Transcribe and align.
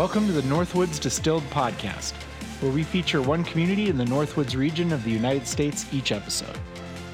Welcome 0.00 0.26
to 0.28 0.32
the 0.32 0.40
Northwoods 0.40 0.98
Distilled 0.98 1.42
Podcast, 1.50 2.14
where 2.62 2.72
we 2.72 2.84
feature 2.84 3.20
one 3.20 3.44
community 3.44 3.90
in 3.90 3.98
the 3.98 4.04
Northwoods 4.06 4.56
region 4.56 4.94
of 4.94 5.04
the 5.04 5.10
United 5.10 5.46
States 5.46 5.84
each 5.92 6.10
episode. 6.10 6.58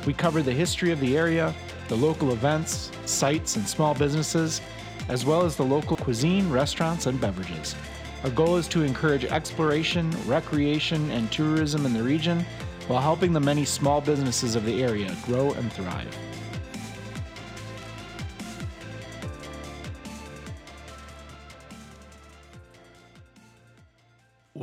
We 0.07 0.13
cover 0.13 0.41
the 0.41 0.53
history 0.53 0.93
of 0.93 1.01
the 1.01 1.19
area, 1.19 1.53
the 1.89 1.97
local 1.97 2.31
events, 2.31 2.93
sites, 3.05 3.57
and 3.57 3.67
small 3.67 3.93
businesses, 3.93 4.61
as 5.09 5.27
well 5.27 5.43
as 5.43 5.57
the 5.57 5.65
local 5.65 5.97
cuisine, 5.97 6.49
restaurants, 6.49 7.07
and 7.07 7.21
beverages. 7.21 7.75
Our 8.23 8.31
goal 8.31 8.57
is 8.57 8.69
to 8.69 8.85
encourage 8.85 9.25
exploration, 9.25 10.09
recreation, 10.25 11.11
and 11.11 11.33
tourism 11.33 11.87
in 11.87 11.93
the 11.93 12.05
region 12.05 12.47
while 12.87 13.03
helping 13.03 13.33
the 13.33 13.41
many 13.41 13.65
small 13.65 14.01
businesses 14.01 14.55
of 14.55 14.65
the 14.65 14.85
area 14.85 15.13
grow 15.25 15.51
and 15.55 15.73
thrive. 15.73 16.17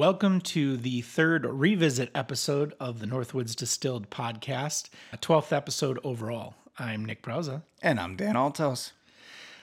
Welcome 0.06 0.42
to 0.42 0.76
the 0.76 1.00
third 1.00 1.46
revisit 1.46 2.12
episode 2.14 2.74
of 2.78 3.00
the 3.00 3.06
Northwoods 3.06 3.56
Distilled 3.56 4.10
podcast, 4.10 4.90
a 5.14 5.18
12th 5.18 5.54
episode 5.54 5.98
overall. 6.04 6.56
I'm 6.78 7.06
Nick 7.06 7.24
Brauza. 7.24 7.62
And 7.82 8.02
I'm 8.02 8.18
Dan 8.18 8.36
Altos. 8.36 8.92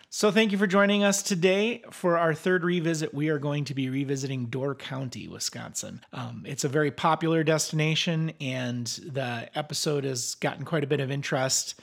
So, 0.09 0.30
thank 0.30 0.51
you 0.51 0.57
for 0.57 0.66
joining 0.66 1.05
us 1.05 1.23
today. 1.23 1.83
For 1.91 2.16
our 2.16 2.33
third 2.33 2.65
revisit, 2.65 3.13
we 3.13 3.29
are 3.29 3.39
going 3.39 3.66
to 3.66 3.75
be 3.75 3.91
revisiting 3.91 4.47
Door 4.47 4.77
County, 4.77 5.29
Wisconsin. 5.29 6.01
Um, 6.15 6.45
it's 6.47 6.65
a 6.65 6.71
very 6.71 6.91
popular 6.91 7.45
destination, 7.45 8.32
and 8.41 8.87
the 8.87 9.51
episode 9.54 10.04
has 10.04 10.37
gotten 10.37 10.65
quite 10.65 10.85
a 10.85 10.87
bit 10.87 11.01
of 11.01 11.10
interest. 11.10 11.79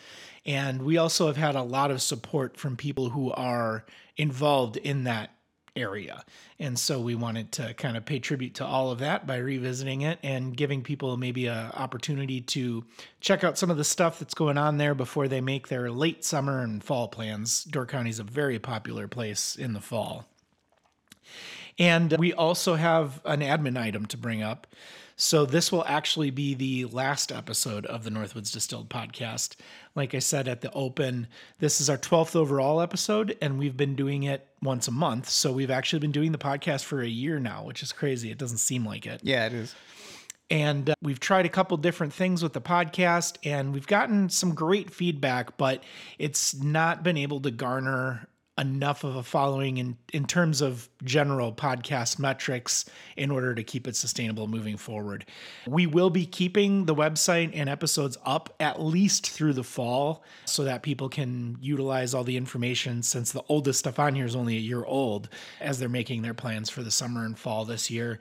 And 0.48 0.82
we 0.82 0.98
also 0.98 1.28
have 1.28 1.38
had 1.38 1.54
a 1.54 1.62
lot 1.62 1.92
of 1.92 2.02
support 2.02 2.58
from 2.58 2.76
people 2.76 3.12
who 3.12 3.32
are 3.34 3.86
involved 4.18 4.78
in 4.78 5.04
that 5.04 5.37
area. 5.78 6.24
And 6.60 6.78
so 6.78 7.00
we 7.00 7.16
wanted 7.16 7.52
to 7.54 7.74
kind 7.76 7.96
of 7.96 8.06
pay 8.06 8.20
tribute 8.20 8.56
to 8.56 8.66
all 8.66 8.92
of 8.92 9.00
that 9.00 9.28
by 9.28 9.38
revisiting 9.38 10.02
it 10.02 10.20
and 10.24 10.58
giving 10.58 10.82
people 10.82 11.16
maybe 11.18 11.48
an 11.48 11.72
opportunity 11.72 12.42
to 12.42 12.84
check 13.22 13.44
out 13.44 13.58
some 13.58 13.70
of 13.70 13.78
the 13.78 13.84
stuff 13.84 14.20
that's 14.20 14.34
going 14.34 14.58
on 14.58 14.78
there 14.78 14.96
before 14.96 15.28
they 15.28 15.42
make 15.42 15.68
their 15.68 15.92
late 15.92 16.26
summer 16.26 16.62
and 16.62 16.84
fall 16.84 17.08
plans. 17.08 17.64
Door 17.64 17.86
County 17.86 18.10
is 18.10 18.20
a 18.20 18.24
very 18.24 18.60
popular 18.60 19.08
place 19.08 19.56
in 19.56 19.74
the 19.74 19.82
fall. 19.82 20.26
And 21.80 22.14
we 22.18 22.34
also 22.34 22.76
have 22.76 23.22
an 23.24 23.42
admin 23.42 23.78
item 23.78 24.08
to 24.08 24.18
bring 24.18 24.42
up. 24.42 24.68
So 25.20 25.48
this 25.48 25.72
will 25.72 25.84
actually 25.86 26.30
be 26.30 26.54
the 26.54 26.86
last 26.86 27.32
episode 27.32 27.88
of 27.88 28.04
the 28.04 28.12
Northwoods 28.12 28.54
Distilled 28.54 28.88
podcast. 28.88 29.56
Like 29.96 30.14
I 30.14 30.20
said 30.20 30.48
at 30.48 30.62
the 30.62 30.72
open, 30.74 31.26
this 31.58 31.82
is 31.82 31.90
our 31.90 31.98
12th 31.98 32.36
overall 32.36 32.80
episode, 32.80 33.36
and 33.42 33.58
we've 33.58 33.76
been 33.76 33.96
doing 33.96 34.24
it 34.24 34.48
once 34.62 34.88
a 34.88 34.92
month. 34.92 35.28
So 35.28 35.52
we've 35.52 35.72
actually 35.72 36.00
been 36.00 36.12
doing 36.12 36.34
the 36.34 36.38
podcast 36.38 36.84
for 36.84 37.02
a 37.02 37.08
year 37.08 37.40
now, 37.40 37.64
which 37.64 37.82
is 37.82 37.92
crazy. 37.92 38.30
It 38.30 38.38
doesn't 38.38 38.60
seem 38.60 38.86
like 38.86 39.08
it. 39.08 39.22
Yeah, 39.24 39.48
it 39.48 39.54
is. 39.54 39.74
And 40.52 40.92
uh, 40.92 40.96
we've 41.02 41.20
tried 41.20 41.48
a 41.48 41.50
couple 41.50 41.76
different 41.78 42.14
things 42.14 42.44
with 42.44 42.54
the 42.54 42.62
podcast, 42.62 43.38
and 43.44 43.74
we've 43.74 43.88
gotten 43.88 44.30
some 44.30 44.54
great 44.54 44.92
feedback, 44.92 45.58
but 45.58 45.84
it's 46.20 46.54
not 46.54 47.02
been 47.02 47.18
able 47.18 47.42
to 47.42 47.50
garner 47.50 48.28
enough 48.58 49.04
of 49.04 49.16
a 49.16 49.24
following 49.24 49.78
in, 49.78 49.98
in 50.14 50.26
terms 50.26 50.62
of 50.62 50.90
general 51.04 51.54
podcast 51.54 52.18
metrics 52.18 52.86
in 53.16 53.30
order 53.30 53.54
to 53.54 53.64
keep 53.64 53.88
it 53.88 53.96
sustainable 53.96 54.48
moving 54.48 54.78
forward. 54.78 55.26
We 55.68 55.86
will 55.86 56.10
be 56.10 56.26
keeping 56.26 56.86
the 56.86 56.96
website 56.96 57.52
and 57.54 57.70
episodes 57.70 58.18
up 58.26 58.54
at 58.60 58.82
least 58.82 59.30
through 59.30 59.54
the 59.54 59.64
fall 59.64 60.24
so 60.46 60.64
that 60.64 60.82
people 60.82 61.10
can 61.10 61.58
utilize 61.62 62.14
all 62.14 62.24
the 62.24 62.38
information 62.38 63.04
since 63.04 63.32
the 63.32 63.44
oldest 63.48 63.80
stuff 63.80 64.00
on 64.00 64.16
here 64.16 64.26
is 64.26 64.36
only 64.36 64.58
a 64.58 64.62
year 64.62 64.84
old 64.84 65.30
as 65.62 65.80
they're 65.80 65.90
making 65.90 66.22
their 66.22 66.34
plans 66.34 66.70
for 66.70 66.82
the 66.82 66.92
summer 66.92 67.26
and 67.26 67.38
fall 67.38 67.66
this 67.66 67.92
year 67.92 68.20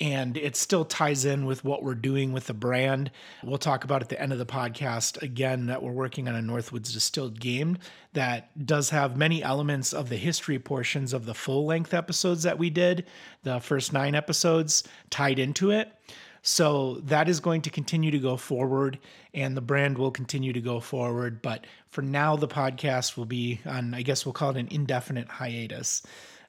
and 0.00 0.36
it 0.36 0.54
still 0.54 0.84
ties 0.84 1.24
in 1.24 1.44
with 1.44 1.64
what 1.64 1.82
we're 1.82 1.94
doing 1.94 2.32
with 2.32 2.46
the 2.46 2.54
brand. 2.54 3.10
We'll 3.42 3.58
talk 3.58 3.82
about 3.82 4.00
at 4.00 4.08
the 4.08 4.20
end 4.20 4.32
of 4.32 4.38
the 4.38 4.46
podcast 4.46 5.20
again 5.22 5.66
that 5.66 5.82
we're 5.82 5.92
working 5.92 6.28
on 6.28 6.36
a 6.36 6.40
Northwoods 6.40 6.92
distilled 6.92 7.40
game 7.40 7.78
that 8.12 8.64
does 8.64 8.90
have 8.90 9.16
many 9.16 9.42
elements 9.42 9.92
of 9.92 10.08
the 10.08 10.16
history 10.16 10.58
portions 10.58 11.12
of 11.12 11.26
the 11.26 11.34
full 11.34 11.66
length 11.66 11.94
episodes 11.94 12.44
that 12.44 12.58
we 12.58 12.70
did, 12.70 13.06
the 13.42 13.58
first 13.60 13.92
nine 13.92 14.14
episodes 14.14 14.84
tied 15.10 15.38
into 15.38 15.70
it. 15.70 15.92
So 16.42 17.00
that 17.04 17.28
is 17.28 17.40
going 17.40 17.62
to 17.62 17.70
continue 17.70 18.12
to 18.12 18.18
go 18.18 18.36
forward 18.36 18.98
and 19.34 19.56
the 19.56 19.60
brand 19.60 19.98
will 19.98 20.12
continue 20.12 20.52
to 20.52 20.60
go 20.60 20.78
forward. 20.78 21.42
But 21.42 21.66
for 21.88 22.02
now, 22.02 22.36
the 22.36 22.48
podcast 22.48 23.16
will 23.16 23.26
be 23.26 23.60
on, 23.66 23.94
I 23.94 24.02
guess 24.02 24.24
we'll 24.24 24.32
call 24.32 24.50
it 24.50 24.56
an 24.56 24.68
indefinite 24.70 25.28
hiatus. 25.28 26.02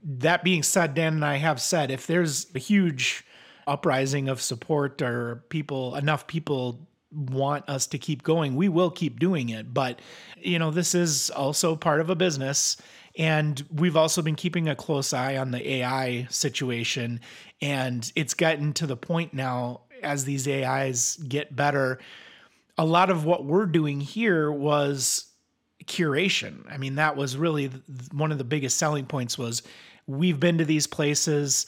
That 0.03 0.43
being 0.43 0.63
said, 0.63 0.93
Dan 0.93 1.15
and 1.15 1.25
I 1.25 1.37
have 1.37 1.59
said 1.59 1.89
if 1.91 2.05
there's 2.05 2.47
a 2.55 2.59
huge 2.59 3.25
uprising 3.69 4.27
of 4.27 4.41
support 4.41 5.01
or 5.01 5.43
people 5.49 5.95
enough 5.95 6.27
people 6.27 6.87
want 7.11 7.67
us 7.67 7.87
to 7.87 7.97
keep 7.97 8.23
going, 8.23 8.55
we 8.55 8.69
will 8.69 8.91
keep 8.91 9.19
doing 9.19 9.49
it. 9.49 9.73
But, 9.73 9.99
you 10.37 10.59
know, 10.59 10.71
this 10.71 10.93
is 10.93 11.29
also 11.31 11.75
part 11.75 12.01
of 12.01 12.09
a 12.09 12.15
business. 12.15 12.77
And 13.17 13.63
we've 13.73 13.97
also 13.97 14.21
been 14.21 14.35
keeping 14.35 14.69
a 14.69 14.75
close 14.75 15.13
eye 15.13 15.37
on 15.37 15.51
the 15.51 15.67
AI 15.75 16.27
situation. 16.29 17.19
And 17.61 18.11
it's 18.15 18.33
gotten 18.33 18.73
to 18.73 18.87
the 18.87 18.97
point 18.97 19.33
now, 19.33 19.81
as 20.03 20.23
these 20.23 20.47
AIs 20.47 21.17
get 21.27 21.55
better, 21.55 21.99
a 22.77 22.85
lot 22.85 23.09
of 23.09 23.25
what 23.25 23.43
we're 23.43 23.65
doing 23.65 23.99
here 23.99 24.51
was 24.51 25.25
curation. 25.85 26.71
I 26.71 26.77
mean, 26.77 26.95
that 26.95 27.17
was 27.17 27.35
really 27.35 27.71
one 28.13 28.31
of 28.31 28.37
the 28.37 28.43
biggest 28.43 28.77
selling 28.77 29.05
points 29.05 29.37
was 29.37 29.63
we've 30.07 30.39
been 30.39 30.57
to 30.59 30.65
these 30.65 30.87
places 30.87 31.65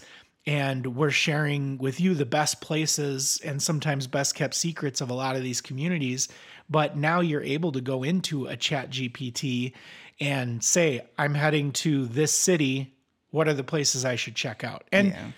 and 0.47 0.95
we're 0.95 1.11
sharing 1.11 1.77
with 1.77 1.99
you 1.99 2.15
the 2.15 2.25
best 2.25 2.61
places 2.61 3.39
and 3.43 3.61
sometimes 3.61 4.07
best 4.07 4.35
kept 4.35 4.55
secrets 4.55 5.01
of 5.01 5.09
a 5.09 5.13
lot 5.13 5.35
of 5.35 5.43
these 5.43 5.61
communities. 5.61 6.27
But 6.69 6.97
now 6.97 7.19
you're 7.19 7.43
able 7.43 7.71
to 7.73 7.81
go 7.81 8.03
into 8.03 8.47
a 8.47 8.55
chat 8.55 8.89
gpt 8.89 9.73
and 10.19 10.63
say 10.63 11.01
i'm 11.17 11.33
heading 11.33 11.71
to 11.73 12.05
this 12.07 12.33
city. 12.33 12.93
What 13.29 13.47
are 13.47 13.53
the 13.53 13.63
places 13.63 14.05
i 14.05 14.15
should 14.15 14.35
check 14.35 14.63
out? 14.63 14.83
And 14.91 15.09
yeah. 15.09 15.31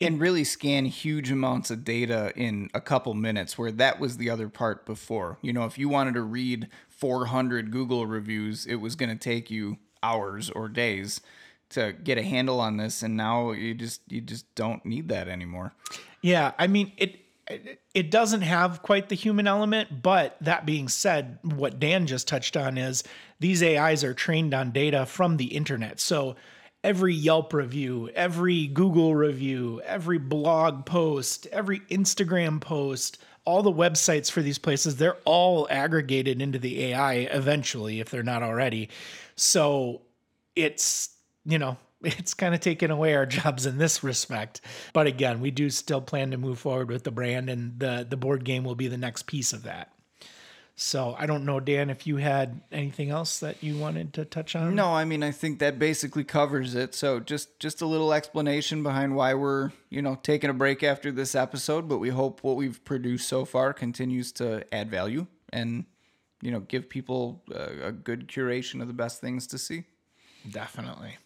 and 0.00 0.20
really 0.20 0.44
scan 0.44 0.86
huge 0.86 1.30
amounts 1.30 1.70
of 1.70 1.84
data 1.84 2.32
in 2.34 2.70
a 2.72 2.80
couple 2.80 3.12
minutes 3.14 3.58
where 3.58 3.72
that 3.72 4.00
was 4.00 4.16
the 4.16 4.30
other 4.30 4.48
part 4.48 4.86
before. 4.86 5.38
You 5.42 5.52
know 5.52 5.64
if 5.64 5.76
you 5.76 5.88
wanted 5.88 6.14
to 6.14 6.22
read 6.22 6.68
400 6.88 7.70
google 7.70 8.06
reviews 8.06 8.64
it 8.64 8.76
was 8.76 8.96
going 8.96 9.10
to 9.10 9.16
take 9.16 9.50
you 9.50 9.76
hours 10.02 10.48
or 10.50 10.68
days 10.68 11.20
to 11.70 11.92
get 11.92 12.18
a 12.18 12.22
handle 12.22 12.60
on 12.60 12.76
this 12.76 13.02
and 13.02 13.16
now 13.16 13.52
you 13.52 13.74
just 13.74 14.00
you 14.08 14.20
just 14.20 14.52
don't 14.54 14.84
need 14.84 15.08
that 15.08 15.28
anymore. 15.28 15.72
Yeah 16.22 16.52
i 16.58 16.66
mean 16.66 16.92
it 16.96 17.20
it 17.94 18.10
doesn't 18.10 18.42
have 18.42 18.82
quite 18.82 19.08
the 19.08 19.14
human 19.14 19.46
element 19.46 20.02
but 20.02 20.36
that 20.40 20.66
being 20.66 20.88
said 20.88 21.38
what 21.42 21.78
dan 21.78 22.06
just 22.06 22.26
touched 22.26 22.56
on 22.56 22.76
is 22.76 23.04
these 23.38 23.62
ais 23.62 24.02
are 24.02 24.14
trained 24.14 24.54
on 24.54 24.70
data 24.70 25.06
from 25.06 25.36
the 25.36 25.46
internet. 25.46 26.00
So 26.00 26.36
every 26.82 27.14
yelp 27.14 27.52
review 27.52 28.10
every 28.14 28.66
google 28.66 29.14
review 29.14 29.80
every 29.84 30.18
blog 30.18 30.86
post 30.86 31.46
every 31.52 31.80
instagram 31.80 32.60
post 32.60 33.18
all 33.46 33.62
the 33.62 33.72
websites 33.72 34.30
for 34.30 34.42
these 34.42 34.58
places 34.58 34.96
they're 34.96 35.16
all 35.24 35.66
aggregated 35.70 36.42
into 36.42 36.58
the 36.58 36.84
ai 36.86 37.14
eventually 37.14 38.00
if 38.00 38.10
they're 38.10 38.22
not 38.22 38.42
already. 38.42 38.90
So 39.36 40.02
it's 40.54 41.15
you 41.46 41.58
know, 41.58 41.76
it's 42.02 42.34
kind 42.34 42.54
of 42.54 42.60
taken 42.60 42.90
away 42.90 43.14
our 43.14 43.26
jobs 43.26 43.66
in 43.66 43.78
this 43.78 44.02
respect. 44.02 44.60
But 44.92 45.06
again, 45.06 45.40
we 45.40 45.50
do 45.50 45.70
still 45.70 46.00
plan 46.00 46.30
to 46.32 46.36
move 46.36 46.58
forward 46.58 46.90
with 46.90 47.04
the 47.04 47.10
brand, 47.10 47.48
and 47.48 47.78
the 47.78 48.06
the 48.08 48.16
board 48.16 48.44
game 48.44 48.64
will 48.64 48.74
be 48.74 48.88
the 48.88 48.98
next 48.98 49.26
piece 49.26 49.52
of 49.52 49.62
that. 49.64 49.92
So 50.78 51.16
I 51.18 51.24
don't 51.24 51.46
know, 51.46 51.58
Dan, 51.58 51.88
if 51.88 52.06
you 52.06 52.16
had 52.16 52.60
anything 52.70 53.08
else 53.08 53.40
that 53.40 53.62
you 53.62 53.78
wanted 53.78 54.12
to 54.12 54.26
touch 54.26 54.54
on. 54.54 54.74
No, 54.74 54.92
I 54.92 55.06
mean 55.06 55.22
I 55.22 55.30
think 55.30 55.58
that 55.60 55.78
basically 55.78 56.22
covers 56.22 56.74
it. 56.74 56.94
So 56.94 57.18
just 57.18 57.58
just 57.58 57.80
a 57.80 57.86
little 57.86 58.12
explanation 58.12 58.82
behind 58.82 59.16
why 59.16 59.32
we're 59.32 59.72
you 59.88 60.02
know 60.02 60.18
taking 60.22 60.50
a 60.50 60.54
break 60.54 60.82
after 60.82 61.10
this 61.10 61.34
episode, 61.34 61.88
but 61.88 61.96
we 61.96 62.10
hope 62.10 62.44
what 62.44 62.56
we've 62.56 62.84
produced 62.84 63.26
so 63.26 63.46
far 63.46 63.72
continues 63.72 64.32
to 64.32 64.64
add 64.72 64.90
value 64.90 65.26
and 65.50 65.86
you 66.42 66.50
know 66.50 66.60
give 66.60 66.90
people 66.90 67.42
a, 67.50 67.86
a 67.88 67.92
good 67.92 68.28
curation 68.28 68.82
of 68.82 68.86
the 68.86 68.94
best 68.94 69.18
things 69.18 69.46
to 69.46 69.56
see. 69.56 69.84
Definitely. 70.50 71.16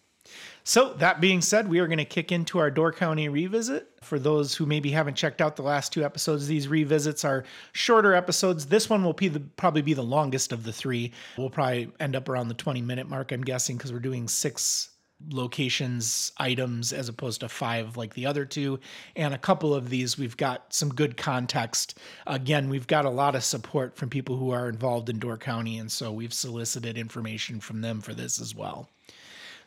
So, 0.63 0.93
that 0.95 1.19
being 1.19 1.41
said, 1.41 1.67
we 1.67 1.79
are 1.79 1.87
going 1.87 1.97
to 1.97 2.05
kick 2.05 2.31
into 2.31 2.59
our 2.59 2.69
Door 2.69 2.93
County 2.93 3.27
revisit. 3.29 3.87
For 4.01 4.19
those 4.19 4.55
who 4.55 4.65
maybe 4.65 4.91
haven't 4.91 5.15
checked 5.15 5.41
out 5.41 5.55
the 5.55 5.63
last 5.63 5.91
two 5.91 6.03
episodes, 6.03 6.47
these 6.47 6.67
revisits 6.67 7.25
are 7.25 7.43
shorter 7.73 8.13
episodes. 8.13 8.67
This 8.67 8.89
one 8.89 9.03
will 9.03 9.13
be 9.13 9.27
the, 9.27 9.39
probably 9.39 9.81
be 9.81 9.93
the 9.93 10.03
longest 10.03 10.51
of 10.51 10.63
the 10.63 10.73
three. 10.73 11.13
We'll 11.37 11.49
probably 11.49 11.91
end 11.99 12.15
up 12.15 12.29
around 12.29 12.49
the 12.49 12.53
20 12.53 12.81
minute 12.81 13.09
mark, 13.09 13.31
I'm 13.31 13.43
guessing, 13.43 13.77
because 13.77 13.91
we're 13.91 13.99
doing 13.99 14.27
six 14.27 14.91
locations 15.29 16.31
items 16.37 16.91
as 16.93 17.07
opposed 17.07 17.41
to 17.41 17.49
five 17.49 17.95
like 17.95 18.13
the 18.15 18.25
other 18.25 18.43
two 18.43 18.79
and 19.15 19.33
a 19.33 19.37
couple 19.37 19.73
of 19.73 19.89
these 19.89 20.17
we've 20.17 20.37
got 20.37 20.73
some 20.73 20.89
good 20.89 21.15
context 21.15 21.97
again 22.25 22.69
we've 22.69 22.87
got 22.87 23.05
a 23.05 23.09
lot 23.09 23.35
of 23.35 23.43
support 23.43 23.95
from 23.95 24.09
people 24.09 24.35
who 24.35 24.49
are 24.49 24.67
involved 24.67 25.09
in 25.09 25.19
door 25.19 25.37
county 25.37 25.77
and 25.77 25.91
so 25.91 26.11
we've 26.11 26.33
solicited 26.33 26.97
information 26.97 27.59
from 27.59 27.81
them 27.81 28.01
for 28.01 28.13
this 28.13 28.41
as 28.41 28.55
well 28.55 28.89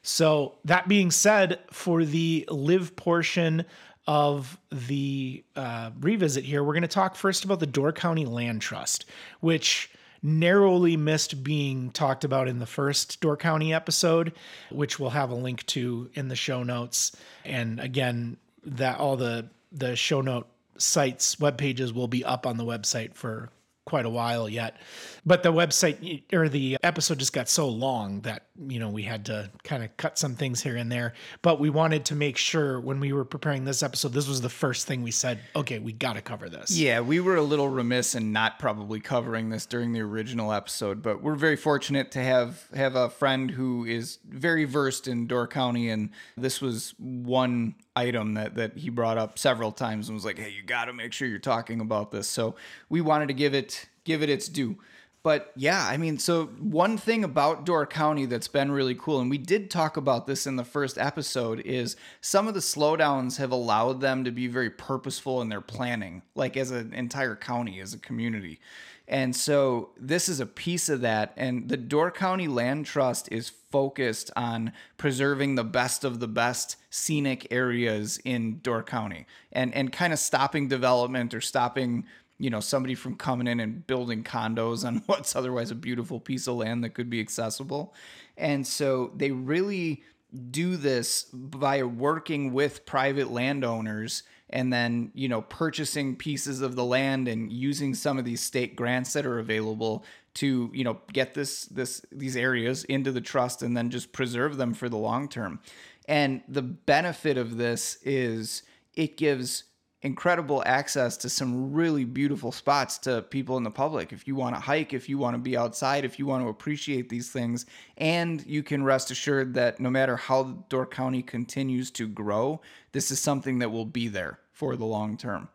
So, 0.06 0.56
that 0.67 0.87
being 0.87 1.11
said, 1.11 1.61
for 1.73 2.05
the 2.05 2.47
live 2.51 2.95
portion 2.95 3.65
of 4.06 4.59
the 4.71 5.43
uh, 5.56 5.93
revisit 5.99 6.45
here, 6.45 6.62
we're 6.62 6.75
going 6.75 6.83
to 6.83 6.89
talk 6.89 7.17
first 7.17 7.43
about 7.43 7.59
the 7.59 7.67
Door 7.67 7.95
County 7.95 8.27
Land 8.27 8.61
Trust, 8.61 9.06
which 9.41 9.91
narrowly 10.23 10.99
missed 10.99 11.43
being 11.43 11.91
talked 11.91 12.23
about 12.23 12.49
in 12.49 12.59
the 12.59 12.67
first 12.67 13.19
Door 13.23 13.39
County 13.39 13.73
episode, 13.73 14.35
which 14.71 15.01
we'll 15.01 15.09
have 15.09 15.31
a 15.31 15.35
link 15.35 15.65
to 15.67 16.11
in 16.12 16.29
the 16.29 16.37
show 16.37 16.62
notes. 16.62 17.17
And 17.47 17.81
again, 17.81 18.37
that 18.65 18.99
all 18.99 19.17
the 19.17 19.49
the 19.73 19.97
show 19.97 20.21
note 20.21 20.49
sites 20.77 21.41
web 21.41 21.56
pages 21.56 21.95
will 21.95 22.09
be 22.09 22.23
up 22.23 22.47
on 22.47 22.59
the 22.59 22.65
website 22.65 23.15
for 23.15 23.49
quite 23.87 24.05
a 24.05 24.11
while 24.11 24.49
yet. 24.51 24.77
But 25.26 25.43
the 25.43 25.53
website 25.53 26.23
or 26.32 26.49
the 26.49 26.76
episode 26.82 27.19
just 27.19 27.32
got 27.32 27.49
so 27.49 27.69
long 27.69 28.21
that, 28.23 28.47
you 28.69 28.79
know, 28.79 28.91
we 28.91 29.03
had 29.03 29.25
to 29.26 29.50
kind 29.62 29.82
of 29.82 29.97
cut 29.97 30.19
some 30.19 30.35
things 30.35 30.62
here 30.62 30.76
and 30.76 30.93
there. 30.93 31.15
But 31.41 31.59
we 31.59 31.71
wanted 31.71 32.05
to 32.06 32.15
make 32.15 32.37
sure 32.37 32.79
when 32.79 33.00
we 33.00 33.12
were 33.12 33.25
preparing 33.25 33.65
this 33.65 33.82
episode, 33.82 34.12
this 34.12 34.29
was 34.29 34.43
the 34.43 34.50
first 34.50 34.87
thing 34.87 35.03
we 35.03 35.11
said, 35.11 35.41
okay, 35.56 35.79
we 35.79 35.93
got 35.93 36.15
to 36.15 36.23
cover 36.23 36.50
this. 36.50 36.76
Yeah, 36.76 37.00
we 37.00 37.21
were 37.21 37.37
a 37.37 37.43
little 37.43 37.69
remiss 37.69 38.15
in 38.15 38.32
not 38.32 38.59
probably 38.59 39.00
covering 39.00 39.49
this 39.49 39.65
during 39.65 39.93
the 39.93 40.00
original 40.00 40.53
episode, 40.53 41.03
but 41.03 41.23
we're 41.23 41.37
very 41.37 41.56
fortunate 41.56 42.11
to 42.12 42.23
have 42.23 42.69
have 42.75 42.94
a 42.94 43.09
friend 43.09 43.50
who 43.50 43.85
is 43.85 44.19
very 44.29 44.65
versed 44.65 45.09
in 45.09 45.27
Door 45.27 45.49
County 45.49 45.88
and 45.88 46.11
this 46.37 46.61
was 46.61 46.94
one 46.99 47.75
item 47.97 48.35
that 48.35 48.55
that 48.56 48.77
he 48.77 48.91
brought 48.91 49.19
up 49.19 49.38
several 49.38 49.73
times 49.73 50.09
and 50.09 50.15
was 50.15 50.25
like, 50.25 50.38
"Hey, 50.38 50.50
you 50.50 50.62
got 50.62 50.87
to 50.87 50.93
make 50.93 51.12
sure 51.12 51.29
you're 51.29 51.38
talking 51.38 51.81
about 51.81 52.11
this." 52.11 52.29
So, 52.29 52.56
we 52.88 53.00
wanted 53.00 53.29
to 53.29 53.35
give 53.35 53.55
it 53.55 53.88
give 54.05 54.23
it 54.23 54.29
its 54.29 54.49
due. 54.49 54.79
But 55.25 55.53
yeah, 55.56 55.87
I 55.88 55.97
mean, 55.97 56.19
so 56.19 56.49
one 56.61 56.99
thing 56.99 57.25
about 57.25 57.65
Door 57.65 57.87
County 57.87 58.26
that's 58.26 58.47
been 58.47 58.71
really 58.71 58.94
cool, 58.94 59.21
and 59.21 59.31
we 59.31 59.38
did 59.38 59.71
talk 59.71 59.97
about 59.97 60.26
this 60.26 60.47
in 60.47 60.56
the 60.56 60.65
first 60.65 60.99
episode, 60.99 61.61
is 61.61 61.97
some 62.21 62.47
of 62.47 62.53
the 62.53 62.61
slowdowns 62.61 63.38
have 63.38 63.50
allowed 63.50 64.03
them 64.03 64.25
to 64.25 64.31
be 64.31 64.49
very 64.49 64.69
purposeful 64.69 65.41
in 65.41 65.49
their 65.49 65.62
planning, 65.62 66.21
like 66.35 66.59
as 66.59 66.71
an 66.71 66.93
entire 66.93 67.37
county, 67.37 67.81
as 67.81 67.94
a 67.94 67.99
community. 67.99 68.61
And 69.09 69.35
so 69.35 69.91
this 69.99 70.29
is 70.29 70.41
a 70.41 70.47
piece 70.47 70.91
of 70.91 71.00
that. 71.00 71.32
And 71.38 71.70
the 71.70 71.79
Door 71.79 72.11
County 72.12 72.47
Land 72.47 72.85
Trust 72.85 73.31
is 73.32 73.50
focused 73.70 74.31
on 74.37 74.73
preserving 74.99 75.55
the 75.55 75.65
best 75.65 76.05
of 76.05 76.20
the 76.20 76.29
best 76.29 76.77
scenic 76.91 77.47
areas 77.50 78.19
in 78.25 78.61
Door 78.61 78.85
County 78.85 79.27
and, 79.53 79.75
and 79.75 79.91
kind 79.91 80.12
of 80.12 80.19
stopping 80.19 80.69
development 80.69 81.32
or 81.32 81.41
stopping 81.41 82.05
you 82.44 82.50
know 82.50 82.61
somebody 82.61 82.94
from 82.94 83.17
coming 83.17 83.46
in 83.46 83.58
and 83.58 83.87
building 83.87 84.23
condos 84.23 84.87
on 84.87 84.96
what's 85.06 85.35
otherwise 85.35 85.70
a 85.70 85.75
beautiful 85.75 86.20
piece 86.20 86.46
of 86.46 86.56
land 86.56 86.85
that 86.85 86.91
could 86.91 87.08
be 87.08 87.19
accessible. 87.19 87.94
And 88.37 88.67
so 88.67 89.12
they 89.17 89.31
really 89.31 90.02
do 90.50 90.76
this 90.76 91.23
by 91.32 91.82
working 91.85 92.52
with 92.52 92.85
private 92.85 93.31
landowners 93.31 94.25
and 94.50 94.70
then 94.70 95.11
you 95.14 95.26
know 95.26 95.41
purchasing 95.41 96.17
pieces 96.17 96.61
of 96.61 96.76
the 96.76 96.85
land 96.85 97.29
and 97.29 97.50
using 97.50 97.94
some 97.94 98.19
of 98.19 98.26
these 98.26 98.43
state 98.43 98.76
grants 98.76 99.14
that 99.14 99.25
are 99.25 99.38
available 99.38 100.05
to 100.35 100.70
you 100.75 100.85
know 100.85 101.00
get 101.14 101.32
this 101.32 101.64
this 101.67 102.05
these 102.12 102.37
areas 102.37 102.85
into 102.85 103.11
the 103.11 103.23
trust 103.23 103.62
and 103.62 103.75
then 103.75 103.88
just 103.88 104.12
preserve 104.12 104.58
them 104.58 104.75
for 104.75 104.91
the 104.91 104.99
long 104.99 105.31
term. 105.31 105.61
And 106.06 106.43
the 106.46 106.61
benefit 106.61 107.38
of 107.38 107.56
this 107.56 107.96
is 108.02 108.64
it 108.93 109.17
gives 109.17 109.64
incredible 110.05 110.62
access 110.67 111.17
to 111.17 111.31
some 111.31 111.73
really 111.73 112.05
beautiful 112.05 112.53
spots 112.53 112.99
to 112.99 113.23
people 113.23 113.56
in 113.56 113.62
the 113.62 113.71
public. 113.71 114.12
If 114.12 114.29
you 114.29 114.37
want 114.37 114.55
to 114.55 114.61
hike, 114.61 114.93
if 114.93 115.09
you 115.09 115.17
want 115.17 115.35
to 115.35 115.39
be 115.39 115.56
outside, 115.56 116.05
if 116.05 116.19
you 116.19 116.27
want 116.27 116.45
to 116.45 116.49
appreciate 116.49 117.09
these 117.09 117.31
things, 117.31 117.65
and 117.97 118.45
you 118.47 118.62
can 118.62 118.85
rest 118.85 119.11
assured 119.11 119.55
that 119.55 119.81
no 119.81 119.89
matter 119.89 120.17
how 120.17 120.65
Door 120.69 120.87
County 120.89 121.23
continues 121.23 121.91
to 121.93 122.06
grow, 122.06 122.61
this 122.93 123.11
is 123.11 123.19
something 123.19 123.59
that 123.61 123.71
will 123.71 123.87
be 123.87 124.09
there 124.09 124.39
for 124.53 124.77
the 124.77 124.85
long 124.85 125.17
term. 125.17 125.49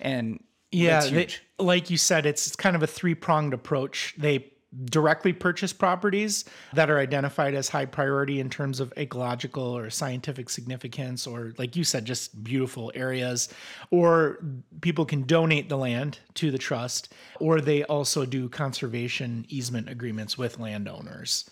And 0.00 0.44
yeah, 0.70 1.00
they, 1.00 1.28
like 1.58 1.90
you 1.90 1.96
said, 1.96 2.24
it's, 2.24 2.46
it's 2.46 2.56
kind 2.56 2.76
of 2.76 2.84
a 2.84 2.86
three 2.86 3.16
pronged 3.16 3.52
approach. 3.52 4.14
They 4.16 4.52
directly 4.84 5.32
purchase 5.32 5.72
properties 5.72 6.44
that 6.74 6.90
are 6.90 6.98
identified 6.98 7.54
as 7.54 7.70
high 7.70 7.86
priority 7.86 8.38
in 8.38 8.50
terms 8.50 8.80
of 8.80 8.92
ecological 8.98 9.62
or 9.62 9.88
scientific 9.88 10.50
significance 10.50 11.26
or 11.26 11.54
like 11.56 11.74
you 11.74 11.84
said 11.84 12.04
just 12.04 12.44
beautiful 12.44 12.92
areas. 12.94 13.48
Or 13.90 14.38
people 14.82 15.06
can 15.06 15.22
donate 15.22 15.68
the 15.68 15.78
land 15.78 16.18
to 16.34 16.50
the 16.50 16.58
trust 16.58 17.12
or 17.40 17.60
they 17.60 17.82
also 17.84 18.26
do 18.26 18.48
conservation 18.48 19.46
easement 19.48 19.88
agreements 19.88 20.36
with 20.36 20.58
landowners. 20.58 21.48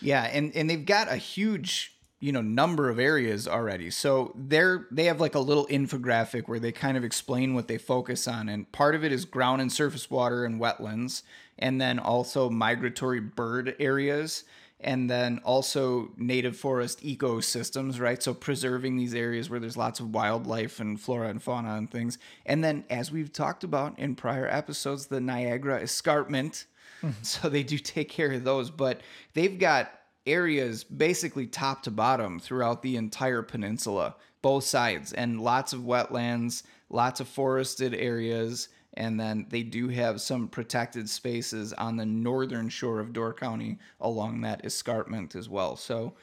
Yeah 0.00 0.22
and 0.24 0.54
and 0.56 0.68
they've 0.68 0.86
got 0.86 1.12
a 1.12 1.16
huge 1.16 1.94
you 2.20 2.32
know 2.32 2.40
number 2.40 2.88
of 2.88 2.98
areas 2.98 3.46
already. 3.46 3.90
So 3.90 4.32
they're 4.34 4.86
they 4.90 5.04
have 5.04 5.20
like 5.20 5.34
a 5.34 5.40
little 5.40 5.66
infographic 5.66 6.48
where 6.48 6.58
they 6.58 6.72
kind 6.72 6.96
of 6.96 7.04
explain 7.04 7.52
what 7.52 7.68
they 7.68 7.76
focus 7.76 8.26
on 8.26 8.48
and 8.48 8.72
part 8.72 8.94
of 8.94 9.04
it 9.04 9.12
is 9.12 9.26
ground 9.26 9.60
and 9.60 9.70
surface 9.70 10.10
water 10.10 10.46
and 10.46 10.58
wetlands 10.58 11.22
and 11.58 11.80
then 11.80 11.98
also 11.98 12.50
migratory 12.50 13.20
bird 13.20 13.76
areas 13.78 14.44
and 14.84 15.08
then 15.08 15.40
also 15.44 16.10
native 16.16 16.56
forest 16.56 17.02
ecosystems, 17.02 17.98
right? 17.98 18.22
So 18.22 18.34
preserving 18.34 18.96
these 18.96 19.14
areas 19.14 19.48
where 19.48 19.58
there's 19.58 19.76
lots 19.76 19.98
of 19.98 20.14
wildlife 20.14 20.78
and 20.78 21.00
flora 21.00 21.28
and 21.28 21.42
fauna 21.42 21.76
and 21.76 21.90
things. 21.90 22.18
And 22.44 22.62
then, 22.62 22.84
as 22.90 23.10
we've 23.10 23.32
talked 23.32 23.64
about 23.64 23.98
in 23.98 24.14
prior 24.14 24.46
episodes, 24.46 25.06
the 25.06 25.20
Niagara 25.20 25.80
escarpment. 25.80 26.66
Mm-hmm. 27.02 27.12
So 27.22 27.48
they 27.48 27.62
do 27.62 27.76
take 27.76 28.08
care 28.08 28.32
of 28.32 28.44
those, 28.44 28.70
but 28.70 29.00
they've 29.34 29.58
got 29.58 29.92
areas 30.26 30.84
basically 30.84 31.46
top 31.46 31.82
to 31.82 31.90
bottom 31.90 32.40
throughout 32.40 32.80
the 32.80 32.96
entire 32.96 33.42
peninsula, 33.42 34.16
both 34.40 34.64
sides, 34.64 35.12
and 35.12 35.40
lots 35.40 35.72
of 35.74 35.80
wetlands, 35.80 36.62
lots 36.88 37.20
of 37.20 37.28
forested 37.28 37.94
areas 37.94 38.68
and 38.94 39.18
then 39.18 39.46
they 39.50 39.62
do 39.62 39.88
have 39.88 40.20
some 40.20 40.48
protected 40.48 41.08
spaces 41.08 41.72
on 41.74 41.96
the 41.96 42.06
northern 42.06 42.68
shore 42.68 43.00
of 43.00 43.12
Door 43.12 43.34
County 43.34 43.78
along 44.00 44.40
that 44.40 44.64
escarpment 44.64 45.34
as 45.34 45.48
well. 45.48 45.76
So, 45.76 46.14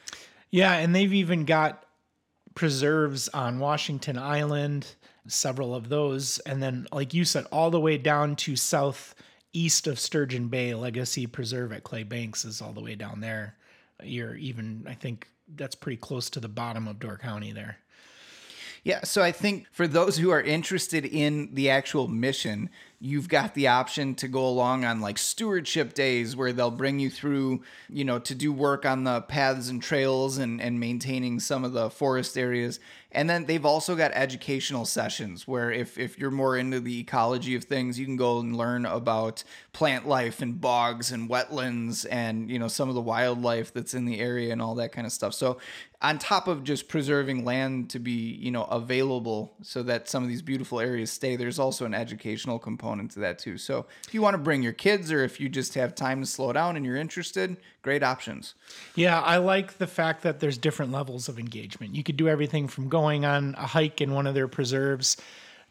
yeah, 0.50 0.76
and 0.76 0.94
they've 0.94 1.12
even 1.12 1.44
got 1.44 1.84
preserves 2.54 3.28
on 3.28 3.58
Washington 3.58 4.18
Island, 4.18 4.86
several 5.26 5.74
of 5.74 5.88
those, 5.88 6.38
and 6.40 6.62
then 6.62 6.86
like 6.92 7.14
you 7.14 7.24
said, 7.24 7.46
all 7.52 7.70
the 7.70 7.80
way 7.80 7.98
down 7.98 8.36
to 8.36 8.56
southeast 8.56 9.86
of 9.86 9.98
Sturgeon 9.98 10.48
Bay, 10.48 10.74
Legacy 10.74 11.26
Preserve 11.26 11.72
at 11.72 11.84
Clay 11.84 12.02
Banks 12.02 12.44
is 12.44 12.60
all 12.60 12.72
the 12.72 12.82
way 12.82 12.94
down 12.94 13.20
there. 13.20 13.56
You're 14.02 14.34
even, 14.36 14.84
I 14.88 14.94
think 14.94 15.28
that's 15.54 15.74
pretty 15.74 15.98
close 15.98 16.30
to 16.30 16.40
the 16.40 16.48
bottom 16.48 16.88
of 16.88 16.98
Door 16.98 17.18
County 17.18 17.52
there. 17.52 17.78
Yeah, 18.84 19.04
so 19.04 19.22
I 19.22 19.30
think 19.30 19.66
for 19.70 19.86
those 19.86 20.16
who 20.16 20.30
are 20.30 20.40
interested 20.40 21.06
in 21.06 21.54
the 21.54 21.70
actual 21.70 22.08
mission, 22.08 22.68
you've 23.04 23.28
got 23.28 23.54
the 23.54 23.66
option 23.66 24.14
to 24.14 24.28
go 24.28 24.46
along 24.46 24.84
on 24.84 25.00
like 25.00 25.18
stewardship 25.18 25.92
days 25.92 26.36
where 26.36 26.52
they'll 26.52 26.70
bring 26.70 27.00
you 27.00 27.10
through, 27.10 27.60
you 27.88 28.04
know, 28.04 28.20
to 28.20 28.32
do 28.32 28.52
work 28.52 28.86
on 28.86 29.02
the 29.02 29.20
paths 29.22 29.68
and 29.68 29.82
trails 29.82 30.38
and, 30.38 30.60
and 30.60 30.78
maintaining 30.78 31.40
some 31.40 31.64
of 31.64 31.72
the 31.72 31.90
forest 31.90 32.38
areas. 32.38 32.78
And 33.10 33.28
then 33.28 33.44
they've 33.44 33.66
also 33.66 33.96
got 33.96 34.12
educational 34.14 34.86
sessions 34.86 35.46
where 35.46 35.70
if, 35.70 35.98
if 35.98 36.16
you're 36.16 36.30
more 36.30 36.56
into 36.56 36.78
the 36.78 37.00
ecology 37.00 37.56
of 37.56 37.64
things, 37.64 37.98
you 37.98 38.06
can 38.06 38.16
go 38.16 38.38
and 38.38 38.56
learn 38.56 38.86
about 38.86 39.42
plant 39.72 40.06
life 40.06 40.40
and 40.40 40.60
bogs 40.60 41.10
and 41.10 41.28
wetlands 41.28 42.06
and, 42.08 42.48
you 42.50 42.58
know, 42.58 42.68
some 42.68 42.88
of 42.88 42.94
the 42.94 43.02
wildlife 43.02 43.74
that's 43.74 43.94
in 43.94 44.06
the 44.06 44.20
area 44.20 44.52
and 44.52 44.62
all 44.62 44.76
that 44.76 44.92
kind 44.92 45.06
of 45.06 45.12
stuff. 45.12 45.34
So 45.34 45.58
on 46.00 46.18
top 46.18 46.48
of 46.48 46.64
just 46.64 46.88
preserving 46.88 47.44
land 47.44 47.90
to 47.90 47.98
be, 47.98 48.12
you 48.12 48.50
know, 48.50 48.64
available 48.64 49.52
so 49.60 49.82
that 49.82 50.08
some 50.08 50.22
of 50.22 50.30
these 50.30 50.42
beautiful 50.42 50.80
areas 50.80 51.10
stay, 51.10 51.36
there's 51.36 51.58
also 51.58 51.84
an 51.84 51.94
educational 51.94 52.58
component 52.58 52.91
to 53.00 53.20
that 53.20 53.38
too. 53.38 53.58
So 53.58 53.86
if 54.06 54.14
you 54.14 54.22
want 54.22 54.34
to 54.34 54.38
bring 54.38 54.62
your 54.62 54.72
kids 54.72 55.10
or 55.12 55.24
if 55.24 55.40
you 55.40 55.48
just 55.48 55.74
have 55.74 55.94
time 55.94 56.20
to 56.20 56.26
slow 56.26 56.52
down 56.52 56.76
and 56.76 56.84
you're 56.84 56.96
interested, 56.96 57.56
great 57.82 58.02
options. 58.02 58.54
Yeah, 58.94 59.20
I 59.20 59.38
like 59.38 59.78
the 59.78 59.86
fact 59.86 60.22
that 60.22 60.40
there's 60.40 60.58
different 60.58 60.92
levels 60.92 61.28
of 61.28 61.38
engagement. 61.38 61.94
You 61.94 62.02
could 62.02 62.16
do 62.16 62.28
everything 62.28 62.68
from 62.68 62.88
going 62.88 63.24
on 63.24 63.54
a 63.56 63.66
hike 63.66 64.00
in 64.00 64.12
one 64.12 64.26
of 64.26 64.34
their 64.34 64.48
preserves 64.48 65.16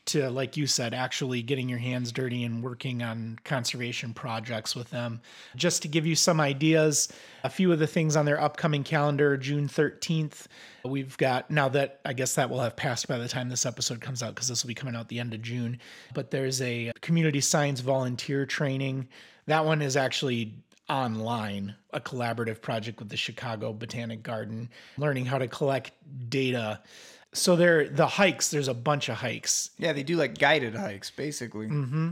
to 0.05 0.29
like 0.29 0.57
you 0.57 0.65
said 0.65 0.93
actually 0.93 1.41
getting 1.41 1.69
your 1.69 1.77
hands 1.77 2.11
dirty 2.11 2.43
and 2.43 2.63
working 2.63 3.03
on 3.03 3.37
conservation 3.43 4.13
projects 4.13 4.75
with 4.75 4.89
them 4.89 5.21
just 5.55 5.81
to 5.81 5.87
give 5.87 6.05
you 6.05 6.15
some 6.15 6.39
ideas 6.39 7.13
a 7.43 7.49
few 7.49 7.71
of 7.71 7.79
the 7.79 7.87
things 7.87 8.15
on 8.15 8.25
their 8.25 8.41
upcoming 8.41 8.83
calendar 8.83 9.37
june 9.37 9.67
13th 9.67 10.47
we've 10.85 11.17
got 11.17 11.49
now 11.51 11.69
that 11.69 11.99
i 12.05 12.13
guess 12.13 12.35
that 12.35 12.49
will 12.49 12.59
have 12.59 12.75
passed 12.75 13.07
by 13.07 13.17
the 13.17 13.27
time 13.27 13.47
this 13.47 13.65
episode 13.65 14.01
comes 14.01 14.23
out 14.23 14.33
because 14.33 14.47
this 14.47 14.63
will 14.63 14.69
be 14.69 14.73
coming 14.73 14.95
out 14.95 15.07
the 15.07 15.19
end 15.19 15.33
of 15.33 15.41
june 15.41 15.77
but 16.13 16.31
there's 16.31 16.61
a 16.61 16.91
community 17.01 17.41
science 17.41 17.79
volunteer 17.79 18.45
training 18.45 19.07
that 19.45 19.65
one 19.65 19.81
is 19.81 19.95
actually 19.95 20.53
online, 20.91 21.73
a 21.93 22.01
collaborative 22.01 22.61
project 22.61 22.99
with 22.99 23.09
the 23.09 23.17
Chicago 23.17 23.71
Botanic 23.71 24.21
Garden, 24.21 24.69
learning 24.97 25.25
how 25.25 25.37
to 25.37 25.47
collect 25.47 25.93
data. 26.29 26.81
So 27.33 27.55
there, 27.55 27.87
the 27.87 28.07
hikes. 28.07 28.49
There's 28.49 28.67
a 28.67 28.73
bunch 28.73 29.09
of 29.09 29.17
hikes. 29.17 29.71
Yeah, 29.77 29.93
they 29.93 30.03
do 30.03 30.17
like 30.17 30.37
guided 30.37 30.75
hikes, 30.75 31.09
basically. 31.09 31.67
Mm-hmm. 31.67 32.09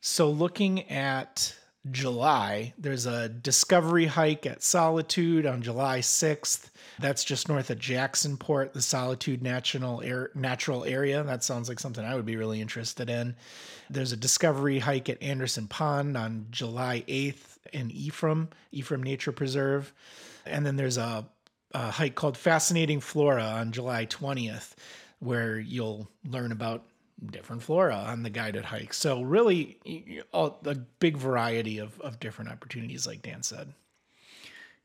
So 0.00 0.30
looking 0.30 0.90
at 0.90 1.54
July. 1.90 2.74
There's 2.78 3.06
a 3.06 3.28
discovery 3.28 4.06
hike 4.06 4.46
at 4.46 4.62
Solitude 4.62 5.46
on 5.46 5.62
July 5.62 6.00
6th. 6.00 6.70
That's 6.98 7.24
just 7.24 7.48
north 7.48 7.70
of 7.70 7.78
Jacksonport, 7.78 8.72
the 8.72 8.82
Solitude 8.82 9.42
National 9.42 10.02
Air, 10.02 10.30
Natural 10.34 10.84
Area. 10.84 11.22
That 11.22 11.44
sounds 11.44 11.68
like 11.68 11.78
something 11.78 12.04
I 12.04 12.14
would 12.14 12.26
be 12.26 12.36
really 12.36 12.60
interested 12.60 13.08
in. 13.08 13.36
There's 13.88 14.12
a 14.12 14.16
discovery 14.16 14.80
hike 14.80 15.08
at 15.08 15.22
Anderson 15.22 15.68
Pond 15.68 16.16
on 16.16 16.46
July 16.50 17.04
8th 17.08 17.58
in 17.72 17.90
Ephraim, 17.90 18.48
Ephraim 18.72 19.02
Nature 19.02 19.32
Preserve. 19.32 19.92
And 20.44 20.66
then 20.66 20.76
there's 20.76 20.98
a, 20.98 21.26
a 21.72 21.90
hike 21.90 22.14
called 22.14 22.36
Fascinating 22.36 23.00
Flora 23.00 23.44
on 23.44 23.72
July 23.72 24.06
20th, 24.06 24.74
where 25.20 25.58
you'll 25.58 26.08
learn 26.24 26.52
about 26.52 26.84
different 27.26 27.62
flora 27.62 27.96
on 27.96 28.22
the 28.22 28.30
guided 28.30 28.64
hike. 28.64 28.94
So 28.94 29.22
really 29.22 29.78
a 30.32 30.74
big 31.00 31.16
variety 31.16 31.78
of, 31.78 32.00
of 32.00 32.20
different 32.20 32.50
opportunities, 32.50 33.06
like 33.06 33.22
Dan 33.22 33.42
said. 33.42 33.72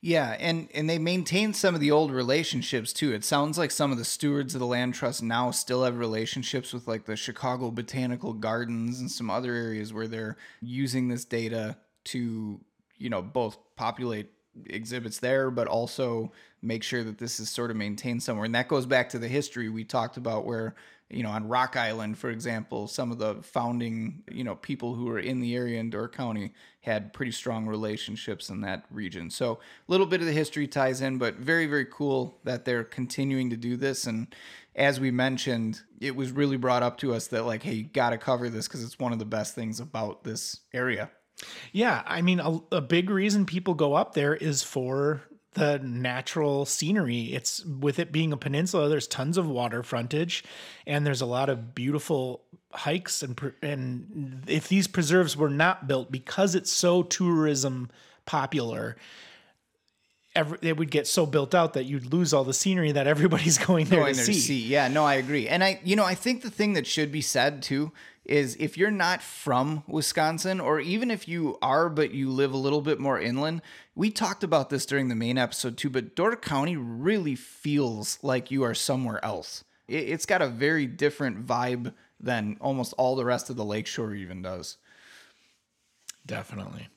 Yeah, 0.06 0.36
and 0.38 0.68
and 0.74 0.90
they 0.90 1.00
maintain 1.00 1.54
some 1.54 1.76
of 1.76 1.80
the 1.80 1.92
old 1.92 2.12
relationships 2.12 2.92
too. 2.92 3.14
It 3.14 3.24
sounds 3.24 3.58
like 3.58 3.72
some 3.72 3.90
of 3.90 3.98
the 3.98 4.04
stewards 4.04 4.54
of 4.54 4.60
the 4.60 4.68
land 4.68 4.96
trust 4.96 5.24
now 5.24 5.50
still 5.52 5.86
have 5.86 5.98
relationships 5.98 6.74
with 6.74 6.90
like 6.90 7.06
the 7.06 7.16
Chicago 7.16 7.72
Botanical 7.72 8.34
Gardens 8.34 9.00
and 9.00 9.10
some 9.10 9.30
other 9.30 9.54
areas 9.54 9.94
where 9.94 10.10
they're 10.10 10.36
using 10.62 11.08
this 11.08 11.24
data 11.24 11.78
to, 12.06 12.60
you 12.98 13.10
know, 13.10 13.22
both 13.22 13.58
populate 13.78 14.30
exhibits 14.68 15.20
there 15.20 15.50
but 15.50 15.68
also 15.68 16.32
make 16.62 16.84
sure 16.84 17.04
that 17.04 17.18
this 17.18 17.40
is 17.40 17.50
sort 17.50 17.72
of 17.72 17.78
maintained 17.78 18.24
somewhere. 18.24 18.46
And 18.46 18.56
that 18.56 18.68
goes 18.68 18.86
back 18.86 19.10
to 19.10 19.20
the 19.20 19.28
history 19.28 19.70
we 19.70 19.84
talked 19.84 20.18
about 20.18 20.46
where 20.46 20.76
you 21.14 21.24
know, 21.24 21.30
on 21.30 21.48
Rock 21.48 21.78
Island, 21.78 22.18
for 22.18 22.30
example, 22.30 22.88
some 22.88 23.12
of 23.12 23.20
the 23.20 23.36
founding, 23.44 24.24
you 24.32 24.44
know, 24.44 24.56
people 24.56 24.96
who 24.96 25.06
were 25.06 25.20
in 25.20 25.40
the 25.40 25.56
area 25.56 25.80
in 25.80 25.90
Door 25.90 26.10
County 26.10 26.54
had 26.82 27.14
pretty 27.14 27.32
strong 27.32 27.68
relationships 27.68 28.50
in 28.50 28.62
that 28.62 28.86
region. 28.90 29.30
So 29.30 29.54
a 29.54 29.92
little 29.92 30.08
bit 30.08 30.22
of 30.22 30.26
the 30.26 30.34
history 30.34 30.68
ties 30.68 31.02
in, 31.02 31.18
but 31.18 31.36
very, 31.36 31.68
very 31.68 31.86
cool 31.86 32.40
that 32.44 32.66
they're 32.66 32.84
continuing 32.84 33.52
to 33.52 33.58
do 33.58 33.78
this. 33.78 34.08
And 34.08 34.34
as 34.76 35.00
we 35.00 35.12
mentioned, 35.12 35.82
it 36.02 36.16
was 36.16 36.32
really 36.32 36.58
brought 36.58 36.84
up 36.84 36.98
to 37.00 37.14
us 37.14 37.28
that, 37.28 37.44
like, 37.44 37.64
hey, 37.64 37.74
you 37.74 37.84
got 37.84 38.10
to 38.10 38.18
cover 38.18 38.50
this 38.50 38.68
because 38.68 38.84
it's 38.84 39.00
one 39.00 39.14
of 39.14 39.20
the 39.20 39.26
best 39.26 39.54
things 39.54 39.80
about 39.80 40.24
this 40.24 40.62
area. 40.74 41.12
Yeah, 41.72 42.04
I 42.06 42.22
mean, 42.22 42.40
a, 42.40 42.60
a, 42.72 42.82
big 42.82 43.10
reason 43.10 43.46
people 43.46 43.74
go 43.74 43.96
up 43.96 44.14
there 44.14 44.36
is 44.36 44.64
for 44.64 45.24
the 45.54 45.80
natural 45.80 46.66
scenery. 46.66 47.34
It's 47.34 47.64
with 47.66 48.00
it 48.00 48.12
being 48.12 48.34
a 48.34 48.38
peninsula, 48.38 48.90
there's 48.90 49.08
tons 49.08 49.38
of 49.38 49.48
water 49.48 49.84
frontage 49.84 50.44
and 50.88 51.06
there's 51.06 51.22
a 51.22 51.26
lot 51.26 51.50
of 51.50 51.76
beautiful 51.76 52.44
hikes 52.72 53.22
and 53.22 53.40
and 53.62 54.44
if 54.48 54.68
these 54.68 54.88
preserves 54.88 55.38
were 55.38 55.50
not 55.50 55.88
built 55.88 56.12
because 56.12 56.56
it's 56.56 56.72
so 56.72 57.04
tourism 57.04 57.90
popular, 58.26 58.96
every, 60.36 60.58
it 60.62 60.78
would 60.78 60.92
get 60.92 61.08
so 61.08 61.26
built 61.26 61.54
out 61.54 61.74
that 61.74 61.86
you'd 61.86 62.12
lose 62.14 62.34
all 62.34 62.44
the 62.44 62.54
scenery 62.54 62.92
that 62.92 63.08
everybody's 63.08 63.58
going 63.66 63.86
there, 63.86 64.02
going 64.02 64.14
to, 64.14 64.18
there 64.18 64.26
see. 64.26 64.34
to 64.34 64.40
see. 64.40 64.62
Yeah, 64.68 64.88
no, 64.88 65.06
I 65.06 65.16
agree. 65.16 65.48
And 65.48 65.64
I 65.64 65.80
you 65.84 65.96
know, 65.96 66.06
I 66.06 66.16
think 66.16 66.42
the 66.42 66.52
thing 66.52 66.74
that 66.74 66.88
should 66.88 67.12
be 67.12 67.22
said 67.22 67.62
too 67.62 67.92
is 68.26 68.56
if 68.58 68.78
you're 68.78 68.92
not 68.92 69.22
from 69.22 69.84
Wisconsin, 69.88 70.60
or 70.60 70.80
even 70.80 71.12
if 71.12 71.28
you 71.28 71.58
are, 71.62 71.90
but 71.90 72.12
you 72.14 72.30
live 72.30 72.54
a 72.54 72.58
little 72.58 72.82
bit 72.82 73.00
more 73.00 73.20
inland, 73.20 73.62
we 73.96 74.10
talked 74.10 74.44
about 74.44 74.70
this 74.70 74.86
during 74.86 75.10
the 75.10 75.16
main 75.16 75.38
episode 75.38 75.78
too, 75.78 75.90
but 75.90 76.16
Door 76.16 76.38
County 76.38 76.78
really 76.78 77.36
feels 77.36 78.20
like 78.22 78.50
you 78.50 78.64
are 78.64 78.74
somewhere 78.74 79.24
else. 79.24 79.64
It's 79.90 80.26
got 80.26 80.42
a 80.42 80.48
very 80.48 80.88
different 80.88 81.46
vibe 81.46 81.94
than 82.20 82.58
almost 82.62 82.94
all 82.98 83.18
the 83.18 83.26
rest 83.26 83.50
of 83.50 83.58
the 83.58 83.66
lakeshore 83.66 84.16
even 84.16 84.42
does. 84.42 84.78
Definitely. 86.26 86.88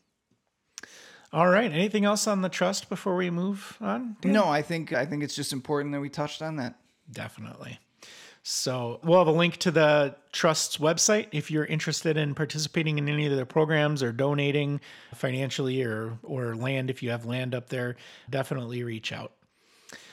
All 1.37 1.49
right. 1.49 1.71
Anything 1.71 2.07
else 2.07 2.26
on 2.26 2.40
the 2.40 2.49
trust 2.49 2.88
before 2.88 3.14
we 3.14 3.28
move 3.28 3.76
on? 3.83 4.16
Dan? 4.23 4.33
No, 4.33 4.49
I 4.49 4.62
think 4.62 4.95
I 4.95 5.05
think 5.05 5.23
it's 5.23 5.37
just 5.37 5.52
important 5.52 5.93
that 5.93 6.00
we 6.00 6.09
touched 6.09 6.40
on 6.40 6.57
that. 6.57 6.76
Definitely. 7.12 7.78
So 8.43 9.00
we'll 9.05 9.19
have 9.19 9.26
a 9.26 9.33
link 9.33 9.59
to 9.59 9.71
the 9.71 10.16
Trust's 10.33 10.78
website 10.78 11.26
if 11.33 11.50
you're 11.50 11.66
interested 11.66 12.16
in 12.16 12.35
participating 12.35 12.97
in 12.97 13.07
any 13.07 13.26
of 13.26 13.37
their 13.37 13.45
programs 13.45 14.02
or 14.02 14.12
donating 14.12 14.81
financially 15.14 15.83
or 15.83 16.19
or 16.23 16.57
land 16.57 16.88
if 16.88 17.02
you 17.02 17.11
have 17.11 17.26
land 17.26 17.55
up 17.55 17.69
there. 17.69 17.97
Definitely 18.31 18.83
reach 18.83 19.12
out. 19.12 19.33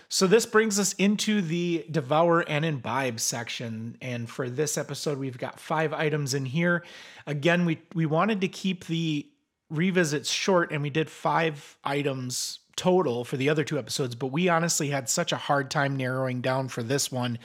So 0.09 0.27
this 0.27 0.45
brings 0.45 0.77
us 0.77 0.91
into 0.93 1.41
the 1.41 1.85
devour 1.89 2.41
and 2.41 2.65
imbibe 2.65 3.21
section. 3.21 3.97
And 4.01 4.29
for 4.29 4.49
this 4.49 4.77
episode, 4.77 5.17
we've 5.17 5.37
got 5.37 5.57
five 5.57 5.93
items 5.93 6.33
in 6.33 6.43
here. 6.43 6.83
Again, 7.25 7.65
we 7.65 7.79
we 7.95 8.05
wanted 8.05 8.41
to 8.41 8.49
keep 8.49 8.87
the 8.87 9.25
revisits 9.73 10.29
short, 10.29 10.71
and 10.71 10.81
we 10.81 10.89
did 10.89 11.09
five 11.09 11.77
items 11.83 12.59
total 12.75 13.23
for 13.23 13.37
the 13.37 13.49
other 13.49 13.63
two 13.63 13.77
episodes, 13.77 14.15
but 14.15 14.27
we 14.27 14.49
honestly 14.49 14.89
had 14.89 15.07
such 15.09 15.31
a 15.31 15.37
hard 15.37 15.69
time 15.69 15.95
narrowing 15.95 16.41
down 16.41 16.67
for 16.67 16.81
this 16.81 17.11
one 17.11 17.37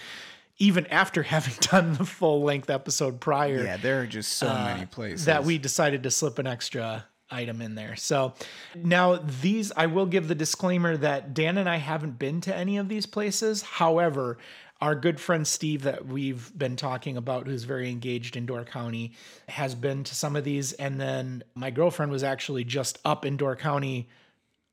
even 0.59 0.87
after 0.87 1.23
having 1.35 1.55
done 1.61 1.95
the 1.95 2.05
full 2.05 2.43
length 2.43 2.71
episode 2.71 3.21
prior. 3.21 3.65
Yeah, 3.65 3.77
there 3.77 4.01
are 4.01 4.07
just 4.07 4.33
so 4.35 4.49
uh, 4.49 4.75
many 4.75 4.87
places 4.87 5.25
that 5.27 5.45
we 5.45 5.59
decided 5.59 6.03
to 6.03 6.11
slip 6.11 6.39
an 6.39 6.47
extra 6.47 7.07
item 7.31 7.61
in 7.61 7.75
there. 7.75 7.95
So 7.97 8.35
now 8.75 9.17
these, 9.17 9.71
I 9.77 9.87
will 9.87 10.07
give 10.07 10.29
the 10.29 10.35
disclaimer 10.35 10.97
that 10.97 11.35
Dan 11.35 11.59
and 11.59 11.69
I 11.69 11.77
haven't 11.77 12.19
been 12.19 12.41
to 12.43 12.55
any 12.55 12.79
of 12.79 12.89
these 12.89 13.07
places. 13.07 13.63
However, 13.63 14.39
our 14.81 14.95
good 14.95 15.19
friend 15.19 15.47
Steve, 15.47 15.83
that 15.83 16.07
we've 16.07 16.57
been 16.57 16.77
talking 16.77 17.17
about, 17.17 17.47
who's 17.47 17.65
very 17.65 17.91
engaged 17.91 18.37
in 18.37 18.47
Door 18.47 18.65
County, 18.67 19.13
has 19.49 19.75
been 19.75 20.05
to 20.05 20.15
some 20.15 20.37
of 20.37 20.45
these. 20.45 20.73
And 20.75 21.01
then 21.01 21.43
my 21.55 21.71
girlfriend 21.71 22.13
was 22.13 22.23
actually 22.23 22.65
just 22.65 22.99
up 23.05 23.25
in 23.25 23.37
Door 23.37 23.57
County 23.57 24.09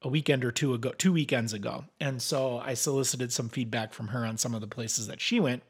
a 0.01 0.07
weekend 0.07 0.45
or 0.45 0.51
two 0.51 0.75
ago, 0.75 0.91
two 0.97 1.12
weekends 1.12 1.53
ago. 1.53 1.85
And 2.00 2.21
so 2.21 2.59
I 2.59 2.75
solicited 2.75 3.33
some 3.33 3.50
feedback 3.50 3.93
from 3.93 4.09
her 4.09 4.24
on 4.25 4.38
some 4.38 4.53
of 4.53 4.62
the 4.62 4.67
places 4.67 5.07
that 5.07 5.19
she 5.19 5.39
went. 5.39 5.63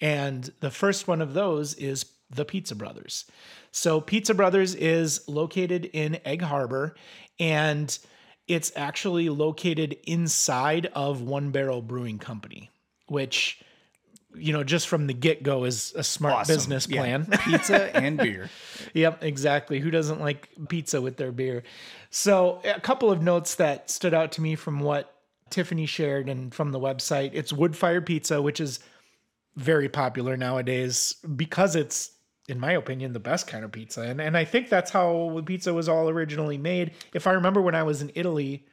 And 0.00 0.52
the 0.60 0.70
first 0.70 1.08
one 1.08 1.22
of 1.22 1.32
those 1.32 1.72
is 1.74 2.04
the 2.28 2.44
Pizza 2.44 2.74
Brothers. 2.74 3.24
So 3.70 4.02
Pizza 4.02 4.34
Brothers 4.34 4.74
is 4.74 5.26
located 5.26 5.86
in 5.86 6.18
Egg 6.26 6.42
Harbor 6.42 6.94
and 7.40 7.98
it's 8.46 8.72
actually 8.76 9.30
located 9.30 9.96
inside 10.04 10.90
of 10.94 11.22
One 11.22 11.50
Barrel 11.50 11.80
Brewing 11.80 12.18
Company, 12.18 12.70
which 13.06 13.62
you 14.38 14.52
know, 14.52 14.64
just 14.64 14.88
from 14.88 15.06
the 15.06 15.14
get 15.14 15.42
go 15.42 15.64
is 15.64 15.92
a 15.96 16.02
smart 16.02 16.34
awesome. 16.34 16.54
business 16.54 16.86
plan. 16.86 17.26
Yeah. 17.30 17.36
Pizza 17.44 17.96
and 17.96 18.16
beer. 18.16 18.50
yep, 18.94 19.22
exactly. 19.22 19.80
Who 19.80 19.90
doesn't 19.90 20.20
like 20.20 20.48
pizza 20.68 21.00
with 21.00 21.16
their 21.16 21.32
beer? 21.32 21.62
So, 22.10 22.60
a 22.64 22.80
couple 22.80 23.10
of 23.10 23.22
notes 23.22 23.56
that 23.56 23.90
stood 23.90 24.14
out 24.14 24.32
to 24.32 24.40
me 24.40 24.54
from 24.54 24.80
what 24.80 25.14
Tiffany 25.50 25.86
shared 25.86 26.28
and 26.28 26.54
from 26.54 26.72
the 26.72 26.80
website. 26.80 27.30
It's 27.34 27.52
wood 27.52 27.76
fired 27.76 28.06
pizza, 28.06 28.40
which 28.40 28.60
is 28.60 28.80
very 29.56 29.88
popular 29.88 30.36
nowadays 30.36 31.14
because 31.36 31.74
it's, 31.74 32.12
in 32.48 32.60
my 32.60 32.72
opinion, 32.72 33.12
the 33.12 33.20
best 33.20 33.46
kind 33.46 33.64
of 33.64 33.72
pizza. 33.72 34.02
And, 34.02 34.20
and 34.20 34.36
I 34.36 34.44
think 34.44 34.68
that's 34.68 34.90
how 34.90 35.42
pizza 35.44 35.74
was 35.74 35.88
all 35.88 36.08
originally 36.08 36.58
made. 36.58 36.92
If 37.12 37.26
I 37.26 37.32
remember 37.32 37.60
when 37.60 37.74
I 37.74 37.82
was 37.82 38.00
in 38.00 38.12
Italy 38.14 38.66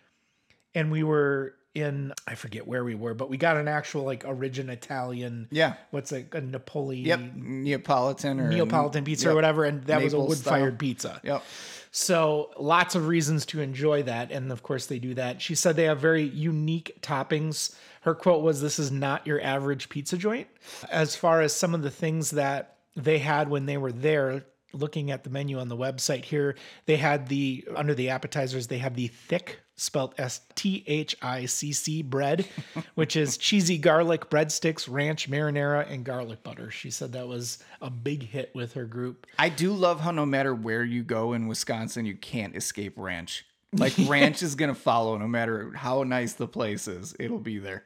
and 0.73 0.91
we 0.91 1.03
were 1.03 1.55
in 1.75 2.13
I 2.25 2.35
forget 2.35 2.65
where 2.65 2.83
we 2.83 2.95
were, 2.95 3.13
but 3.13 3.29
we 3.29 3.37
got 3.37 3.57
an 3.57 3.67
actual 3.67 4.03
like 4.03 4.23
origin 4.25 4.69
Italian. 4.69 5.47
Yeah. 5.51 5.73
What's 5.91 6.11
like 6.11 6.33
a 6.33 6.41
Napoli? 6.41 6.99
Yep. 6.99 7.35
Neapolitan 7.35 8.39
or 8.39 8.49
Neapolitan 8.49 9.03
pizza 9.03 9.25
yep. 9.25 9.33
or 9.33 9.35
whatever, 9.35 9.65
and 9.65 9.83
that 9.83 10.01
Naples 10.01 10.13
was 10.13 10.13
a 10.13 10.27
wood 10.27 10.37
fired 10.39 10.79
pizza. 10.79 11.19
Yep. 11.23 11.43
So 11.91 12.51
lots 12.57 12.95
of 12.95 13.07
reasons 13.07 13.45
to 13.47 13.61
enjoy 13.61 14.03
that, 14.03 14.31
and 14.31 14.51
of 14.51 14.63
course 14.63 14.87
they 14.87 14.99
do 14.99 15.13
that. 15.13 15.41
She 15.41 15.55
said 15.55 15.75
they 15.75 15.83
have 15.83 15.99
very 15.99 16.23
unique 16.23 16.97
toppings. 17.01 17.75
Her 18.01 18.15
quote 18.15 18.43
was, 18.43 18.61
"This 18.61 18.79
is 18.79 18.91
not 18.91 19.25
your 19.27 19.41
average 19.41 19.89
pizza 19.89 20.17
joint." 20.17 20.47
As 20.89 21.15
far 21.15 21.41
as 21.41 21.53
some 21.53 21.73
of 21.73 21.83
the 21.83 21.91
things 21.91 22.31
that 22.31 22.77
they 22.95 23.19
had 23.19 23.49
when 23.49 23.65
they 23.65 23.77
were 23.77 23.91
there, 23.91 24.45
looking 24.75 25.11
at 25.11 25.23
the 25.23 25.29
menu 25.29 25.59
on 25.59 25.69
the 25.69 25.77
website 25.77 26.25
here, 26.25 26.55
they 26.85 26.97
had 26.97 27.27
the 27.27 27.65
under 27.75 27.93
the 27.93 28.09
appetizers 28.09 28.67
they 28.67 28.77
have 28.79 28.95
the 28.95 29.07
thick 29.07 29.59
spelled 29.75 30.15
S 30.17 30.41
T 30.55 30.83
H 30.87 31.15
I 31.21 31.45
C 31.45 31.73
C 31.73 32.01
bread, 32.01 32.45
which 32.95 33.15
is 33.15 33.37
cheesy 33.37 33.77
garlic 33.77 34.29
breadsticks, 34.29 34.87
ranch, 34.89 35.29
marinara, 35.29 35.89
and 35.89 36.03
garlic 36.03 36.43
butter. 36.43 36.71
She 36.71 36.89
said 36.89 37.13
that 37.13 37.27
was 37.27 37.59
a 37.81 37.89
big 37.89 38.23
hit 38.23 38.51
with 38.53 38.73
her 38.73 38.85
group. 38.85 39.27
I 39.39 39.49
do 39.49 39.73
love 39.73 40.01
how 40.01 40.11
no 40.11 40.25
matter 40.25 40.53
where 40.53 40.83
you 40.83 41.03
go 41.03 41.33
in 41.33 41.47
Wisconsin, 41.47 42.05
you 42.05 42.15
can't 42.15 42.55
escape 42.55 42.93
ranch. 42.97 43.45
Like 43.73 43.93
ranch 44.07 44.41
is 44.43 44.55
gonna 44.55 44.75
follow 44.75 45.17
no 45.17 45.27
matter 45.27 45.71
how 45.75 46.03
nice 46.03 46.33
the 46.33 46.47
place 46.47 46.87
is. 46.87 47.15
It'll 47.19 47.39
be 47.39 47.59
there. 47.59 47.83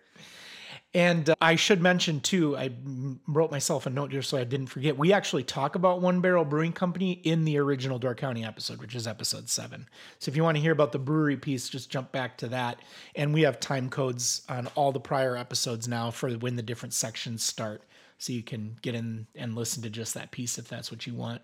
And 0.93 1.29
uh, 1.29 1.35
I 1.39 1.55
should 1.55 1.81
mention 1.81 2.19
too, 2.19 2.57
I 2.57 2.71
wrote 3.27 3.51
myself 3.51 3.85
a 3.85 3.91
note 3.91 4.09
just 4.09 4.29
so 4.29 4.37
I 4.39 4.43
didn't 4.43 4.67
forget. 4.67 4.97
We 4.97 5.13
actually 5.13 5.43
talk 5.43 5.75
about 5.75 6.01
One 6.01 6.19
Barrel 6.19 6.45
Brewing 6.45 6.73
Company 6.73 7.11
in 7.11 7.45
the 7.45 7.59
original 7.59 7.99
Door 7.99 8.15
County 8.15 8.43
episode, 8.43 8.79
which 8.79 8.95
is 8.95 9.05
episode 9.05 9.49
seven. 9.49 9.87
So 10.17 10.29
if 10.29 10.35
you 10.35 10.43
want 10.43 10.57
to 10.57 10.61
hear 10.61 10.71
about 10.71 10.91
the 10.91 10.99
brewery 10.99 11.37
piece, 11.37 11.69
just 11.69 11.91
jump 11.91 12.11
back 12.11 12.37
to 12.39 12.47
that. 12.47 12.81
And 13.15 13.33
we 13.33 13.41
have 13.43 13.59
time 13.59 13.89
codes 13.89 14.41
on 14.49 14.65
all 14.73 14.91
the 14.91 14.99
prior 14.99 15.37
episodes 15.37 15.87
now 15.87 16.09
for 16.09 16.31
when 16.31 16.55
the 16.55 16.63
different 16.63 16.93
sections 16.93 17.43
start. 17.43 17.83
So 18.17 18.33
you 18.33 18.41
can 18.41 18.75
get 18.81 18.95
in 18.95 19.27
and 19.35 19.55
listen 19.55 19.83
to 19.83 19.89
just 19.91 20.15
that 20.15 20.31
piece 20.31 20.57
if 20.57 20.67
that's 20.67 20.91
what 20.91 21.05
you 21.05 21.13
want. 21.13 21.41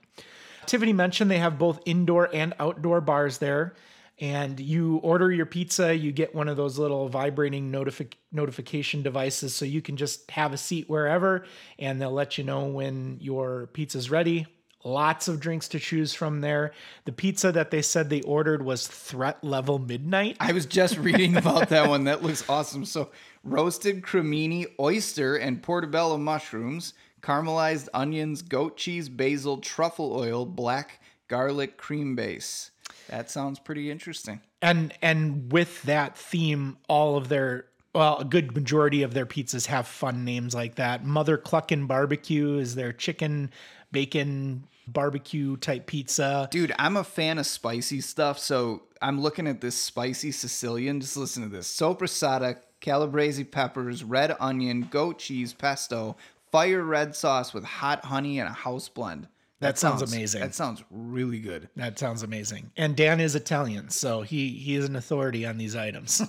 Tiffany 0.66 0.94
mentioned 0.94 1.30
they 1.30 1.38
have 1.38 1.60
both 1.60 1.80
indoor 1.86 2.34
and 2.34 2.56
outdoor 2.60 3.00
bars 3.00 3.38
there. 3.38 3.76
And 4.20 4.60
you 4.60 4.98
order 4.98 5.30
your 5.32 5.46
pizza, 5.46 5.94
you 5.94 6.12
get 6.14 6.34
one 6.34 6.48
of 6.48 6.56
those 6.56 6.78
little 6.80 7.10
vibrating 7.10 7.72
notifi- 7.72 8.14
notification 8.32 9.02
devices 9.02 9.54
so 9.54 9.66
you 9.66 9.82
can 9.82 9.98
just 9.98 10.32
have 10.32 10.54
a 10.54 10.58
seat 10.58 10.90
wherever 10.90 11.46
and 11.80 12.02
they'll 12.02 12.12
let 12.12 12.38
you 12.38 12.46
know 12.46 12.66
when 12.66 13.18
your 13.20 13.68
pizza's 13.74 14.10
ready. 14.10 14.48
Lots 14.86 15.28
of 15.28 15.40
drinks 15.40 15.68
to 15.70 15.80
choose 15.80 16.14
from 16.14 16.42
there. 16.42 16.72
The 17.06 17.12
pizza 17.12 17.52
that 17.52 17.72
they 17.72 17.82
said 17.82 18.10
they 18.10 18.22
ordered 18.22 18.64
was 18.64 18.88
threat 18.88 19.44
level 19.44 19.80
midnight. 19.80 20.38
I 20.40 20.52
was 20.52 20.68
just 20.68 20.98
reading 21.00 21.36
about 21.38 21.70
that 21.70 21.90
one. 21.90 22.04
That 22.04 22.22
looks 22.22 22.48
awesome. 22.48 22.86
So, 22.86 23.10
roasted 23.44 24.04
cremini, 24.04 24.68
oyster, 24.80 25.38
and 25.38 25.64
portobello 25.64 26.20
mushrooms, 26.20 26.94
caramelized 27.24 27.90
onions, 27.96 28.44
goat 28.44 28.78
cheese, 28.78 29.10
basil, 29.10 29.58
truffle 29.58 30.14
oil, 30.16 30.46
black 30.46 31.02
garlic 31.28 31.78
cream 31.78 32.16
base. 32.16 32.70
That 33.10 33.30
sounds 33.30 33.60
pretty 33.60 33.92
interesting. 33.92 34.42
and 34.62 34.94
and 35.02 35.52
with 35.52 35.84
that 35.84 36.18
theme 36.18 36.78
all 36.90 37.18
of 37.18 37.30
their 37.30 37.66
well 37.94 38.18
a 38.20 38.26
good 38.26 38.56
majority 38.56 39.04
of 39.04 39.14
their 39.14 39.26
pizzas 39.26 39.68
have 39.68 39.88
fun 39.88 40.24
names 40.26 40.54
like 40.56 40.76
that 40.76 41.04
mother 41.06 41.38
cluckin 41.38 41.88
barbecue 41.88 42.58
is 42.58 42.76
their 42.76 42.92
chicken 42.94 43.52
bacon 43.92 44.64
barbecue 44.88 45.58
type 45.58 45.86
pizza 45.88 46.48
Dude, 46.52 46.74
I'm 46.80 46.98
a 46.98 47.04
fan 47.04 47.38
of 47.38 47.46
spicy 47.46 48.02
stuff, 48.02 48.38
so 48.40 48.84
I'm 49.02 49.22
looking 49.22 49.48
at 49.48 49.62
this 49.62 49.76
spicy 49.76 50.32
Sicilian. 50.32 51.00
Just 51.02 51.18
listen 51.18 51.44
to 51.44 51.50
this: 51.50 51.68
soppressata, 51.68 52.58
calabrese 52.82 53.44
peppers, 53.44 54.04
red 54.04 54.36
onion, 54.40 54.88
goat 54.90 55.20
cheese, 55.20 55.54
pesto, 55.54 56.16
fire 56.52 56.84
red 56.84 57.16
sauce 57.16 57.54
with 57.54 57.64
hot 57.64 58.06
honey 58.06 58.40
and 58.40 58.48
a 58.48 58.54
house 58.54 58.90
blend. 58.90 59.28
That 59.62 59.78
sounds 59.80 60.02
amazing. 60.02 60.42
That 60.42 60.54
sounds 60.54 60.84
really 60.92 61.40
good. 61.40 61.70
that 61.78 61.98
sounds 61.98 62.24
amazing 62.24 62.72
and 62.78 62.96
dan 62.96 63.20
is 63.20 63.36
italian 63.36 63.90
so 63.90 64.22
he 64.22 64.50
he 64.50 64.76
is 64.76 64.86
an 64.86 64.96
authority 64.96 65.46
on 65.46 65.58
these 65.58 65.76
items 65.76 66.22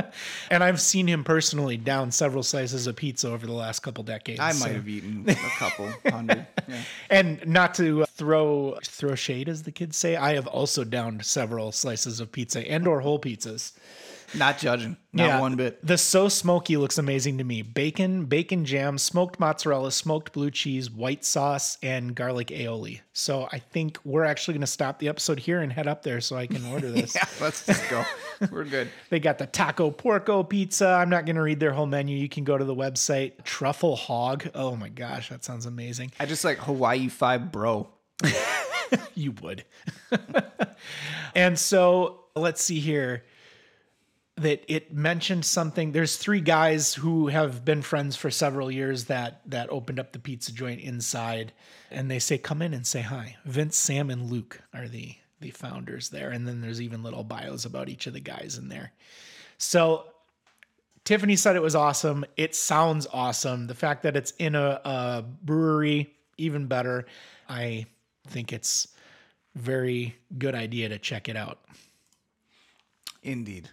and 0.50 0.62
i've 0.64 0.80
seen 0.80 1.06
him 1.06 1.24
personally 1.24 1.76
down 1.76 2.10
several 2.10 2.42
slices 2.42 2.86
of 2.86 2.96
pizza 2.96 3.28
over 3.28 3.46
the 3.46 3.52
last 3.52 3.80
couple 3.80 4.04
decades 4.04 4.40
I 4.40 4.52
so- 4.52 4.66
might 4.66 4.74
have 4.74 4.88
eaten 4.88 5.24
a 5.28 5.34
couple 5.34 5.90
hundred. 6.10 6.46
Yeah. 6.68 6.82
And 7.08 7.46
not 7.46 7.72
to 7.76 8.02
uh, 8.02 8.06
throw 8.06 8.78
throw 8.84 9.14
shade, 9.14 9.48
as 9.48 9.62
the 9.62 9.72
kids 9.72 9.96
say, 9.96 10.16
I 10.16 10.34
have 10.34 10.46
also 10.46 10.84
downed 10.84 11.24
several 11.24 11.72
slices 11.72 12.20
of 12.20 12.30
pizza 12.30 12.60
and 12.70 12.86
or 12.86 13.00
whole 13.00 13.18
pizzas. 13.18 13.72
Not 14.34 14.58
judging, 14.58 14.96
not 15.12 15.40
one 15.40 15.56
bit. 15.56 15.84
The 15.86 15.96
so 15.96 16.28
smoky 16.28 16.76
looks 16.76 16.98
amazing 16.98 17.38
to 17.38 17.44
me. 17.44 17.62
Bacon, 17.62 18.26
bacon 18.26 18.64
jam, 18.64 18.98
smoked 18.98 19.40
mozzarella, 19.40 19.90
smoked 19.90 20.32
blue 20.32 20.50
cheese, 20.50 20.90
white 20.90 21.24
sauce, 21.24 21.78
and 21.82 22.14
garlic 22.14 22.48
aioli. 22.48 23.00
So 23.12 23.48
I 23.50 23.58
think 23.58 23.98
we're 24.04 24.24
actually 24.24 24.54
going 24.54 24.60
to 24.62 24.66
stop 24.66 24.98
the 24.98 25.08
episode 25.08 25.38
here 25.38 25.60
and 25.60 25.72
head 25.72 25.86
up 25.86 26.02
there 26.02 26.20
so 26.20 26.36
I 26.36 26.46
can 26.46 26.64
order 26.66 26.90
this. 26.92 27.14
Yeah, 27.14 27.24
let's 27.40 27.64
just 27.64 27.88
go. 27.88 28.04
We're 28.50 28.64
good. 28.64 28.88
They 29.10 29.18
got 29.18 29.38
the 29.38 29.46
taco 29.46 29.90
porco 29.90 30.42
pizza. 30.44 30.86
I'm 30.88 31.10
not 31.10 31.26
going 31.26 31.36
to 31.36 31.42
read 31.42 31.58
their 31.58 31.72
whole 31.72 31.86
menu. 31.86 32.16
You 32.16 32.28
can 32.28 32.44
go 32.44 32.56
to 32.56 32.64
the 32.64 32.74
website. 32.74 33.42
Truffle 33.44 33.96
hog. 33.96 34.48
Oh 34.54 34.76
my 34.76 34.88
gosh, 34.88 35.30
that 35.30 35.44
sounds 35.44 35.66
amazing. 35.66 36.12
I 36.20 36.26
just 36.26 36.44
like 36.44 36.58
Hawaii 36.58 37.08
Five 37.08 37.50
Bro. 37.50 37.88
You 39.14 39.34
would. 39.42 39.64
and 41.34 41.58
so 41.58 42.20
let's 42.34 42.62
see 42.62 42.80
here 42.80 43.24
that 44.42 44.64
it 44.68 44.92
mentioned 44.92 45.44
something. 45.44 45.92
There's 45.92 46.16
three 46.16 46.40
guys 46.40 46.94
who 46.94 47.28
have 47.28 47.64
been 47.64 47.82
friends 47.82 48.16
for 48.16 48.30
several 48.30 48.70
years 48.70 49.04
that 49.04 49.40
that 49.46 49.70
opened 49.70 49.98
up 49.98 50.12
the 50.12 50.18
pizza 50.18 50.52
joint 50.52 50.80
inside, 50.80 51.52
and 51.90 52.10
they 52.10 52.18
say, 52.18 52.38
"Come 52.38 52.62
in 52.62 52.74
and 52.74 52.86
say 52.86 53.02
hi." 53.02 53.36
Vince, 53.44 53.76
Sam, 53.76 54.10
and 54.10 54.30
Luke 54.30 54.62
are 54.74 54.88
the 54.88 55.16
the 55.40 55.50
founders 55.50 56.08
there, 56.08 56.30
and 56.30 56.46
then 56.46 56.60
there's 56.60 56.80
even 56.82 57.02
little 57.02 57.24
bios 57.24 57.64
about 57.64 57.88
each 57.88 58.06
of 58.06 58.12
the 58.12 58.20
guys 58.20 58.58
in 58.58 58.68
there. 58.68 58.92
So 59.58 60.06
Tiffany 61.04 61.36
said 61.36 61.56
it 61.56 61.62
was 61.62 61.74
awesome. 61.74 62.24
It 62.36 62.54
sounds 62.54 63.06
awesome. 63.12 63.66
The 63.66 63.74
fact 63.74 64.02
that 64.02 64.16
it's 64.16 64.32
in 64.32 64.54
a, 64.54 64.80
a 64.84 65.24
brewery, 65.42 66.12
even 66.36 66.66
better. 66.66 67.06
I 67.48 67.86
think 68.26 68.52
it's 68.52 68.88
very 69.54 70.16
good 70.36 70.54
idea 70.54 70.88
to 70.90 70.98
check 70.98 71.28
it 71.28 71.36
out. 71.36 71.60
Indeed. 73.22 73.70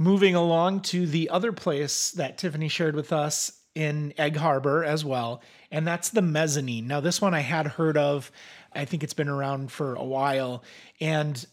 Moving 0.00 0.34
along 0.34 0.80
to 0.80 1.06
the 1.06 1.28
other 1.28 1.52
place 1.52 2.12
that 2.12 2.38
Tiffany 2.38 2.68
shared 2.68 2.96
with 2.96 3.12
us 3.12 3.52
in 3.74 4.14
Egg 4.16 4.34
Harbor 4.34 4.82
as 4.82 5.04
well, 5.04 5.42
and 5.70 5.86
that's 5.86 6.08
the 6.08 6.22
mezzanine. 6.22 6.86
Now, 6.86 7.00
this 7.00 7.20
one 7.20 7.34
I 7.34 7.40
had 7.40 7.66
heard 7.66 7.98
of. 7.98 8.32
I 8.72 8.86
think 8.86 9.04
it's 9.04 9.12
been 9.12 9.28
around 9.28 9.70
for 9.70 9.96
a 9.96 10.02
while. 10.02 10.64
And 11.02 11.44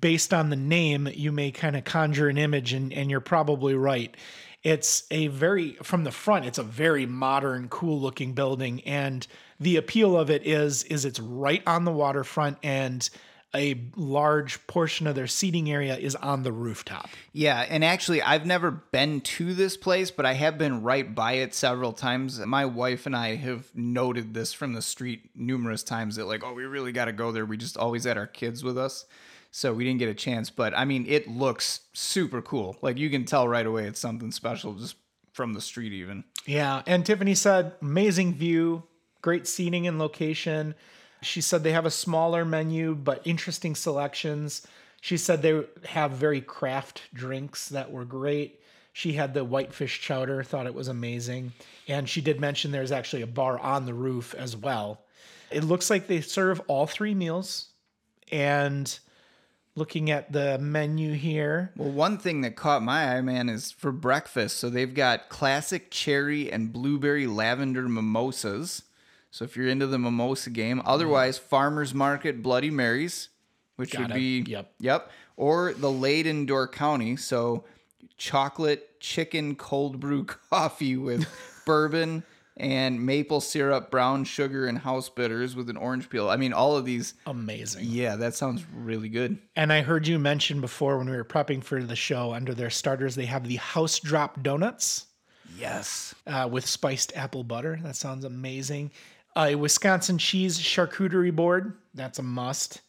based 0.00 0.32
on 0.32 0.48
the 0.48 0.56
name, 0.56 1.06
you 1.12 1.32
may 1.32 1.50
kind 1.50 1.76
of 1.76 1.84
conjure 1.84 2.30
an 2.30 2.38
image, 2.38 2.72
and, 2.72 2.94
and 2.94 3.10
you're 3.10 3.20
probably 3.20 3.74
right. 3.74 4.16
It's 4.62 5.04
a 5.10 5.26
very, 5.26 5.72
from 5.82 6.04
the 6.04 6.12
front, 6.12 6.46
it's 6.46 6.56
a 6.56 6.62
very 6.62 7.04
modern, 7.04 7.68
cool 7.68 8.00
looking 8.00 8.32
building. 8.32 8.80
And 8.86 9.26
the 9.60 9.76
appeal 9.76 10.16
of 10.16 10.30
it 10.30 10.46
is, 10.46 10.84
is 10.84 11.04
it's 11.04 11.20
right 11.20 11.62
on 11.66 11.84
the 11.84 11.92
waterfront 11.92 12.56
and 12.62 13.06
a 13.54 13.80
large 13.96 14.66
portion 14.66 15.06
of 15.06 15.14
their 15.14 15.26
seating 15.26 15.70
area 15.70 15.96
is 15.96 16.16
on 16.16 16.42
the 16.42 16.52
rooftop. 16.52 17.10
Yeah, 17.32 17.60
and 17.68 17.84
actually, 17.84 18.22
I've 18.22 18.46
never 18.46 18.70
been 18.70 19.20
to 19.20 19.52
this 19.54 19.76
place, 19.76 20.10
but 20.10 20.24
I 20.24 20.32
have 20.32 20.56
been 20.56 20.82
right 20.82 21.14
by 21.14 21.34
it 21.34 21.54
several 21.54 21.92
times. 21.92 22.38
My 22.40 22.64
wife 22.64 23.06
and 23.06 23.14
I 23.14 23.36
have 23.36 23.74
noted 23.74 24.32
this 24.34 24.52
from 24.52 24.72
the 24.72 24.82
street 24.82 25.30
numerous 25.34 25.82
times 25.82 26.16
that, 26.16 26.26
like, 26.26 26.42
oh, 26.44 26.54
we 26.54 26.64
really 26.64 26.92
got 26.92 27.06
to 27.06 27.12
go 27.12 27.30
there. 27.30 27.44
We 27.44 27.56
just 27.56 27.76
always 27.76 28.04
had 28.04 28.16
our 28.16 28.26
kids 28.26 28.64
with 28.64 28.78
us, 28.78 29.04
so 29.50 29.74
we 29.74 29.84
didn't 29.84 29.98
get 29.98 30.08
a 30.08 30.14
chance. 30.14 30.48
But 30.48 30.76
I 30.76 30.84
mean, 30.84 31.04
it 31.06 31.28
looks 31.28 31.80
super 31.92 32.40
cool. 32.40 32.76
Like, 32.80 32.96
you 32.96 33.10
can 33.10 33.24
tell 33.24 33.46
right 33.46 33.66
away 33.66 33.84
it's 33.86 34.00
something 34.00 34.32
special 34.32 34.74
just 34.74 34.96
from 35.32 35.52
the 35.52 35.60
street, 35.60 35.92
even. 35.92 36.24
Yeah. 36.46 36.82
And 36.86 37.04
Tiffany 37.04 37.34
said, 37.34 37.72
amazing 37.80 38.34
view, 38.34 38.84
great 39.20 39.46
seating 39.46 39.86
and 39.86 39.98
location. 39.98 40.74
She 41.22 41.40
said 41.40 41.62
they 41.62 41.72
have 41.72 41.86
a 41.86 41.90
smaller 41.90 42.44
menu, 42.44 42.94
but 42.94 43.22
interesting 43.24 43.74
selections. 43.74 44.66
She 45.00 45.16
said 45.16 45.42
they 45.42 45.62
have 45.86 46.12
very 46.12 46.40
craft 46.40 47.02
drinks 47.14 47.68
that 47.70 47.90
were 47.90 48.04
great. 48.04 48.60
She 48.92 49.14
had 49.14 49.32
the 49.32 49.44
whitefish 49.44 50.00
chowder, 50.00 50.42
thought 50.42 50.66
it 50.66 50.74
was 50.74 50.88
amazing. 50.88 51.52
And 51.88 52.08
she 52.08 52.20
did 52.20 52.40
mention 52.40 52.70
there's 52.70 52.92
actually 52.92 53.22
a 53.22 53.26
bar 53.26 53.58
on 53.58 53.86
the 53.86 53.94
roof 53.94 54.34
as 54.34 54.56
well. 54.56 55.00
It 55.50 55.64
looks 55.64 55.90
like 55.90 56.06
they 56.06 56.20
serve 56.20 56.60
all 56.66 56.86
three 56.86 57.14
meals. 57.14 57.68
And 58.30 58.98
looking 59.74 60.10
at 60.10 60.32
the 60.32 60.58
menu 60.58 61.14
here, 61.14 61.72
Well, 61.76 61.90
one 61.90 62.18
thing 62.18 62.42
that 62.42 62.56
caught 62.56 62.82
my 62.82 63.16
eye, 63.16 63.20
man, 63.22 63.48
is 63.48 63.70
for 63.70 63.92
breakfast. 63.92 64.58
So 64.58 64.68
they've 64.68 64.94
got 64.94 65.28
classic 65.28 65.90
cherry 65.90 66.52
and 66.52 66.72
blueberry 66.72 67.26
lavender 67.26 67.88
mimosas. 67.88 68.82
So 69.32 69.44
if 69.46 69.56
you're 69.56 69.66
into 69.66 69.86
the 69.88 69.98
mimosa 69.98 70.50
game, 70.50 70.80
otherwise 70.84 71.38
farmers 71.38 71.92
market 71.94 72.42
Bloody 72.42 72.70
Marys, 72.70 73.30
which 73.76 73.92
would 73.96 74.08
Gotta- 74.08 74.14
be 74.14 74.44
yep. 74.46 74.72
yep, 74.78 75.10
or 75.36 75.72
the 75.72 75.90
Lade 75.90 76.26
in 76.28 76.46
Door 76.46 76.68
County. 76.68 77.16
So 77.16 77.64
chocolate 78.18 79.00
chicken 79.00 79.54
cold 79.56 79.98
brew 80.00 80.24
coffee 80.50 80.96
with 80.96 81.26
bourbon 81.66 82.22
and 82.58 83.04
maple 83.06 83.40
syrup, 83.40 83.90
brown 83.90 84.24
sugar, 84.24 84.66
and 84.66 84.76
house 84.78 85.08
bitters 85.08 85.56
with 85.56 85.70
an 85.70 85.78
orange 85.78 86.10
peel. 86.10 86.28
I 86.28 86.36
mean, 86.36 86.52
all 86.52 86.76
of 86.76 86.84
these. 86.84 87.14
amazing. 87.26 87.86
Yeah, 87.88 88.16
that 88.16 88.34
sounds 88.34 88.62
really 88.74 89.08
good. 89.08 89.38
And 89.56 89.72
I 89.72 89.80
heard 89.80 90.06
you 90.06 90.18
mention 90.18 90.60
before 90.60 90.98
when 90.98 91.08
we 91.08 91.16
were 91.16 91.24
prepping 91.24 91.64
for 91.64 91.82
the 91.82 91.96
show, 91.96 92.34
under 92.34 92.52
their 92.52 92.68
starters, 92.68 93.14
they 93.14 93.24
have 93.24 93.48
the 93.48 93.56
house 93.56 93.98
drop 93.98 94.42
donuts 94.42 95.06
Yes. 95.58 96.14
uh, 96.26 96.46
with 96.52 96.66
spiced 96.66 97.16
apple 97.16 97.42
butter. 97.42 97.80
That 97.82 97.96
sounds 97.96 98.24
amazing. 98.26 98.90
A 99.36 99.54
Wisconsin 99.54 100.18
cheese 100.18 100.58
charcuterie 100.58 101.34
board. 101.34 101.74
That's 101.94 102.18
a 102.18 102.22
must. 102.22 102.80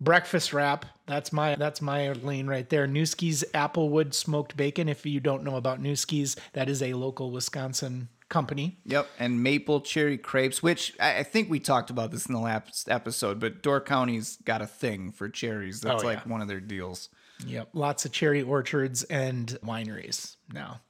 Breakfast 0.00 0.52
wrap. 0.52 0.86
That's 1.06 1.32
my 1.32 1.56
that's 1.56 1.80
my 1.82 2.12
lane 2.12 2.46
right 2.46 2.68
there. 2.68 2.86
Nueske's 2.86 3.44
Applewood 3.52 4.14
smoked 4.14 4.56
bacon. 4.56 4.88
If 4.88 5.04
you 5.04 5.18
don't 5.18 5.42
know 5.42 5.56
about 5.56 5.82
Nueske's, 5.82 6.36
that 6.52 6.68
is 6.68 6.82
a 6.82 6.94
local 6.94 7.32
Wisconsin 7.32 8.08
company. 8.28 8.78
Yep, 8.84 9.08
and 9.18 9.42
maple 9.42 9.80
cherry 9.80 10.16
crepes, 10.16 10.62
which 10.62 10.94
I 11.00 11.18
I 11.18 11.22
think 11.24 11.50
we 11.50 11.58
talked 11.58 11.90
about 11.90 12.12
this 12.12 12.26
in 12.26 12.32
the 12.34 12.40
last 12.40 12.88
episode, 12.88 13.40
but 13.40 13.60
Door 13.60 13.80
County's 13.80 14.36
got 14.44 14.62
a 14.62 14.66
thing 14.68 15.10
for 15.10 15.28
cherries. 15.28 15.80
That's 15.80 16.04
Oh, 16.04 16.06
like 16.06 16.20
yeah. 16.24 16.30
one 16.32 16.42
of 16.42 16.46
their 16.48 16.60
deals. 16.60 17.08
Yep. 17.44 17.70
Lots 17.72 18.04
of 18.04 18.12
cherry 18.12 18.42
orchards 18.42 19.02
and 19.04 19.58
wineries 19.64 20.36
now. 20.52 20.80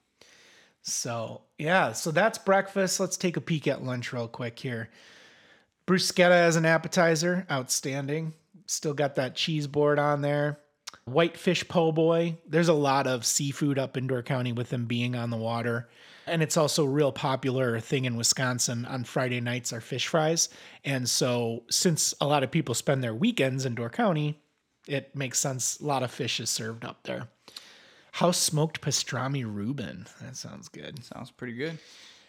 So, 0.82 1.42
yeah, 1.58 1.92
so 1.92 2.10
that's 2.10 2.38
breakfast. 2.38 3.00
Let's 3.00 3.16
take 3.16 3.36
a 3.36 3.40
peek 3.40 3.66
at 3.66 3.84
lunch 3.84 4.12
real 4.12 4.28
quick 4.28 4.58
here. 4.58 4.90
Bruschetta 5.86 6.30
as 6.30 6.56
an 6.56 6.66
appetizer, 6.66 7.46
outstanding. 7.50 8.34
Still 8.66 8.94
got 8.94 9.16
that 9.16 9.34
cheese 9.34 9.66
board 9.66 9.98
on 9.98 10.20
there. 10.20 10.60
Whitefish 11.06 11.66
po' 11.68 11.92
boy. 11.92 12.36
There's 12.46 12.68
a 12.68 12.74
lot 12.74 13.06
of 13.06 13.24
seafood 13.24 13.78
up 13.78 13.96
in 13.96 14.06
Door 14.06 14.22
County 14.24 14.52
with 14.52 14.68
them 14.70 14.86
being 14.86 15.16
on 15.16 15.30
the 15.30 15.36
water. 15.36 15.88
And 16.26 16.42
it's 16.42 16.58
also 16.58 16.84
a 16.84 16.90
real 16.90 17.10
popular 17.10 17.80
thing 17.80 18.04
in 18.04 18.16
Wisconsin 18.16 18.84
on 18.84 19.04
Friday 19.04 19.40
nights 19.40 19.72
are 19.72 19.80
fish 19.80 20.06
fries. 20.06 20.50
And 20.84 21.08
so 21.08 21.64
since 21.70 22.14
a 22.20 22.26
lot 22.26 22.42
of 22.42 22.50
people 22.50 22.74
spend 22.74 23.02
their 23.02 23.14
weekends 23.14 23.64
in 23.64 23.74
Door 23.74 23.90
County, 23.90 24.38
it 24.86 25.16
makes 25.16 25.38
sense. 25.38 25.80
A 25.80 25.86
lot 25.86 26.02
of 26.02 26.10
fish 26.10 26.38
is 26.38 26.50
served 26.50 26.84
up 26.84 27.02
there. 27.04 27.28
House 28.18 28.38
smoked 28.38 28.80
pastrami 28.80 29.44
Reuben. 29.46 30.04
That 30.20 30.36
sounds 30.36 30.68
good. 30.68 31.04
Sounds 31.04 31.30
pretty 31.30 31.52
good. 31.52 31.78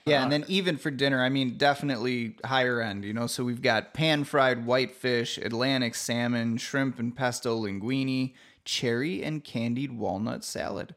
Yeah, 0.05 0.21
and 0.21 0.27
uh, 0.27 0.37
then 0.37 0.45
even 0.47 0.77
for 0.77 0.91
dinner, 0.91 1.19
I 1.19 1.29
mean, 1.29 1.57
definitely 1.57 2.35
higher 2.45 2.79
end, 2.79 3.03
you 3.03 3.11
know. 3.11 3.25
So 3.25 3.43
we've 3.43 3.63
got 3.63 3.95
pan 3.95 4.23
fried 4.23 4.67
whitefish, 4.67 5.39
Atlantic 5.39 5.95
salmon, 5.95 6.57
shrimp 6.57 6.99
and 6.99 7.15
pesto 7.15 7.59
linguine, 7.59 8.33
cherry 8.65 9.23
and 9.23 9.43
candied 9.43 9.91
walnut 9.91 10.43
salad. 10.43 10.93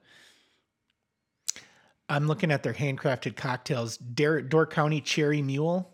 I'm 2.11 2.26
looking 2.26 2.52
at 2.52 2.62
their 2.62 2.74
handcrafted 2.74 3.35
cocktails. 3.35 3.96
Dare, 3.96 4.42
Door 4.42 4.66
County 4.66 5.00
Cherry 5.00 5.40
Mule. 5.40 5.90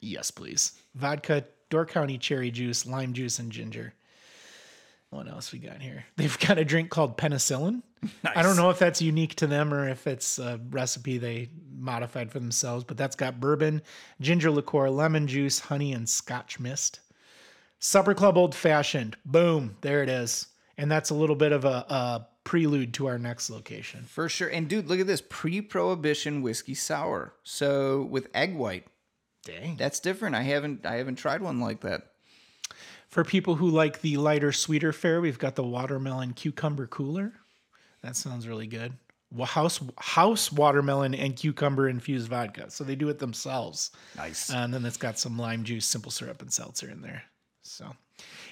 Yes, 0.00 0.30
please. 0.30 0.72
Vodka, 0.94 1.44
Door 1.68 1.84
County 1.84 2.16
Cherry 2.16 2.50
Juice, 2.50 2.86
lime 2.86 3.12
juice, 3.12 3.38
and 3.38 3.52
ginger. 3.52 3.92
What 5.10 5.28
else 5.28 5.52
we 5.52 5.58
got 5.58 5.80
here? 5.80 6.04
They've 6.16 6.38
got 6.38 6.58
a 6.58 6.64
drink 6.64 6.90
called 6.90 7.16
penicillin. 7.16 7.82
Nice. 8.22 8.36
I 8.36 8.42
don't 8.42 8.56
know 8.56 8.70
if 8.70 8.78
that's 8.78 9.00
unique 9.00 9.34
to 9.36 9.46
them 9.46 9.72
or 9.72 9.88
if 9.88 10.06
it's 10.06 10.38
a 10.38 10.60
recipe 10.70 11.18
they 11.18 11.48
modified 11.76 12.30
for 12.30 12.38
themselves, 12.38 12.84
but 12.84 12.96
that's 12.96 13.16
got 13.16 13.40
bourbon, 13.40 13.82
ginger 14.20 14.50
liqueur, 14.50 14.90
lemon 14.90 15.26
juice, 15.26 15.60
honey, 15.60 15.92
and 15.92 16.08
scotch 16.08 16.60
mist. 16.60 17.00
Supper 17.78 18.14
Club 18.14 18.36
Old 18.36 18.54
Fashioned. 18.54 19.16
Boom. 19.24 19.76
There 19.80 20.02
it 20.02 20.08
is. 20.08 20.46
And 20.76 20.90
that's 20.90 21.10
a 21.10 21.14
little 21.14 21.36
bit 21.36 21.52
of 21.52 21.64
a, 21.64 21.86
a 21.88 22.26
prelude 22.44 22.94
to 22.94 23.06
our 23.06 23.18
next 23.18 23.50
location. 23.50 24.04
For 24.04 24.28
sure. 24.28 24.48
And 24.48 24.68
dude, 24.68 24.88
look 24.88 25.00
at 25.00 25.06
this 25.06 25.22
pre-prohibition 25.28 26.42
whiskey 26.42 26.74
sour. 26.74 27.34
So 27.44 28.02
with 28.02 28.28
egg 28.34 28.54
white. 28.54 28.86
Dang. 29.44 29.76
That's 29.76 30.00
different. 30.00 30.34
I 30.34 30.42
haven't 30.42 30.84
I 30.84 30.96
haven't 30.96 31.16
tried 31.16 31.40
one 31.40 31.60
like 31.60 31.80
that. 31.80 32.02
For 33.08 33.24
people 33.24 33.54
who 33.54 33.70
like 33.70 34.00
the 34.02 34.18
lighter, 34.18 34.52
sweeter 34.52 34.92
fare, 34.92 35.20
we've 35.20 35.38
got 35.38 35.56
the 35.56 35.64
watermelon 35.64 36.34
cucumber 36.34 36.86
cooler. 36.86 37.32
That 38.02 38.16
sounds 38.16 38.46
really 38.46 38.66
good. 38.66 38.92
House 39.44 39.80
house 39.98 40.50
watermelon 40.52 41.14
and 41.14 41.36
cucumber 41.36 41.88
infused 41.88 42.28
vodka. 42.28 42.70
So 42.70 42.84
they 42.84 42.94
do 42.94 43.08
it 43.08 43.18
themselves. 43.18 43.90
Nice. 44.16 44.50
And 44.50 44.72
then 44.72 44.84
it's 44.84 44.96
got 44.96 45.18
some 45.18 45.38
lime 45.38 45.64
juice, 45.64 45.86
simple 45.86 46.10
syrup, 46.10 46.40
and 46.40 46.52
seltzer 46.52 46.88
in 46.88 47.02
there. 47.02 47.24
So, 47.62 47.94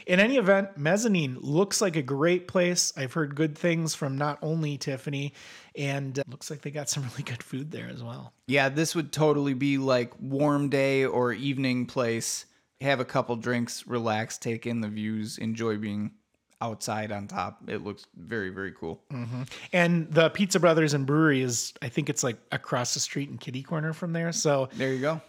in 0.06 0.20
any 0.20 0.36
event, 0.36 0.76
Mezzanine 0.76 1.38
looks 1.40 1.80
like 1.80 1.96
a 1.96 2.02
great 2.02 2.46
place. 2.46 2.92
I've 2.96 3.14
heard 3.14 3.34
good 3.34 3.56
things 3.56 3.94
from 3.94 4.18
not 4.18 4.38
only 4.42 4.76
Tiffany, 4.76 5.32
and 5.74 6.18
uh, 6.18 6.22
looks 6.28 6.50
like 6.50 6.60
they 6.60 6.70
got 6.70 6.90
some 6.90 7.02
really 7.10 7.22
good 7.22 7.42
food 7.42 7.70
there 7.70 7.88
as 7.88 8.02
well. 8.02 8.32
Yeah, 8.46 8.68
this 8.68 8.94
would 8.94 9.12
totally 9.12 9.54
be 9.54 9.78
like 9.78 10.12
warm 10.20 10.68
day 10.68 11.04
or 11.04 11.32
evening 11.32 11.86
place. 11.86 12.46
Have 12.80 13.00
a 13.00 13.04
couple 13.04 13.36
drinks, 13.36 13.86
relax, 13.86 14.36
take 14.36 14.66
in 14.66 14.80
the 14.80 14.88
views, 14.88 15.38
enjoy 15.38 15.78
being 15.78 16.12
outside 16.60 17.12
on 17.12 17.26
top. 17.26 17.60
It 17.68 17.84
looks 17.84 18.06
very, 18.16 18.50
very 18.50 18.72
cool. 18.72 19.02
Mm-hmm. 19.12 19.42
And 19.72 20.10
the 20.10 20.30
Pizza 20.30 20.58
Brothers 20.58 20.94
and 20.94 21.06
Brewery 21.06 21.42
is, 21.42 21.74
I 21.82 21.88
think 21.88 22.08
it's 22.08 22.22
like 22.22 22.38
across 22.52 22.94
the 22.94 23.00
street 23.00 23.28
in 23.28 23.38
Kitty 23.38 23.62
Corner 23.62 23.92
from 23.92 24.12
there. 24.12 24.32
So 24.32 24.68
There 24.74 24.92
you 24.92 25.00
go. 25.00 25.20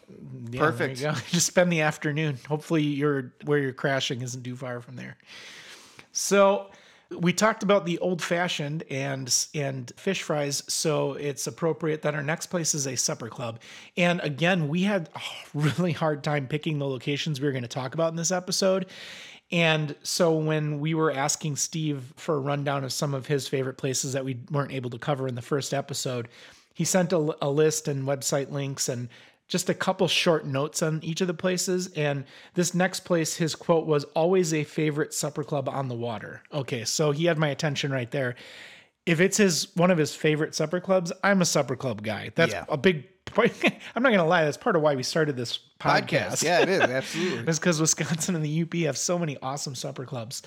Yeah, 0.49 0.59
Perfect. 0.59 0.99
You 0.99 1.07
go. 1.07 1.13
Just 1.29 1.47
spend 1.47 1.71
the 1.71 1.81
afternoon. 1.81 2.37
Hopefully, 2.47 2.83
you're 2.83 3.33
where 3.45 3.59
you're 3.59 3.73
crashing 3.73 4.21
isn't 4.21 4.43
too 4.43 4.55
far 4.55 4.81
from 4.81 4.95
there. 4.95 5.17
So 6.11 6.71
we 7.09 7.31
talked 7.33 7.63
about 7.63 7.85
the 7.85 7.99
old 7.99 8.21
fashioned 8.21 8.83
and 8.89 9.33
and 9.53 9.91
fish 9.97 10.23
fries. 10.23 10.63
So 10.67 11.13
it's 11.13 11.47
appropriate 11.47 12.01
that 12.01 12.15
our 12.15 12.23
next 12.23 12.47
place 12.47 12.75
is 12.75 12.87
a 12.87 12.95
supper 12.95 13.29
club. 13.29 13.59
And 13.95 14.19
again, 14.21 14.67
we 14.67 14.83
had 14.83 15.09
a 15.15 15.21
really 15.53 15.93
hard 15.93 16.23
time 16.23 16.47
picking 16.47 16.79
the 16.79 16.87
locations 16.87 17.39
we 17.39 17.47
were 17.47 17.53
going 17.53 17.61
to 17.63 17.67
talk 17.67 17.93
about 17.93 18.11
in 18.11 18.15
this 18.15 18.31
episode. 18.31 18.87
And 19.51 19.95
so 20.03 20.35
when 20.35 20.79
we 20.81 20.93
were 20.93 21.11
asking 21.11 21.55
Steve 21.55 22.13
for 22.17 22.35
a 22.35 22.39
rundown 22.39 22.83
of 22.83 22.91
some 22.91 23.13
of 23.13 23.27
his 23.27 23.47
favorite 23.47 23.77
places 23.77 24.11
that 24.13 24.25
we 24.25 24.39
weren't 24.51 24.73
able 24.73 24.89
to 24.89 24.99
cover 24.99 25.27
in 25.27 25.35
the 25.35 25.41
first 25.41 25.73
episode, 25.73 26.27
he 26.73 26.83
sent 26.83 27.13
a, 27.13 27.35
a 27.41 27.49
list 27.49 27.87
and 27.87 28.03
website 28.03 28.51
links 28.51 28.89
and 28.89 29.07
just 29.47 29.69
a 29.69 29.73
couple 29.73 30.07
short 30.07 30.45
notes 30.45 30.81
on 30.81 30.99
each 31.03 31.21
of 31.21 31.27
the 31.27 31.33
places. 31.33 31.87
And 31.95 32.25
this 32.53 32.73
next 32.73 33.01
place, 33.01 33.35
his 33.35 33.55
quote 33.55 33.85
was 33.85 34.03
always 34.15 34.53
a 34.53 34.63
favorite 34.63 35.13
supper 35.13 35.43
club 35.43 35.69
on 35.69 35.87
the 35.87 35.95
water. 35.95 36.41
Okay, 36.53 36.83
so 36.85 37.11
he 37.11 37.25
had 37.25 37.37
my 37.37 37.47
attention 37.49 37.91
right 37.91 38.11
there. 38.11 38.35
If 39.05 39.21
it's 39.21 39.37
his 39.37 39.73
one 39.75 39.89
of 39.89 39.97
his 39.97 40.13
favorite 40.13 40.53
supper 40.53 40.81
clubs, 40.81 41.13
I'm 41.23 41.41
a 41.41 41.45
supper 41.45 41.77
club 41.77 42.03
guy. 42.03 42.31
That's 42.35 42.51
Yeah. 42.51 42.65
a 42.67 42.75
big 42.77 43.05
point. 43.25 43.53
I'm 43.95 44.03
not 44.03 44.09
gonna 44.11 44.25
lie, 44.25 44.43
that's 44.43 44.57
part 44.57 44.75
of 44.75 44.81
why 44.81 44.95
we 44.95 45.03
started 45.03 45.37
this 45.37 45.59
podcast. 45.79 46.43
Yeah, 46.43 46.59
it 46.61 46.67
is. 46.69 46.81
Absolutely. 46.81 47.39
It's 47.47 47.57
because 47.59 47.79
Wisconsin 47.79 48.35
and 48.35 48.43
the 48.43 48.61
UP 48.63 48.73
have 48.85 48.97
so 48.97 49.17
many 49.17 49.37
awesome 49.41 49.75
supper 49.75 50.05
clubs. 50.05 50.41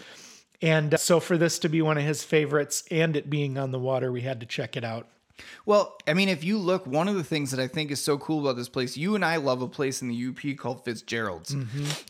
And 0.61 0.93
uh, 0.93 0.99
so 0.99 1.21
for 1.21 1.39
this 1.39 1.59
to 1.61 1.71
be 1.71 1.81
one 1.81 1.97
of 1.97 2.05
his 2.05 2.23
favorites 2.23 2.85
and 2.91 3.17
it 3.17 3.31
being 3.31 3.57
on 3.57 3.71
the 3.71 3.79
water, 3.79 4.13
we 4.13 4.21
had 4.21 4.41
to 4.41 4.47
check 4.47 4.77
it 4.77 4.85
out. 4.85 5.09
Well, 5.67 5.97
I 6.07 6.15
mean, 6.15 6.29
if 6.29 6.43
you 6.45 6.59
look, 6.59 6.87
one 6.87 7.09
of 7.09 7.15
the 7.15 7.25
things 7.25 7.51
that 7.51 7.61
I 7.61 7.67
think 7.67 7.91
is 7.91 8.01
so 8.03 8.19
cool 8.19 8.41
about 8.41 8.57
this 8.57 8.69
place, 8.69 8.97
you 8.97 9.15
and 9.15 9.25
I 9.25 9.37
love 9.37 9.63
a 9.63 9.69
place 9.69 10.03
in 10.03 10.09
the 10.09 10.29
UP 10.29 10.57
called 10.57 10.85
Fitzgerald's. 10.85 11.55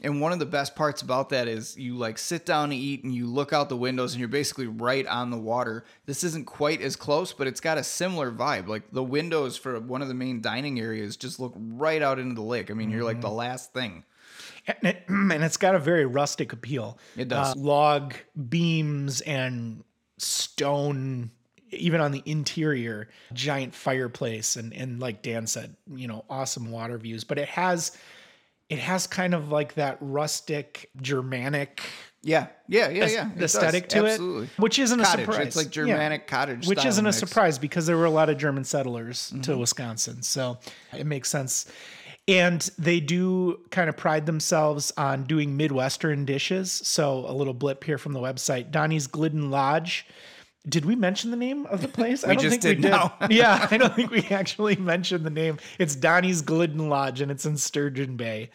And 0.02 0.20
one 0.20 0.32
of 0.32 0.38
the 0.38 0.46
best 0.46 0.74
parts 0.74 1.02
about 1.02 1.30
that 1.30 1.48
is 1.48 1.76
you 1.76 1.96
like 1.96 2.18
sit 2.18 2.46
down 2.46 2.70
to 2.70 2.76
eat 2.76 3.04
and 3.04 3.14
you 3.14 3.26
look 3.26 3.52
out 3.52 3.68
the 3.68 3.76
windows 3.76 4.12
and 4.12 4.20
you're 4.20 4.28
basically 4.28 4.66
right 4.66 5.06
on 5.06 5.30
the 5.30 5.38
water. 5.38 5.84
This 6.06 6.24
isn't 6.24 6.46
quite 6.46 6.80
as 6.80 6.96
close, 6.96 7.32
but 7.32 7.46
it's 7.46 7.60
got 7.60 7.78
a 7.78 7.84
similar 7.84 8.30
vibe. 8.30 8.66
Like 8.66 8.90
the 8.92 9.02
windows 9.02 9.56
for 9.56 9.78
one 9.80 10.02
of 10.02 10.08
the 10.08 10.14
main 10.14 10.40
dining 10.40 10.80
areas 10.80 11.16
just 11.16 11.40
look 11.40 11.54
right 11.56 12.02
out 12.02 12.18
into 12.18 12.34
the 12.34 12.42
lake. 12.42 12.70
I 12.70 12.74
mean, 12.74 12.90
you're 12.90 13.04
like 13.04 13.20
the 13.20 13.30
last 13.30 13.72
thing. 13.72 14.04
And, 14.66 14.76
it, 14.82 15.04
and 15.08 15.44
it's 15.44 15.56
got 15.56 15.74
a 15.74 15.78
very 15.78 16.06
rustic 16.06 16.52
appeal. 16.52 16.98
It 17.16 17.28
does. 17.28 17.56
Uh, 17.56 17.60
log 17.60 18.14
beams 18.48 19.20
and 19.22 19.84
stone, 20.18 21.30
even 21.72 22.00
on 22.00 22.12
the 22.12 22.22
interior, 22.26 23.08
giant 23.32 23.74
fireplace, 23.74 24.56
and 24.56 24.72
and 24.72 25.00
like 25.00 25.22
Dan 25.22 25.46
said, 25.46 25.76
you 25.94 26.08
know, 26.08 26.24
awesome 26.30 26.70
water 26.70 26.98
views. 26.98 27.24
But 27.24 27.38
it 27.38 27.48
has, 27.48 27.96
it 28.68 28.78
has 28.78 29.06
kind 29.06 29.34
of 29.34 29.50
like 29.50 29.74
that 29.74 29.98
rustic 30.00 30.90
Germanic 31.00 31.82
Yeah, 32.22 32.48
yeah, 32.68 32.88
yeah, 32.90 33.06
yeah. 33.06 33.28
It 33.30 33.38
does. 33.38 33.54
aesthetic 33.56 33.88
to 33.90 34.04
Absolutely. 34.06 34.44
it, 34.44 34.50
which 34.58 34.78
isn't 34.78 35.00
Cottage. 35.00 35.20
a 35.20 35.32
surprise. 35.32 35.46
It's 35.46 35.56
like 35.56 35.66
Yeah. 35.66 35.84
Germanic 35.86 36.26
cottage, 36.26 36.66
which 36.66 36.84
isn't 36.84 37.04
a 37.04 37.08
mix. 37.08 37.16
Mm-hmm. 37.16 37.26
surprise 37.26 37.58
because 37.58 37.86
there 37.86 37.96
were 37.96 38.04
a 38.04 38.10
lot 38.10 38.28
of 38.28 38.36
German 38.36 38.64
settlers 38.64 39.32
to 39.42 39.56
Wisconsin, 39.56 40.22
so 40.22 40.58
it 40.96 41.06
makes 41.06 41.28
sense. 41.30 41.70
And 42.28 42.60
they 42.78 43.00
do 43.00 43.58
kind 43.70 43.88
of 43.88 43.96
pride 43.96 44.26
themselves 44.26 44.92
on 44.96 45.24
doing 45.24 45.56
Midwestern 45.56 46.24
dishes. 46.26 46.70
So 46.70 47.24
a 47.26 47.32
little 47.32 47.54
blip 47.54 47.82
here 47.82 47.98
from 47.98 48.12
the 48.12 48.20
website: 48.20 48.70
Donny's 48.70 49.06
Glidden 49.06 49.50
Lodge. 49.50 50.06
Did 50.68 50.84
we 50.84 50.94
mention 50.94 51.30
the 51.30 51.38
name 51.38 51.64
of 51.66 51.80
the 51.80 51.88
place? 52.00 52.22
I 52.22 52.34
don't 52.34 52.42
just 52.42 52.60
did 52.60 52.80
now. 52.80 53.14
yeah, 53.30 53.66
I 53.70 53.78
don't 53.78 53.94
think 53.94 54.10
we 54.10 54.24
actually 54.30 54.76
mentioned 54.76 55.24
the 55.24 55.30
name. 55.30 55.58
It's 55.78 55.96
Donny's 55.96 56.42
Glidden 56.42 56.90
Lodge, 56.90 57.22
and 57.22 57.30
it's 57.30 57.46
in 57.46 57.56
Sturgeon 57.56 58.16
Bay. 58.16 58.50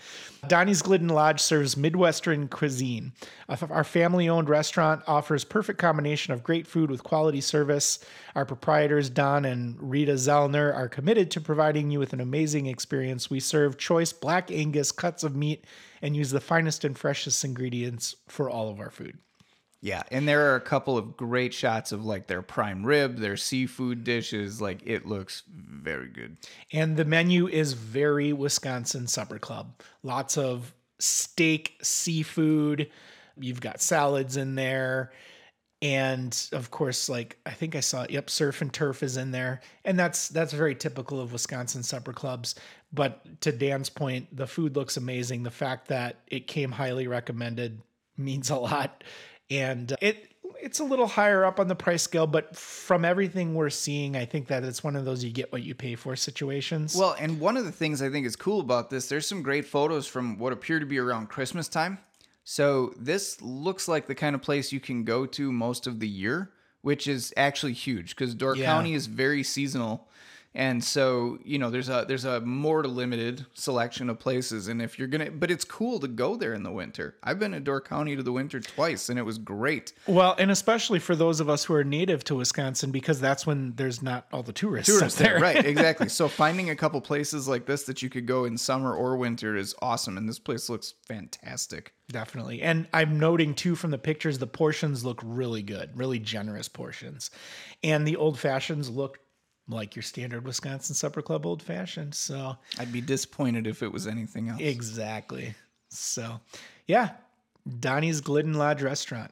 Donny's 0.47 0.83
Glidden 0.83 1.09
Lodge 1.09 1.39
serves 1.39 1.75
Midwestern 1.75 2.47
cuisine. 2.47 3.13
Our 3.49 3.83
family-owned 3.83 4.49
restaurant 4.49 5.01
offers 5.07 5.43
perfect 5.43 5.79
combination 5.79 6.31
of 6.31 6.43
great 6.43 6.67
food 6.67 6.91
with 6.91 7.03
quality 7.03 7.41
service. 7.41 7.99
Our 8.35 8.45
proprietors 8.45 9.09
Don 9.09 9.43
and 9.43 9.75
Rita 9.79 10.13
Zellner 10.13 10.75
are 10.75 10.87
committed 10.87 11.31
to 11.31 11.41
providing 11.41 11.89
you 11.89 11.97
with 11.97 12.13
an 12.13 12.21
amazing 12.21 12.67
experience. 12.67 13.31
We 13.31 13.39
serve 13.39 13.79
choice 13.79 14.13
black 14.13 14.51
Angus 14.51 14.91
cuts 14.91 15.23
of 15.23 15.35
meat 15.35 15.65
and 16.03 16.15
use 16.15 16.29
the 16.29 16.39
finest 16.39 16.85
and 16.85 16.95
freshest 16.95 17.43
ingredients 17.43 18.15
for 18.27 18.47
all 18.47 18.69
of 18.69 18.79
our 18.79 18.91
food. 18.91 19.17
Yeah, 19.85 20.01
and 20.09 20.27
there 20.27 20.51
are 20.51 20.55
a 20.55 20.61
couple 20.61 20.97
of 20.97 21.15
great 21.15 21.53
shots 21.53 21.91
of 21.91 22.03
like 22.03 22.25
their 22.25 22.41
prime 22.41 22.83
rib, 22.83 23.17
their 23.17 23.37
seafood 23.37 24.03
dishes. 24.03 24.59
Like 24.59 24.81
it 24.83 25.05
looks 25.05 25.43
very 25.47 26.07
good. 26.07 26.37
And 26.73 26.97
the 26.97 27.05
menu 27.05 27.47
is 27.47 27.73
very 27.73 28.33
Wisconsin 28.33 29.05
Supper 29.05 29.37
Club. 29.37 29.79
Lots 30.01 30.39
of 30.39 30.73
steak, 30.97 31.75
seafood. 31.83 32.89
You've 33.39 33.61
got 33.61 33.79
salads 33.79 34.37
in 34.37 34.55
there. 34.55 35.11
And 35.83 36.35
of 36.51 36.71
course, 36.71 37.07
like 37.07 37.37
I 37.45 37.51
think 37.51 37.75
I 37.75 37.81
saw, 37.81 38.07
yep, 38.09 38.31
surf 38.31 38.63
and 38.63 38.73
turf 38.73 39.03
is 39.03 39.17
in 39.17 39.29
there. 39.29 39.61
And 39.83 39.99
that's 39.99 40.29
that's 40.29 40.51
very 40.51 40.73
typical 40.73 41.21
of 41.21 41.31
Wisconsin 41.31 41.83
supper 41.83 42.11
clubs. 42.11 42.55
But 42.91 43.39
to 43.41 43.51
Dan's 43.51 43.91
point, 43.91 44.35
the 44.35 44.47
food 44.47 44.75
looks 44.75 44.97
amazing. 44.97 45.43
The 45.43 45.51
fact 45.51 45.89
that 45.89 46.21
it 46.25 46.47
came 46.47 46.71
highly 46.71 47.07
recommended 47.07 47.83
means 48.17 48.49
a 48.49 48.55
lot. 48.55 49.03
And 49.49 49.91
uh, 49.91 49.97
it 50.01 50.31
it's 50.61 50.79
a 50.79 50.83
little 50.83 51.07
higher 51.07 51.45
up 51.45 51.59
on 51.59 51.67
the 51.67 51.75
price 51.75 52.01
scale, 52.01 52.25
but 52.25 52.55
from 52.55 53.05
everything 53.05 53.53
we're 53.53 53.69
seeing, 53.69 54.15
I 54.15 54.25
think 54.25 54.47
that 54.47 54.63
it's 54.63 54.83
one 54.83 54.95
of 54.95 55.05
those 55.05 55.23
you 55.23 55.31
get 55.31 55.51
what 55.51 55.63
you 55.63 55.75
pay 55.75 55.95
for 55.95 56.15
situations. 56.15 56.95
Well, 56.95 57.15
and 57.19 57.39
one 57.39 57.55
of 57.55 57.65
the 57.65 57.71
things 57.71 58.01
I 58.01 58.09
think 58.09 58.25
is 58.25 58.35
cool 58.35 58.59
about 58.61 58.89
this, 58.89 59.07
there's 59.07 59.27
some 59.27 59.43
great 59.43 59.65
photos 59.65 60.07
from 60.07 60.39
what 60.39 60.53
appear 60.53 60.79
to 60.79 60.85
be 60.85 60.97
around 60.97 61.29
Christmas 61.29 61.67
time. 61.67 61.99
So 62.43 62.93
this 62.97 63.41
looks 63.41 63.87
like 63.87 64.07
the 64.07 64.15
kind 64.15 64.35
of 64.35 64.41
place 64.41 64.71
you 64.71 64.79
can 64.79 65.03
go 65.03 65.25
to 65.25 65.51
most 65.51 65.87
of 65.87 65.99
the 65.99 66.07
year, 66.07 66.51
which 66.81 67.07
is 67.07 67.33
actually 67.35 67.73
huge 67.73 68.15
because 68.15 68.33
Door 68.35 68.57
Yeah. 68.57 68.65
County 68.65 68.93
is 68.93 69.07
very 69.07 69.43
seasonal. 69.43 70.07
And 70.55 70.81
so, 70.81 71.37
you 71.43 71.59
know, 71.59 71.69
there's 71.69 71.89
a 71.89 72.05
there's 72.07 72.23
a 72.23 72.39
more 72.39 72.85
limited 72.85 73.45
selection 73.53 74.09
of 74.09 74.19
places 74.19 74.69
and 74.69 74.81
if 74.81 74.97
you're 74.97 75.09
going 75.09 75.25
to 75.25 75.31
but 75.31 75.51
it's 75.51 75.65
cool 75.65 75.99
to 75.99 76.07
go 76.07 76.37
there 76.37 76.53
in 76.53 76.63
the 76.63 76.71
winter. 76.71 77.17
I've 77.21 77.39
been 77.39 77.51
to 77.51 77.59
Door 77.59 77.81
County 77.81 78.15
to 78.15 78.23
the 78.23 78.31
winter 78.31 78.61
twice 78.61 79.09
and 79.09 79.19
it 79.19 79.23
was 79.23 79.37
great. 79.37 79.91
Well, 80.07 80.33
and 80.39 80.49
especially 80.49 80.99
for 80.99 81.13
those 81.13 81.41
of 81.41 81.49
us 81.49 81.65
who 81.65 81.73
are 81.73 81.83
native 81.83 82.23
to 82.25 82.35
Wisconsin, 82.35 82.91
because 82.91 83.19
that's 83.19 83.45
when 83.45 83.73
there's 83.75 84.01
not 84.01 84.27
all 84.31 84.43
the 84.43 84.53
tourists, 84.53 84.91
Tourists 84.97 85.19
there, 85.19 85.33
there. 85.33 85.41
right? 85.41 85.65
Exactly. 85.75 86.07
So 86.07 86.29
finding 86.29 86.69
a 86.69 86.75
couple 86.75 87.01
places 87.01 87.49
like 87.49 87.65
this 87.65 87.83
that 87.83 88.01
you 88.01 88.09
could 88.09 88.25
go 88.25 88.45
in 88.45 88.57
summer 88.57 88.95
or 88.95 89.17
winter 89.17 89.57
is 89.57 89.75
awesome, 89.81 90.17
and 90.17 90.29
this 90.29 90.39
place 90.39 90.69
looks 90.69 90.93
fantastic. 91.05 91.93
Definitely. 92.09 92.61
And 92.61 92.87
I'm 92.93 93.19
noting 93.19 93.55
too 93.55 93.75
from 93.75 93.91
the 93.91 93.97
pictures, 93.97 94.37
the 94.37 94.47
portions 94.47 95.03
look 95.03 95.19
really 95.23 95.63
good, 95.63 95.97
really 95.97 96.19
generous 96.19 96.69
portions. 96.69 97.31
And 97.83 98.07
the 98.07 98.15
old 98.15 98.39
fashions 98.39 98.89
look 98.89 99.19
like 99.67 99.95
your 99.95 100.03
standard 100.03 100.45
Wisconsin 100.45 100.95
Supper 100.95 101.21
Club 101.21 101.45
old 101.45 101.61
fashioned. 101.61 102.13
So, 102.13 102.55
I'd 102.77 102.91
be 102.91 103.01
disappointed 103.01 103.67
if 103.67 103.81
it 103.83 103.91
was 103.91 104.07
anything 104.07 104.49
else. 104.49 104.61
exactly. 104.61 105.55
So, 105.89 106.39
yeah, 106.87 107.11
Donny's 107.79 108.21
Glidden 108.21 108.53
Lodge 108.53 108.81
Restaurant. 108.81 109.31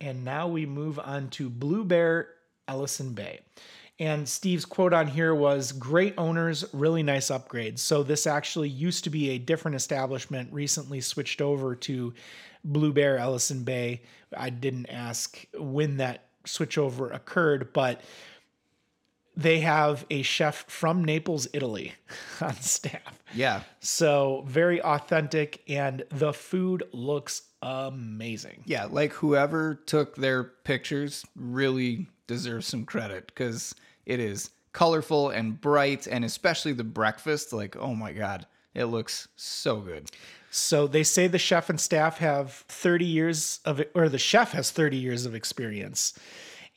And 0.00 0.24
now 0.24 0.48
we 0.48 0.64
move 0.64 0.98
on 0.98 1.28
to 1.30 1.50
Blue 1.50 1.84
Bear 1.84 2.28
Ellison 2.66 3.12
Bay. 3.12 3.40
And 3.98 4.26
Steve's 4.26 4.64
quote 4.64 4.94
on 4.94 5.06
here 5.06 5.34
was 5.34 5.72
great 5.72 6.14
owners, 6.16 6.64
really 6.72 7.02
nice 7.02 7.26
upgrades. 7.30 7.80
So 7.80 8.02
this 8.02 8.26
actually 8.26 8.70
used 8.70 9.04
to 9.04 9.10
be 9.10 9.30
a 9.30 9.38
different 9.38 9.74
establishment, 9.74 10.50
recently 10.50 11.02
switched 11.02 11.42
over 11.42 11.74
to 11.76 12.14
Blue 12.64 12.94
Bear 12.94 13.18
Ellison 13.18 13.62
Bay. 13.62 14.00
I 14.34 14.48
didn't 14.48 14.86
ask 14.86 15.44
when 15.54 15.98
that 15.98 16.24
switchover 16.46 17.14
occurred, 17.14 17.74
but 17.74 18.00
they 19.36 19.60
have 19.60 20.04
a 20.10 20.22
chef 20.22 20.64
from 20.68 21.04
Naples, 21.04 21.46
Italy 21.52 21.94
on 22.40 22.54
staff. 22.56 23.00
yeah, 23.34 23.62
So 23.80 24.44
very 24.46 24.82
authentic, 24.82 25.62
and 25.68 26.04
the 26.10 26.32
food 26.32 26.82
looks 26.92 27.42
amazing. 27.62 28.62
yeah. 28.66 28.86
Like 28.86 29.12
whoever 29.12 29.74
took 29.86 30.16
their 30.16 30.44
pictures 30.44 31.24
really 31.36 32.08
deserves 32.26 32.66
some 32.66 32.84
credit 32.84 33.26
because 33.26 33.74
it 34.06 34.20
is 34.20 34.50
colorful 34.72 35.30
and 35.30 35.60
bright, 35.60 36.06
and 36.06 36.24
especially 36.24 36.72
the 36.72 36.84
breakfast. 36.84 37.52
Like, 37.52 37.76
oh 37.76 37.94
my 37.94 38.12
god, 38.12 38.46
it 38.74 38.84
looks 38.86 39.28
so 39.36 39.80
good. 39.80 40.10
So 40.50 40.86
they 40.88 41.04
say 41.04 41.28
the 41.28 41.38
chef 41.38 41.70
and 41.70 41.80
staff 41.80 42.18
have 42.18 42.52
30 42.68 43.04
years 43.04 43.60
of, 43.64 43.80
or 43.94 44.08
the 44.08 44.18
chef 44.18 44.52
has 44.52 44.70
30 44.72 44.96
years 44.96 45.24
of 45.26 45.34
experience. 45.34 46.18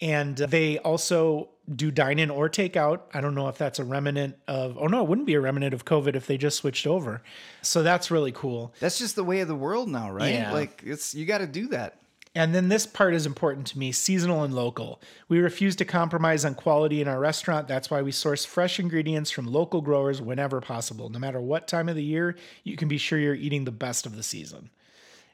And 0.02 0.36
they 0.38 0.78
also 0.80 1.50
do 1.74 1.92
dine 1.92 2.20
in 2.20 2.30
or 2.30 2.50
take 2.50 2.76
out. 2.76 3.08
I 3.14 3.22
don't 3.22 3.36
know 3.36 3.48
if 3.48 3.58
that's 3.58 3.80
a 3.80 3.86
remnant 3.86 4.36
of, 4.48 4.78
oh 4.78 4.88
no, 4.88 5.02
it 5.02 5.08
wouldn't 5.08 5.28
be 5.28 5.36
a 5.36 5.42
remnant 5.42 5.74
of 5.74 5.86
COVID 5.86 6.16
if 6.16 6.28
they 6.28 6.38
just 6.38 6.58
switched 6.58 6.86
over. 6.86 7.22
So 7.62 7.84
that's 7.84 8.12
really 8.12 8.32
cool. 8.34 8.74
That's 8.80 8.98
just 8.98 9.16
the 9.16 9.24
way 9.24 9.40
of 9.40 9.48
the 9.48 9.56
world 9.56 9.90
now, 9.90 10.12
right? 10.12 10.34
Yeah. 10.34 10.52
Like 10.52 10.84
it's 10.86 11.16
you 11.16 11.26
got 11.26 11.38
to 11.40 11.48
do 11.48 11.68
that. 11.70 12.00
And 12.36 12.54
then 12.54 12.68
this 12.68 12.88
part 12.88 13.14
is 13.14 13.28
important 13.28 13.68
to 13.68 13.78
me 13.78 13.92
seasonal 13.92 14.44
and 14.44 14.56
local. 14.56 15.00
We 15.30 15.40
refuse 15.40 15.76
to 15.78 15.86
compromise 15.86 16.44
on 16.46 16.56
quality 16.56 17.00
in 17.00 17.08
our 17.08 17.20
restaurant. 17.20 17.68
That's 17.68 17.92
why 17.92 18.02
we 18.02 18.12
source 18.12 18.44
fresh 18.44 18.80
ingredients 18.80 19.30
from 19.30 19.46
local 19.46 19.82
growers 19.82 20.20
whenever 20.20 20.60
possible. 20.60 21.10
No 21.10 21.20
matter 21.20 21.40
what 21.40 21.68
time 21.68 21.90
of 21.90 21.96
the 21.96 22.04
year, 22.04 22.36
you 22.64 22.76
can 22.76 22.88
be 22.88 22.98
sure 22.98 23.20
you're 23.20 23.36
eating 23.36 23.66
the 23.66 23.72
best 23.72 24.08
of 24.08 24.16
the 24.16 24.24
season. 24.24 24.72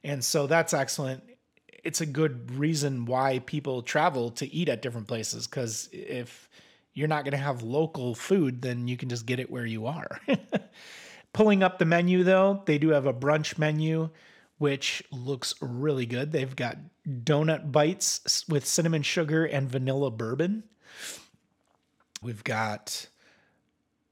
And 0.03 0.23
so 0.23 0.45
that's 0.45 0.73
excellent. 0.73 1.23
It's 1.83 2.01
a 2.01 2.05
good 2.05 2.51
reason 2.51 3.05
why 3.05 3.39
people 3.39 3.81
travel 3.81 4.31
to 4.31 4.53
eat 4.53 4.69
at 4.69 4.81
different 4.81 5.07
places 5.07 5.47
because 5.47 5.89
if 5.91 6.49
you're 6.93 7.07
not 7.07 7.23
going 7.23 7.31
to 7.31 7.37
have 7.37 7.61
local 7.61 8.15
food, 8.15 8.61
then 8.61 8.87
you 8.87 8.97
can 8.97 9.09
just 9.09 9.25
get 9.25 9.39
it 9.39 9.49
where 9.49 9.65
you 9.65 9.85
are. 9.85 10.19
Pulling 11.33 11.63
up 11.63 11.77
the 11.79 11.85
menu, 11.85 12.23
though, 12.23 12.63
they 12.65 12.77
do 12.77 12.89
have 12.89 13.05
a 13.05 13.13
brunch 13.13 13.57
menu, 13.57 14.09
which 14.57 15.03
looks 15.11 15.53
really 15.61 16.05
good. 16.05 16.31
They've 16.31 16.55
got 16.55 16.77
donut 17.07 17.71
bites 17.71 18.45
with 18.49 18.65
cinnamon 18.65 19.03
sugar 19.03 19.45
and 19.45 19.69
vanilla 19.69 20.11
bourbon. 20.11 20.63
We've 22.21 22.43
got 22.43 23.07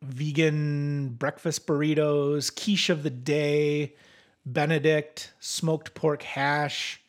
vegan 0.01 1.10
breakfast 1.10 1.67
burritos, 1.67 2.56
quiche 2.56 2.89
of 2.89 3.03
the 3.03 3.10
day, 3.10 3.95
Benedict, 4.45 5.34
smoked 5.39 5.93
pork 5.93 6.23
hash. 6.23 7.01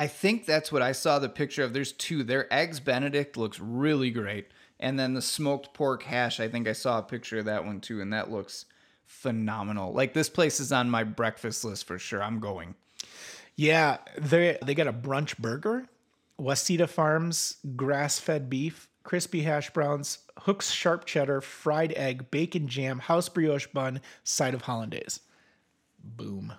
I 0.00 0.06
think 0.06 0.46
that's 0.46 0.72
what 0.72 0.80
I 0.80 0.92
saw 0.92 1.18
the 1.18 1.28
picture 1.28 1.62
of. 1.62 1.74
There's 1.74 1.92
two. 1.92 2.24
Their 2.24 2.50
eggs 2.50 2.80
Benedict 2.80 3.36
looks 3.36 3.60
really 3.60 4.10
great, 4.10 4.48
and 4.80 4.98
then 4.98 5.12
the 5.12 5.20
smoked 5.20 5.74
pork 5.74 6.04
hash. 6.04 6.40
I 6.40 6.48
think 6.48 6.66
I 6.66 6.72
saw 6.72 6.98
a 6.98 7.02
picture 7.02 7.40
of 7.40 7.44
that 7.44 7.66
one 7.66 7.82
too, 7.82 8.00
and 8.00 8.10
that 8.14 8.30
looks 8.30 8.64
phenomenal. 9.04 9.92
Like 9.92 10.14
this 10.14 10.30
place 10.30 10.58
is 10.58 10.72
on 10.72 10.88
my 10.88 11.04
breakfast 11.04 11.66
list 11.66 11.84
for 11.86 11.98
sure. 11.98 12.22
I'm 12.22 12.40
going. 12.40 12.76
Yeah, 13.56 13.98
they 14.16 14.56
they 14.64 14.74
got 14.74 14.86
a 14.86 14.92
brunch 14.92 15.36
burger, 15.36 15.86
Waseda 16.40 16.88
Farms 16.88 17.58
grass-fed 17.76 18.48
beef, 18.48 18.88
crispy 19.02 19.42
hash 19.42 19.68
browns, 19.68 20.20
Hooks 20.38 20.70
sharp 20.70 21.04
cheddar, 21.04 21.42
fried 21.42 21.92
egg, 21.94 22.30
bacon 22.30 22.68
jam, 22.68 23.00
house 23.00 23.28
brioche 23.28 23.66
bun, 23.66 24.00
side 24.24 24.54
of 24.54 24.62
hollandaise. 24.62 25.20
Boom. 26.02 26.54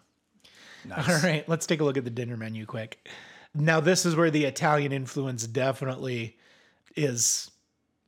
Nice. 0.85 1.09
All 1.09 1.27
right, 1.27 1.49
let's 1.49 1.65
take 1.65 1.79
a 1.81 1.83
look 1.83 1.97
at 1.97 2.03
the 2.03 2.11
dinner 2.11 2.37
menu 2.37 2.67
quick. 2.67 3.07
Now 3.53 3.79
this 3.79 4.05
is 4.05 4.15
where 4.15 4.31
the 4.31 4.45
Italian 4.45 4.91
influence 4.91 5.45
definitely 5.45 6.37
is 6.95 7.51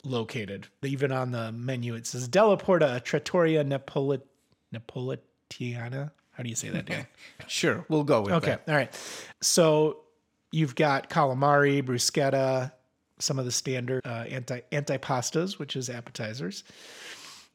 located. 0.03 0.67
Even 0.84 1.12
on 1.12 1.32
the 1.32 1.51
menu 1.51 1.95
it 1.95 2.08
says 2.08 2.27
Della 2.27 2.58
Porta 2.58 3.01
Trattoria 3.03 3.63
Napolit 3.63 4.21
Napolitana. 4.73 6.12
How 6.32 6.41
do 6.43 6.49
you 6.49 6.56
say 6.56 6.69
that, 6.69 6.86
Dan? 6.86 7.06
Sure, 7.47 7.86
we'll 7.89 8.03
go 8.03 8.21
with 8.21 8.34
Okay. 8.34 8.45
that. 8.51 8.62
Okay, 8.62 8.71
all 8.71 8.77
right. 8.77 8.99
So 9.41 9.99
you've 10.51 10.75
got 10.75 11.10
calamari, 11.10 11.84
bruschetta, 11.84 12.71
some 13.19 13.38
of 13.38 13.45
the 13.45 13.51
standard 13.51 14.01
uh, 14.06 14.25
anti 14.29 14.62
antipastas, 14.71 15.60
which 15.60 15.75
is 15.75 15.89
appetizers. 15.89 16.63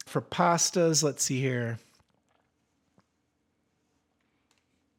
For 0.05 0.21
pastas, 0.21 1.03
let's 1.03 1.23
see 1.23 1.41
here. 1.41 1.77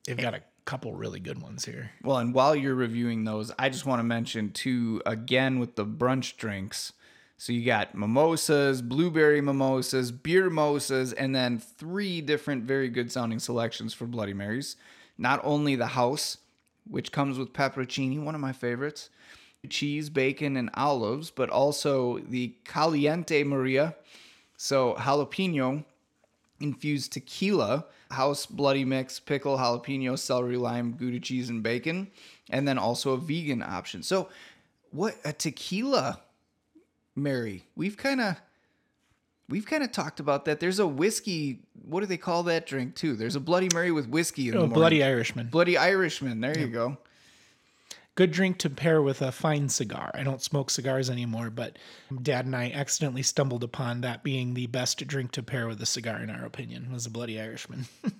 They've 0.06 0.16
got 0.16 0.34
a 0.34 0.40
couple 0.70 0.94
really 0.94 1.18
good 1.18 1.42
ones 1.42 1.64
here. 1.64 1.90
Well, 2.04 2.18
and 2.18 2.32
while 2.32 2.54
you're 2.54 2.76
reviewing 2.76 3.24
those, 3.24 3.50
I 3.58 3.70
just 3.70 3.86
want 3.86 3.98
to 3.98 4.04
mention 4.04 4.52
too 4.52 5.02
again 5.04 5.58
with 5.58 5.74
the 5.74 5.84
brunch 5.84 6.36
drinks. 6.36 6.92
So 7.38 7.52
you 7.52 7.64
got 7.64 7.96
mimosas, 7.96 8.80
blueberry 8.80 9.40
mimosas, 9.40 10.12
beer 10.12 10.44
mimosas, 10.44 11.12
and 11.12 11.34
then 11.34 11.58
three 11.58 12.20
different 12.20 12.62
very 12.62 12.88
good 12.88 13.10
sounding 13.10 13.40
selections 13.40 13.92
for 13.92 14.06
Bloody 14.06 14.32
Marys. 14.32 14.76
Not 15.18 15.40
only 15.42 15.74
the 15.74 15.88
house, 15.88 16.38
which 16.88 17.10
comes 17.10 17.36
with 17.36 17.52
pepperoncini, 17.52 18.22
one 18.22 18.36
of 18.36 18.40
my 18.40 18.52
favorites, 18.52 19.10
cheese, 19.68 20.08
bacon, 20.08 20.56
and 20.56 20.70
olives, 20.74 21.32
but 21.32 21.50
also 21.50 22.20
the 22.20 22.54
Caliente 22.64 23.42
Maria, 23.42 23.96
so 24.56 24.94
jalapeno 24.94 25.84
infused 26.60 27.12
tequila, 27.12 27.86
house 28.10 28.46
bloody 28.46 28.84
mix, 28.84 29.18
pickle, 29.18 29.56
jalapeno, 29.56 30.18
celery, 30.18 30.56
lime, 30.56 30.92
Gouda 30.92 31.20
cheese, 31.20 31.48
and 31.48 31.62
bacon, 31.62 32.10
and 32.50 32.68
then 32.68 32.78
also 32.78 33.12
a 33.12 33.16
vegan 33.16 33.62
option. 33.62 34.02
So, 34.02 34.28
what 34.90 35.16
a 35.24 35.32
tequila, 35.32 36.20
Mary? 37.16 37.64
We've 37.76 37.96
kind 37.96 38.20
of 38.20 38.36
we've 39.48 39.66
kind 39.66 39.82
of 39.82 39.92
talked 39.92 40.20
about 40.20 40.44
that. 40.44 40.60
There's 40.60 40.78
a 40.78 40.86
whiskey. 40.86 41.60
What 41.84 42.00
do 42.00 42.06
they 42.06 42.16
call 42.16 42.44
that 42.44 42.66
drink 42.66 42.94
too? 42.94 43.16
There's 43.16 43.36
a 43.36 43.40
Bloody 43.40 43.68
Mary 43.72 43.90
with 43.90 44.08
whiskey 44.08 44.48
in 44.48 44.54
the 44.54 44.60
Oh. 44.62 44.66
Bloody 44.66 45.02
Irishman. 45.02 45.48
Bloody 45.48 45.76
Irishman. 45.76 46.40
There 46.40 46.58
you 46.58 46.68
go. 46.68 46.96
Good 48.20 48.32
drink 48.32 48.58
to 48.58 48.68
pair 48.68 49.00
with 49.00 49.22
a 49.22 49.32
fine 49.32 49.70
cigar. 49.70 50.10
I 50.12 50.24
don't 50.24 50.42
smoke 50.42 50.68
cigars 50.68 51.08
anymore, 51.08 51.48
but 51.48 51.78
Dad 52.20 52.44
and 52.44 52.54
I 52.54 52.70
accidentally 52.70 53.22
stumbled 53.22 53.64
upon 53.64 54.02
that 54.02 54.22
being 54.22 54.52
the 54.52 54.66
best 54.66 55.06
drink 55.06 55.30
to 55.32 55.42
pair 55.42 55.66
with 55.66 55.80
a 55.80 55.86
cigar, 55.86 56.18
in 56.18 56.28
our 56.28 56.44
opinion, 56.44 56.92
was 56.92 57.06
a 57.06 57.10
Bloody 57.10 57.40
Irishman. 57.40 57.86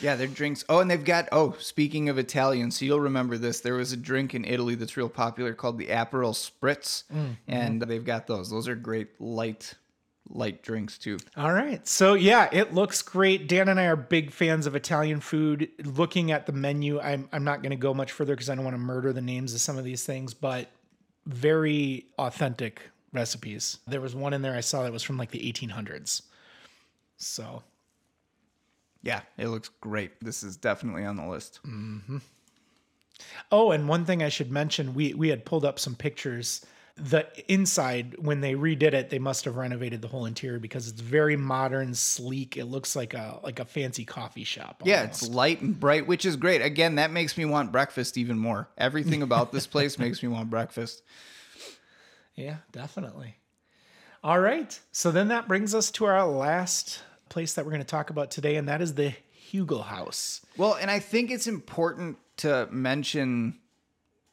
Yeah, 0.00 0.16
their 0.16 0.26
drinks. 0.26 0.64
Oh, 0.70 0.78
and 0.78 0.90
they've 0.90 1.04
got. 1.04 1.28
Oh, 1.32 1.54
speaking 1.58 2.08
of 2.08 2.16
Italian, 2.16 2.70
so 2.70 2.86
you'll 2.86 2.98
remember 2.98 3.36
this. 3.36 3.60
There 3.60 3.74
was 3.74 3.92
a 3.92 3.96
drink 3.98 4.34
in 4.34 4.46
Italy 4.46 4.74
that's 4.74 4.96
real 4.96 5.10
popular 5.10 5.52
called 5.52 5.76
the 5.76 5.88
Aperol 5.88 6.32
Spritz, 6.32 7.04
mm, 7.12 7.18
mm. 7.18 7.36
and 7.46 7.82
they've 7.82 8.02
got 8.02 8.26
those. 8.26 8.48
Those 8.48 8.68
are 8.68 8.74
great 8.74 9.20
light, 9.20 9.74
light 10.28 10.62
drinks 10.62 10.98
too. 10.98 11.18
All 11.36 11.52
right. 11.52 11.86
So, 11.86 12.14
yeah, 12.14 12.48
it 12.52 12.74
looks 12.74 13.02
great. 13.02 13.48
Dan 13.48 13.68
and 13.68 13.78
I 13.78 13.84
are 13.84 13.96
big 13.96 14.30
fans 14.30 14.66
of 14.66 14.74
Italian 14.74 15.20
food. 15.20 15.68
Looking 15.84 16.32
at 16.32 16.46
the 16.46 16.52
menu, 16.52 17.00
I'm, 17.00 17.28
I'm 17.32 17.44
not 17.44 17.62
going 17.62 17.70
to 17.70 17.76
go 17.76 17.94
much 17.94 18.12
further 18.12 18.34
because 18.34 18.50
I 18.50 18.54
don't 18.54 18.64
want 18.64 18.74
to 18.74 18.78
murder 18.78 19.12
the 19.12 19.20
names 19.22 19.54
of 19.54 19.60
some 19.60 19.78
of 19.78 19.84
these 19.84 20.04
things, 20.04 20.34
but 20.34 20.68
very 21.26 22.06
authentic 22.18 22.80
recipes. 23.12 23.78
There 23.86 24.00
was 24.00 24.14
one 24.14 24.32
in 24.32 24.42
there 24.42 24.54
I 24.54 24.60
saw 24.60 24.82
that 24.82 24.92
was 24.92 25.02
from 25.02 25.16
like 25.16 25.30
the 25.30 25.52
1800s. 25.52 26.22
So, 27.16 27.62
Yeah, 29.02 29.20
it 29.38 29.48
looks 29.48 29.70
great. 29.80 30.12
This 30.20 30.42
is 30.42 30.56
definitely 30.56 31.04
on 31.04 31.16
the 31.16 31.26
list. 31.26 31.60
Mm-hmm. 31.66 32.18
Oh, 33.50 33.70
and 33.70 33.88
one 33.88 34.04
thing 34.04 34.22
I 34.22 34.28
should 34.28 34.50
mention, 34.50 34.92
we 34.92 35.14
we 35.14 35.28
had 35.28 35.46
pulled 35.46 35.64
up 35.64 35.78
some 35.78 35.94
pictures 35.94 36.64
the 36.98 37.26
inside 37.52 38.16
when 38.18 38.40
they 38.40 38.54
redid 38.54 38.94
it 38.94 39.10
they 39.10 39.18
must 39.18 39.44
have 39.44 39.56
renovated 39.56 40.00
the 40.00 40.08
whole 40.08 40.24
interior 40.24 40.58
because 40.58 40.88
it's 40.88 41.02
very 41.02 41.36
modern 41.36 41.92
sleek 41.94 42.56
it 42.56 42.64
looks 42.64 42.96
like 42.96 43.12
a 43.12 43.38
like 43.42 43.60
a 43.60 43.66
fancy 43.66 44.04
coffee 44.04 44.44
shop 44.44 44.82
Yeah, 44.84 45.02
it's 45.02 45.28
light 45.28 45.60
and 45.60 45.78
bright, 45.78 46.06
which 46.06 46.24
is 46.24 46.36
great. 46.36 46.62
Again, 46.62 46.94
that 46.94 47.10
makes 47.10 47.36
me 47.36 47.44
want 47.44 47.70
breakfast 47.70 48.16
even 48.16 48.38
more. 48.38 48.70
Everything 48.78 49.20
about 49.22 49.52
this 49.52 49.66
place 49.66 49.98
makes 50.04 50.22
me 50.22 50.30
want 50.30 50.48
breakfast. 50.48 51.02
yeah 52.34 52.56
definitely 52.72 53.36
all 54.24 54.40
right 54.40 54.80
so 54.92 55.10
then 55.10 55.28
that 55.28 55.46
brings 55.48 55.74
us 55.74 55.90
to 55.90 56.04
our 56.06 56.26
last 56.26 57.02
place 57.28 57.54
that 57.54 57.64
we're 57.64 57.70
going 57.72 57.82
to 57.82 57.86
talk 57.86 58.10
about 58.10 58.30
today 58.30 58.56
and 58.56 58.68
that 58.68 58.80
is 58.80 58.94
the 58.94 59.12
hugel 59.52 59.84
house 59.84 60.40
Well, 60.56 60.74
and 60.80 60.90
I 60.90 60.98
think 60.98 61.30
it's 61.30 61.46
important 61.46 62.16
to 62.38 62.68
mention 62.70 63.58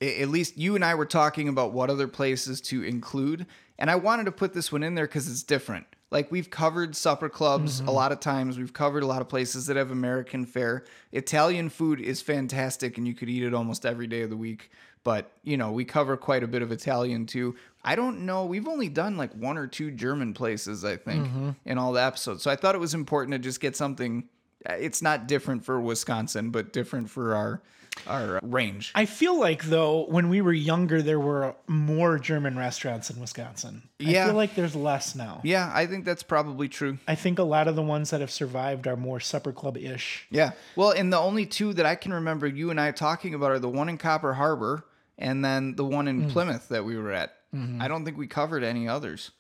at 0.04 0.30
least 0.30 0.58
you 0.58 0.76
and 0.76 0.84
I 0.84 0.96
were 0.96 1.06
talking 1.06 1.48
about 1.48 1.72
what 1.74 1.89
other 1.89 2.08
places 2.08 2.62
to 2.62 2.84
include, 2.84 3.46
and 3.80 3.89
I 3.89 3.96
wanted 3.96 4.26
to 4.26 4.32
put 4.32 4.54
this 4.54 4.72
one 4.72 4.84
in 4.84 4.96
there 4.96 5.08
because 5.08 5.30
it's 5.30 5.44
different. 5.44 5.86
Like 6.12 6.32
we've 6.32 6.50
covered 6.50 6.96
supper 6.96 7.28
clubs 7.28 7.80
a 7.80 7.89
lot 7.92 8.12
of 8.12 8.20
times, 8.20 8.58
we've 8.60 8.74
covered 8.74 9.02
a 9.04 9.08
lot 9.08 9.22
of 9.22 9.30
places 9.30 9.66
that 9.66 9.78
have 9.78 9.89
American 9.89 10.46
fare. 10.46 10.84
Italian 11.12 11.70
food 11.70 12.00
is 12.00 12.22
fantastic, 12.22 12.98
and 12.98 13.08
you 13.08 13.16
could 13.16 13.30
eat 13.30 13.44
it 13.44 13.54
almost 13.54 13.86
every 13.86 14.06
day 14.08 14.22
of 14.22 14.30
the 14.30 14.38
week. 14.38 14.70
But 15.04 15.32
you 15.44 15.58
know, 15.58 15.72
we 15.72 15.86
cover 15.86 16.16
quite 16.16 16.44
a 16.44 16.48
bit 16.48 16.62
of 16.62 16.72
Italian 16.72 17.26
too. 17.26 17.56
I 17.84 17.96
don't 17.96 18.26
know. 18.26 18.46
We've 18.46 18.68
only 18.68 18.89
done 18.89 19.18
like 19.18 19.34
one 19.34 19.58
or 19.58 19.68
two 19.68 19.92
German 19.92 20.34
places, 20.34 20.86
I 20.86 20.96
think, 20.98 21.28
in 21.66 21.78
all 21.78 21.92
the 21.94 22.02
episodes. 22.02 22.42
So 22.44 22.50
I 22.52 22.56
thought 22.56 22.76
it 22.76 22.80
was 22.80 22.94
important 22.94 23.34
to 23.34 23.39
just 23.39 23.60
get 23.60 23.76
something. 23.76 24.30
uh, 24.70 24.74
It's 24.74 25.02
not 25.02 25.28
different 25.28 25.66
for 25.66 25.82
Wisconsin, 25.82 26.52
but 26.52 26.72
different 26.74 27.10
for 27.10 27.36
our 27.36 27.62
our 28.08 28.39
range. 28.43 28.91
I 28.95 29.06
feel 29.06 29.39
like 29.39 29.63
though 29.63 30.06
when 30.06 30.29
we 30.29 30.41
were 30.41 30.53
younger 30.53 31.01
there 31.01 31.19
were 31.19 31.56
more 31.67 32.19
German 32.19 32.58
restaurants 32.58 33.10
in 33.10 33.19
Wisconsin. 33.19 33.84
Yeah. 33.99 34.23
I 34.23 34.27
feel 34.27 34.36
like 34.36 34.56
there's 34.56 34.75
less 34.75 35.15
now. 35.15 35.41
Yeah, 35.43 35.71
I 35.73 35.86
think 35.86 36.06
that's 36.06 36.23
probably 36.23 36.67
true. 36.67 36.97
I 37.08 37.15
think 37.15 37.39
a 37.39 37.43
lot 37.43 37.67
of 37.67 37.75
the 37.75 37.82
ones 37.82 38.10
that 38.10 38.21
have 38.21 38.32
survived 38.32 38.88
are 38.88 38.97
more 38.97 39.19
supper 39.19 39.51
club 39.51 39.77
ish. 39.77 40.27
Yeah. 40.29 40.51
Well, 40.75 40.91
and 40.91 41.12
the 41.12 41.19
only 41.19 41.45
two 41.45 41.73
that 41.73 41.86
I 41.86 41.95
can 41.95 42.13
remember 42.13 42.47
you 42.47 42.69
and 42.69 42.79
I 42.79 42.91
talking 42.91 43.34
about 43.34 43.51
are 43.51 43.60
the 43.60 43.69
one 43.69 43.89
in 43.89 43.97
Copper 43.97 44.34
Harbor 44.34 44.86
and 45.17 45.43
then 45.43 45.75
the 45.75 45.86
one 45.86 46.08
in 46.08 46.23
mm. 46.23 46.29
Plymouth 46.29 46.69
that 46.69 46.86
we 46.86 46.97
were 46.97 47.12
at. 47.12 47.36
Mm-hmm. 47.53 47.82
I 47.82 47.88
don't 47.88 48.03
think 48.03 48.17
we 48.17 48.27
covered 48.27 48.63
any 48.63 48.88
others. 48.88 49.32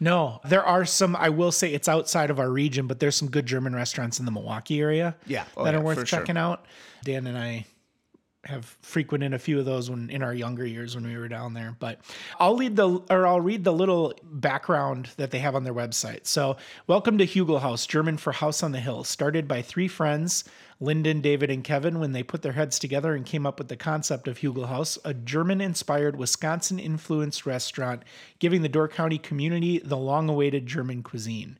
No, 0.00 0.40
there 0.44 0.64
are 0.64 0.84
some. 0.84 1.14
I 1.14 1.28
will 1.28 1.52
say 1.52 1.72
it's 1.72 1.88
outside 1.88 2.30
of 2.30 2.40
our 2.40 2.50
region, 2.50 2.88
but 2.88 2.98
there's 2.98 3.14
some 3.14 3.30
good 3.30 3.46
German 3.46 3.74
restaurants 3.74 4.18
in 4.18 4.24
the 4.24 4.32
Milwaukee 4.32 4.80
area. 4.80 5.14
Yeah. 5.26 5.44
Oh, 5.56 5.64
that 5.64 5.72
yeah, 5.72 5.78
are 5.78 5.82
worth 5.82 6.00
for 6.00 6.06
sure. 6.06 6.18
checking 6.18 6.36
out. 6.36 6.66
Dan 7.04 7.26
and 7.26 7.38
I 7.38 7.66
have 8.44 8.76
frequented 8.82 9.32
a 9.32 9.38
few 9.38 9.60
of 9.60 9.64
those 9.64 9.88
when 9.88 10.10
in 10.10 10.22
our 10.22 10.34
younger 10.34 10.66
years 10.66 10.96
when 10.96 11.06
we 11.06 11.16
were 11.16 11.28
down 11.28 11.54
there. 11.54 11.76
But 11.78 12.00
I'll 12.40 12.56
lead 12.56 12.74
the 12.74 13.00
or 13.08 13.26
I'll 13.26 13.40
read 13.40 13.62
the 13.62 13.72
little 13.72 14.14
background 14.24 15.10
that 15.16 15.30
they 15.30 15.38
have 15.38 15.54
on 15.54 15.62
their 15.62 15.74
website. 15.74 16.26
So, 16.26 16.56
welcome 16.88 17.18
to 17.18 17.26
Hugel 17.26 17.60
House, 17.60 17.86
German 17.86 18.16
for 18.16 18.32
House 18.32 18.62
on 18.62 18.72
the 18.72 18.80
Hill, 18.80 19.04
started 19.04 19.46
by 19.46 19.62
three 19.62 19.86
friends, 19.86 20.44
Lyndon, 20.80 21.20
David, 21.20 21.50
and 21.50 21.62
Kevin, 21.62 22.00
when 22.00 22.12
they 22.12 22.24
put 22.24 22.42
their 22.42 22.52
heads 22.52 22.80
together 22.80 23.14
and 23.14 23.24
came 23.24 23.46
up 23.46 23.58
with 23.58 23.68
the 23.68 23.76
concept 23.76 24.26
of 24.26 24.38
Hugel 24.38 24.66
House, 24.66 24.98
a 25.04 25.14
German-inspired, 25.14 26.16
Wisconsin-influenced 26.16 27.46
restaurant, 27.46 28.02
giving 28.40 28.62
the 28.62 28.68
Door 28.68 28.88
County 28.88 29.18
community 29.18 29.78
the 29.78 29.96
long-awaited 29.96 30.66
German 30.66 31.04
cuisine. 31.04 31.58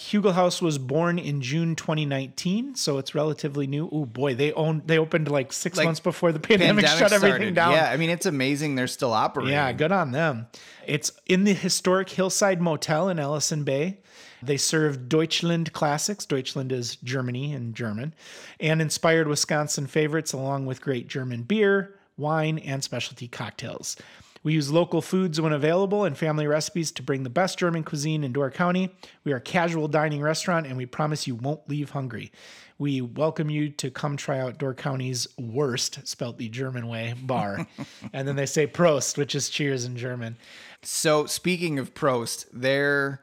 Hugel 0.00 0.32
House 0.32 0.62
was 0.62 0.78
born 0.78 1.18
in 1.18 1.42
June 1.42 1.76
2019, 1.76 2.74
so 2.74 2.96
it's 2.96 3.14
relatively 3.14 3.66
new. 3.66 3.86
Oh 3.92 4.06
boy, 4.06 4.34
they 4.34 4.50
own 4.54 4.82
they 4.86 4.98
opened 4.98 5.30
like 5.30 5.52
six 5.52 5.76
Like, 5.76 5.84
months 5.84 6.00
before 6.00 6.32
the 6.32 6.40
pandemic, 6.40 6.86
shut 6.86 7.12
everything 7.12 7.52
down. 7.52 7.72
Yeah, 7.72 7.90
I 7.90 7.98
mean 7.98 8.08
it's 8.08 8.24
amazing 8.24 8.76
they're 8.76 8.86
still 8.86 9.12
operating. 9.12 9.52
Yeah, 9.52 9.70
good 9.72 9.92
on 9.92 10.12
them. 10.12 10.46
It's 10.86 11.12
in 11.26 11.44
the 11.44 11.52
historic 11.52 12.08
Hillside 12.08 12.62
Motel 12.62 13.10
in 13.10 13.18
Ellison 13.18 13.62
Bay. 13.62 13.98
They 14.42 14.56
serve 14.56 15.06
Deutschland 15.06 15.74
classics. 15.74 16.24
Deutschland 16.24 16.72
is 16.72 16.96
Germany 16.96 17.52
in 17.52 17.74
German, 17.74 18.14
and 18.58 18.80
inspired 18.80 19.28
Wisconsin 19.28 19.86
favorites 19.86 20.32
along 20.32 20.64
with 20.64 20.80
great 20.80 21.08
German 21.08 21.42
beer, 21.42 21.94
wine, 22.16 22.58
and 22.58 22.82
specialty 22.82 23.28
cocktails. 23.28 23.96
We 24.42 24.54
use 24.54 24.70
local 24.70 25.02
foods 25.02 25.38
when 25.38 25.52
available 25.52 26.04
and 26.04 26.16
family 26.16 26.46
recipes 26.46 26.90
to 26.92 27.02
bring 27.02 27.24
the 27.24 27.30
best 27.30 27.58
German 27.58 27.84
cuisine 27.84 28.24
in 28.24 28.32
Door 28.32 28.52
County. 28.52 28.88
We 29.22 29.32
are 29.32 29.36
a 29.36 29.40
casual 29.40 29.86
dining 29.86 30.22
restaurant 30.22 30.66
and 30.66 30.78
we 30.78 30.86
promise 30.86 31.26
you 31.26 31.34
won't 31.34 31.68
leave 31.68 31.90
hungry. 31.90 32.32
We 32.78 33.02
welcome 33.02 33.50
you 33.50 33.68
to 33.68 33.90
come 33.90 34.16
try 34.16 34.38
out 34.38 34.56
Door 34.56 34.76
County's 34.76 35.26
wurst, 35.38 36.08
spelt 36.08 36.38
the 36.38 36.48
German 36.48 36.88
way, 36.88 37.14
bar. 37.20 37.66
and 38.14 38.26
then 38.26 38.36
they 38.36 38.46
say 38.46 38.66
Prost, 38.66 39.18
which 39.18 39.34
is 39.34 39.50
cheers 39.50 39.84
in 39.84 39.96
German. 39.96 40.38
So 40.82 41.26
speaking 41.26 41.78
of 41.78 41.92
Prost, 41.92 42.46
their 42.50 43.20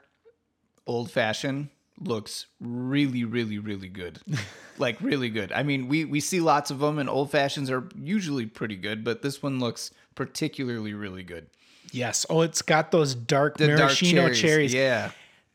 old 0.85 1.09
fashioned 1.09 1.69
looks 1.99 2.45
really, 2.61 3.23
really, 3.23 3.57
really 3.57 3.89
good. 3.89 4.19
like 4.77 5.01
really 5.01 5.29
good. 5.29 5.51
I 5.51 5.63
mean, 5.63 5.87
we 5.87 6.05
we 6.05 6.19
see 6.19 6.39
lots 6.39 6.69
of 6.69 6.77
them, 6.77 6.99
and 6.99 7.09
old 7.09 7.31
fashions 7.31 7.71
are 7.71 7.89
usually 7.99 8.45
pretty 8.45 8.75
good, 8.75 9.03
but 9.03 9.23
this 9.23 9.41
one 9.41 9.59
looks 9.59 9.89
particularly 10.17 10.93
really 10.93 11.23
good. 11.23 11.47
Yes. 11.91 12.25
Oh, 12.29 12.41
it's 12.41 12.61
got 12.61 12.91
those 12.91 13.15
dark 13.15 13.55
The 13.55 13.67
dark 13.67 13.79
maraschino 13.79 14.33
cherries. 14.33 14.73
Yeah. 14.73 15.11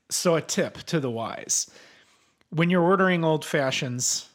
So, 0.08 0.36
a 0.36 0.40
tip 0.40 0.78
to 0.84 1.00
the 1.00 1.10
wise 1.10 1.70
when 2.52 2.68
you're 2.68 2.82
ordering 2.82 3.24
old 3.24 3.44
fashions, 3.44 4.28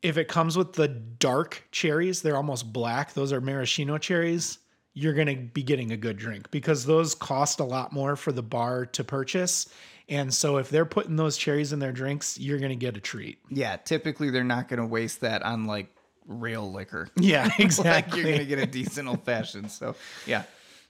if 0.00 0.16
it 0.16 0.26
comes 0.26 0.56
with 0.56 0.72
the 0.72 0.88
dark 0.88 1.64
cherries, 1.70 2.22
they're 2.22 2.36
almost 2.36 2.72
black. 2.72 3.12
Those 3.12 3.32
are 3.32 3.40
maraschino 3.40 3.98
cherries. 3.98 4.58
You're 4.94 5.12
going 5.12 5.28
to 5.28 5.36
be 5.36 5.62
getting 5.62 5.92
a 5.92 5.96
good 5.96 6.16
drink 6.16 6.50
because 6.50 6.84
those 6.84 7.14
cost 7.14 7.60
a 7.60 7.64
lot 7.64 7.92
more 7.92 8.16
for 8.16 8.32
the 8.32 8.42
bar 8.42 8.86
to 8.86 9.04
purchase. 9.04 9.68
And 10.08 10.32
so, 10.32 10.56
if 10.56 10.70
they're 10.70 10.86
putting 10.86 11.16
those 11.16 11.36
cherries 11.36 11.72
in 11.72 11.78
their 11.78 11.92
drinks, 11.92 12.38
you're 12.38 12.58
going 12.58 12.70
to 12.70 12.76
get 12.76 12.96
a 12.96 13.00
treat. 13.00 13.38
Yeah. 13.50 13.76
Typically, 13.76 14.30
they're 14.30 14.44
not 14.44 14.68
going 14.68 14.80
to 14.80 14.86
waste 14.86 15.20
that 15.20 15.42
on 15.42 15.66
like 15.66 15.94
rail 16.26 16.70
liquor. 16.70 17.08
Yeah, 17.16 17.44
like 17.44 17.60
exactly. 17.60 18.20
you're 18.20 18.28
going 18.28 18.38
to 18.40 18.44
get 18.44 18.58
a 18.58 18.66
decent 18.66 19.08
old 19.08 19.24
fashioned. 19.24 19.70
So, 19.70 19.94
yeah. 20.26 20.44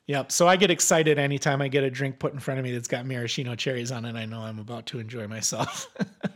Yep. 0.06 0.32
So 0.32 0.48
I 0.48 0.56
get 0.56 0.70
excited 0.70 1.18
anytime 1.18 1.62
I 1.62 1.68
get 1.68 1.84
a 1.84 1.90
drink 1.90 2.18
put 2.18 2.32
in 2.32 2.40
front 2.40 2.58
of 2.58 2.64
me 2.64 2.72
that's 2.72 2.88
got 2.88 3.06
maraschino 3.06 3.54
cherries 3.54 3.92
on 3.92 4.04
it. 4.04 4.16
I 4.16 4.24
know 4.24 4.40
I'm 4.40 4.58
about 4.58 4.86
to 4.86 4.98
enjoy 4.98 5.28
myself. 5.28 5.88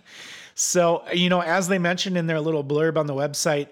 so, 0.55 1.03
you 1.13 1.29
know, 1.29 1.41
as 1.41 1.67
they 1.67 1.79
mentioned 1.79 2.17
in 2.17 2.27
their 2.27 2.41
little 2.41 2.63
blurb 2.63 2.97
on 2.97 3.07
the 3.07 3.15
website, 3.15 3.69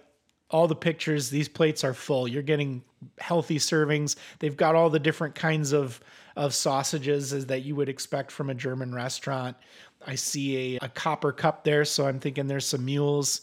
all 0.50 0.66
the 0.66 0.76
pictures, 0.76 1.30
these 1.30 1.48
plates 1.48 1.84
are 1.84 1.94
full. 1.94 2.26
You're 2.26 2.42
getting 2.42 2.82
healthy 3.18 3.58
servings. 3.58 4.16
They've 4.40 4.56
got 4.56 4.74
all 4.74 4.90
the 4.90 4.98
different 4.98 5.34
kinds 5.34 5.72
of 5.72 6.00
of 6.36 6.52
sausages 6.52 7.32
as 7.32 7.46
that 7.46 7.62
you 7.62 7.76
would 7.76 7.88
expect 7.88 8.32
from 8.32 8.50
a 8.50 8.54
German 8.54 8.92
restaurant. 8.92 9.56
I 10.04 10.16
see 10.16 10.76
a, 10.76 10.86
a 10.86 10.88
copper 10.88 11.32
cup 11.32 11.64
there, 11.64 11.84
so 11.84 12.06
I'm 12.06 12.18
thinking 12.18 12.48
there's 12.48 12.66
some 12.66 12.84
mules 12.84 13.42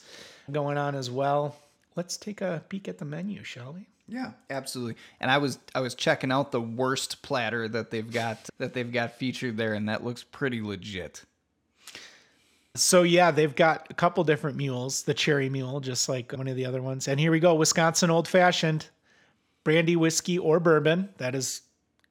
going 0.51 0.77
on 0.77 0.95
as 0.95 1.09
well. 1.09 1.55
Let's 1.95 2.17
take 2.17 2.41
a 2.41 2.63
peek 2.69 2.87
at 2.87 2.97
the 2.97 3.05
menu, 3.05 3.43
shall 3.43 3.73
we? 3.73 3.87
Yeah, 4.07 4.31
absolutely. 4.49 4.95
And 5.19 5.31
I 5.31 5.37
was 5.37 5.59
I 5.73 5.79
was 5.79 5.95
checking 5.95 6.31
out 6.31 6.51
the 6.51 6.61
wurst 6.61 7.21
platter 7.21 7.67
that 7.69 7.91
they've 7.91 8.11
got 8.11 8.49
that 8.57 8.73
they've 8.73 8.91
got 8.91 9.13
featured 9.13 9.57
there, 9.57 9.73
and 9.73 9.87
that 9.87 10.03
looks 10.03 10.23
pretty 10.23 10.61
legit. 10.61 11.23
So 12.75 13.03
yeah, 13.03 13.31
they've 13.31 13.55
got 13.55 13.87
a 13.89 13.93
couple 13.93 14.23
different 14.23 14.57
mules. 14.57 15.03
The 15.03 15.13
cherry 15.13 15.49
mule, 15.49 15.79
just 15.79 16.07
like 16.09 16.31
one 16.33 16.47
of 16.47 16.55
the 16.55 16.65
other 16.65 16.81
ones. 16.81 17.07
And 17.07 17.19
here 17.19 17.31
we 17.31 17.39
go, 17.39 17.55
Wisconsin 17.55 18.09
old 18.09 18.27
fashioned, 18.27 18.87
brandy, 19.63 19.95
whiskey, 19.95 20.37
or 20.37 20.59
bourbon. 20.59 21.09
That 21.17 21.35
is 21.35 21.61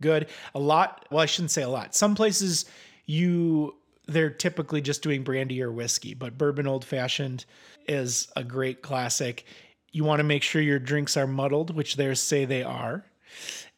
good. 0.00 0.28
A 0.54 0.58
lot. 0.58 1.06
Well, 1.10 1.22
I 1.22 1.26
shouldn't 1.26 1.50
say 1.50 1.62
a 1.62 1.68
lot. 1.68 1.94
Some 1.94 2.14
places 2.14 2.66
you 3.06 3.74
they're 4.06 4.30
typically 4.30 4.80
just 4.80 5.02
doing 5.02 5.22
brandy 5.22 5.62
or 5.62 5.70
whiskey, 5.70 6.14
but 6.14 6.36
bourbon 6.36 6.66
old 6.66 6.84
fashioned 6.84 7.44
is 7.86 8.28
a 8.36 8.42
great 8.42 8.82
classic. 8.82 9.44
You 9.92 10.04
want 10.04 10.20
to 10.20 10.24
make 10.24 10.42
sure 10.42 10.62
your 10.62 10.78
drinks 10.78 11.16
are 11.16 11.26
muddled, 11.26 11.74
which 11.74 11.96
they 11.96 12.14
say 12.14 12.44
they 12.44 12.62
are. 12.62 13.04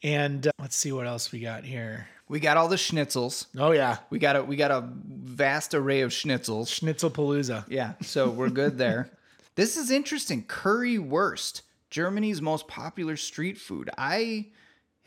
And 0.03 0.47
uh, 0.47 0.53
let's 0.59 0.77
see 0.77 0.93
what 0.93 1.07
else 1.07 1.33
we 1.33 1.41
got 1.41 1.65
here. 1.65 2.09
We 2.29 2.41
got 2.41 2.57
all 2.57 2.69
the 2.69 2.77
schnitzels. 2.77 3.47
Oh 3.59 3.73
yeah, 3.73 3.99
We 4.11 4.19
got 4.19 4.37
a 4.37 4.43
we 4.43 4.57
got 4.57 4.71
a 4.71 4.89
vast 4.95 5.75
array 5.75 6.01
of 6.01 6.11
schnitzels. 6.11 6.69
Schnitzel 6.69 7.11
Schnitzelpalooza. 7.11 7.65
Yeah, 7.69 7.93
so 8.01 8.31
we're 8.31 8.49
good 8.49 8.79
there. 8.79 9.11
this 9.55 9.77
is 9.77 9.91
interesting. 9.91 10.45
Currywurst, 10.45 11.63
Germany's 11.91 12.41
most 12.41 12.69
popular 12.69 13.17
street 13.17 13.59
food. 13.59 13.91
I 13.99 14.47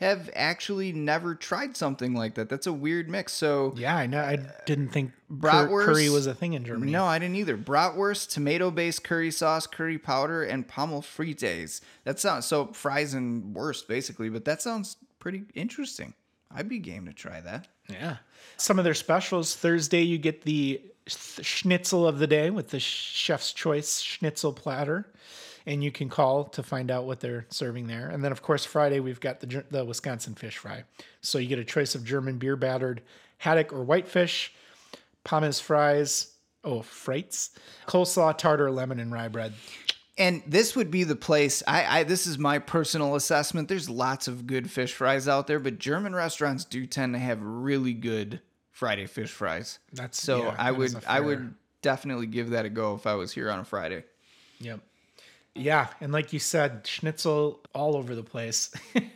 have 0.00 0.28
actually 0.34 0.92
never 0.92 1.34
tried 1.34 1.76
something 1.76 2.12
like 2.14 2.34
that. 2.34 2.48
That's 2.48 2.66
a 2.66 2.72
weird 2.72 3.08
mix. 3.08 3.32
So 3.32 3.72
Yeah, 3.76 3.96
I 3.96 4.06
know. 4.06 4.20
I 4.20 4.34
uh, 4.34 4.42
didn't 4.66 4.90
think 4.90 5.12
Bratwurst? 5.32 5.86
curry 5.86 6.10
was 6.10 6.26
a 6.26 6.34
thing 6.34 6.52
in 6.52 6.64
Germany. 6.64 6.92
No, 6.92 7.04
I 7.04 7.18
didn't 7.18 7.36
either. 7.36 7.56
Bratwurst, 7.56 8.30
tomato-based 8.30 9.02
curry 9.04 9.30
sauce, 9.30 9.66
curry 9.66 9.98
powder, 9.98 10.42
and 10.42 10.68
pommes 10.68 11.06
frites. 11.06 11.80
That 12.04 12.20
sounds 12.20 12.44
so 12.46 12.66
fries 12.66 13.14
and 13.14 13.54
wurst 13.54 13.88
basically, 13.88 14.28
but 14.28 14.44
that 14.44 14.60
sounds 14.60 14.96
pretty 15.18 15.44
interesting. 15.54 16.12
I'd 16.54 16.68
be 16.68 16.78
game 16.78 17.06
to 17.06 17.12
try 17.12 17.40
that. 17.40 17.68
Yeah. 17.88 18.16
Some 18.56 18.78
of 18.78 18.84
their 18.84 18.94
specials 18.94 19.56
Thursday, 19.56 20.02
you 20.02 20.18
get 20.18 20.42
the 20.42 20.80
sch- 21.06 21.40
schnitzel 21.42 22.06
of 22.06 22.18
the 22.18 22.26
day 22.26 22.50
with 22.50 22.70
the 22.70 22.80
chef's 22.80 23.52
choice 23.52 24.00
schnitzel 24.00 24.52
platter. 24.52 25.10
And 25.66 25.82
you 25.82 25.90
can 25.90 26.08
call 26.08 26.44
to 26.44 26.62
find 26.62 26.90
out 26.90 27.04
what 27.04 27.20
they're 27.20 27.46
serving 27.50 27.88
there. 27.88 28.08
And 28.08 28.24
then, 28.24 28.32
of 28.32 28.40
course, 28.42 28.64
Friday 28.64 29.00
we've 29.00 29.20
got 29.20 29.40
the 29.40 29.64
the 29.70 29.84
Wisconsin 29.84 30.34
fish 30.34 30.56
fry. 30.56 30.84
So 31.20 31.38
you 31.38 31.48
get 31.48 31.58
a 31.58 31.64
choice 31.64 31.94
of 31.94 32.04
German 32.04 32.38
beer 32.38 32.56
battered 32.56 33.02
haddock 33.38 33.72
or 33.72 33.84
whitefish, 33.84 34.54
pommes 35.24 35.60
fries, 35.60 36.32
oh 36.64 36.80
frites, 36.80 37.50
coleslaw, 37.86 38.36
tartar, 38.36 38.70
lemon, 38.70 39.00
and 39.00 39.12
rye 39.12 39.28
bread. 39.28 39.52
And 40.18 40.42
this 40.46 40.74
would 40.74 40.90
be 40.90 41.04
the 41.04 41.16
place. 41.16 41.62
I, 41.66 42.00
I 42.00 42.04
this 42.04 42.26
is 42.26 42.38
my 42.38 42.58
personal 42.58 43.16
assessment. 43.16 43.68
There's 43.68 43.90
lots 43.90 44.28
of 44.28 44.46
good 44.46 44.70
fish 44.70 44.94
fries 44.94 45.28
out 45.28 45.46
there, 45.46 45.58
but 45.58 45.78
German 45.78 46.14
restaurants 46.14 46.64
do 46.64 46.86
tend 46.86 47.12
to 47.14 47.18
have 47.18 47.42
really 47.42 47.92
good 47.92 48.40
Friday 48.70 49.06
fish 49.06 49.30
fries. 49.30 49.78
That's 49.92 50.20
so 50.20 50.44
yeah, 50.44 50.54
I 50.58 50.70
that 50.70 50.78
would 50.78 50.94
a 50.94 50.98
I 50.98 51.16
fair- 51.16 51.22
would 51.24 51.54
definitely 51.82 52.26
give 52.26 52.50
that 52.50 52.64
a 52.64 52.70
go 52.70 52.94
if 52.94 53.06
I 53.06 53.14
was 53.14 53.32
here 53.32 53.50
on 53.50 53.58
a 53.58 53.64
Friday. 53.64 54.04
Yep. 54.60 54.80
Yeah, 55.56 55.88
and 56.00 56.12
like 56.12 56.32
you 56.32 56.38
said, 56.38 56.86
schnitzel 56.86 57.60
all 57.74 57.96
over 57.96 58.14
the 58.14 58.22
place, 58.22 58.70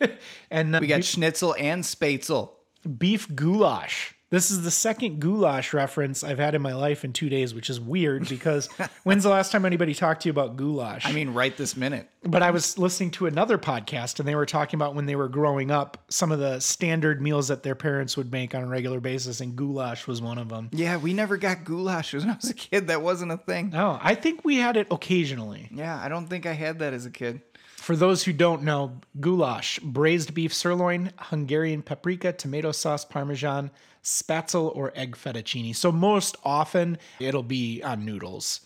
and 0.51 0.74
uh, 0.74 0.78
We 0.80 0.86
got 0.86 1.05
schnitzel 1.05 1.55
and 1.59 1.84
spätzle. 1.84 2.51
beef 2.99 3.28
goulash. 3.34 4.14
This 4.31 4.53
is 4.53 4.62
the 4.62 4.70
second 4.70 5.18
goulash 5.18 5.72
reference 5.72 6.22
I've 6.22 6.39
had 6.39 6.55
in 6.55 6.62
my 6.62 6.72
life 6.72 7.05
in 7.05 7.12
two 7.12 7.28
days, 7.28 7.53
which 7.53 7.68
is 7.68 7.81
weird 7.81 8.28
because 8.28 8.68
when's 9.03 9.24
the 9.24 9.28
last 9.28 9.51
time 9.51 9.64
anybody 9.64 9.93
talked 9.93 10.22
to 10.22 10.28
you 10.28 10.31
about 10.31 10.57
goulash? 10.57 11.05
I 11.05 11.11
mean, 11.11 11.31
right 11.35 11.57
this 11.57 11.76
minute. 11.76 12.09
but 12.22 12.41
I 12.41 12.53
was 12.53 12.78
listening 12.78 13.11
to 13.12 13.26
another 13.26 13.59
podcast 13.59 14.20
and 14.20 14.28
they 14.28 14.37
were 14.37 14.47
talking 14.47 14.78
about 14.78 14.95
when 14.95 15.07
they 15.07 15.16
were 15.16 15.28
growing 15.28 15.72
up, 15.72 15.99
some 16.11 16.31
of 16.31 16.39
the 16.39 16.61
standard 16.61 17.20
meals 17.20 17.49
that 17.49 17.64
their 17.64 17.74
parents 17.74 18.16
would 18.16 18.31
make 18.31 18.55
on 18.55 18.62
a 18.62 18.68
regular 18.68 19.01
basis, 19.01 19.41
and 19.41 19.57
goulash 19.57 20.07
was 20.07 20.22
one 20.22 20.39
of 20.39 20.49
them. 20.49 20.68
Yeah, 20.72 20.97
we 20.99 21.12
never 21.12 21.37
got 21.37 21.64
goulash 21.64 22.14
when 22.14 22.31
I 22.31 22.37
was 22.37 22.51
a 22.51 22.55
kid. 22.55 22.87
That 22.87 23.03
wasn't 23.03 23.33
a 23.33 23.37
thing. 23.37 23.70
No, 23.70 23.99
I 24.01 24.14
think 24.14 24.45
we 24.45 24.57
had 24.57 24.76
it 24.76 24.87
occasionally. 24.93 25.68
Yeah, 25.72 26.01
I 26.01 26.09
don't 26.09 26.28
think 26.28 26.47
I 26.47 26.53
had 26.53 26.78
that 26.78 26.93
as 26.93 27.05
a 27.05 27.11
kid. 27.11 27.43
For 27.81 27.97
those 27.97 28.24
who 28.24 28.35
don't 28.35 28.62
know, 28.62 29.01
goulash, 29.20 29.78
braised 29.78 30.35
beef 30.35 30.53
sirloin, 30.53 31.12
Hungarian 31.18 31.81
paprika, 31.81 32.31
tomato 32.31 32.72
sauce, 32.72 33.07
parmesan, 33.07 33.70
spätzle, 34.05 34.76
or 34.76 34.93
egg 34.95 35.16
fettuccine. 35.16 35.74
So 35.74 35.91
most 35.91 36.37
often 36.45 36.99
it'll 37.18 37.43
be 37.43 37.83
on 37.83 38.05
noodles. 38.05 38.61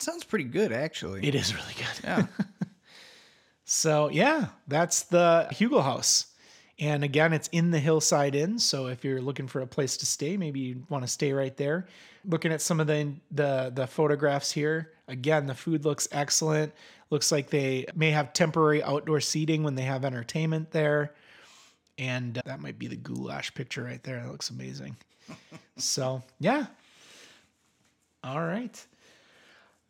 Sounds 0.00 0.24
pretty 0.24 0.46
good, 0.46 0.72
actually. 0.72 1.24
It 1.26 1.36
is 1.36 1.54
really 1.54 1.74
good. 1.76 2.04
yeah. 2.04 2.26
So 3.64 4.10
yeah, 4.10 4.48
that's 4.68 5.04
the 5.04 5.48
Hugo 5.50 5.80
House. 5.80 6.26
And 6.78 7.04
again, 7.04 7.32
it's 7.32 7.48
in 7.52 7.70
the 7.70 7.78
Hillside 7.78 8.34
Inn. 8.34 8.58
So 8.58 8.88
if 8.88 9.02
you're 9.02 9.22
looking 9.22 9.46
for 9.46 9.60
a 9.62 9.66
place 9.66 9.96
to 9.98 10.04
stay, 10.04 10.36
maybe 10.36 10.60
you 10.60 10.82
want 10.90 11.04
to 11.04 11.08
stay 11.08 11.32
right 11.32 11.56
there. 11.56 11.86
Looking 12.26 12.52
at 12.52 12.60
some 12.60 12.80
of 12.80 12.86
the 12.86 13.14
the 13.30 13.72
the 13.74 13.86
photographs 13.86 14.52
here, 14.52 14.90
again, 15.08 15.46
the 15.46 15.54
food 15.54 15.86
looks 15.86 16.06
excellent. 16.12 16.74
Looks 17.12 17.30
like 17.30 17.50
they 17.50 17.84
may 17.94 18.10
have 18.10 18.32
temporary 18.32 18.82
outdoor 18.82 19.20
seating 19.20 19.64
when 19.64 19.74
they 19.74 19.82
have 19.82 20.02
entertainment 20.02 20.70
there. 20.70 21.12
And 21.98 22.38
uh, 22.38 22.42
that 22.46 22.58
might 22.58 22.78
be 22.78 22.86
the 22.86 22.96
goulash 22.96 23.52
picture 23.52 23.84
right 23.84 24.02
there. 24.02 24.18
That 24.22 24.32
looks 24.32 24.48
amazing. 24.48 24.96
so, 25.76 26.22
yeah. 26.40 26.68
All 28.24 28.40
right. 28.40 28.82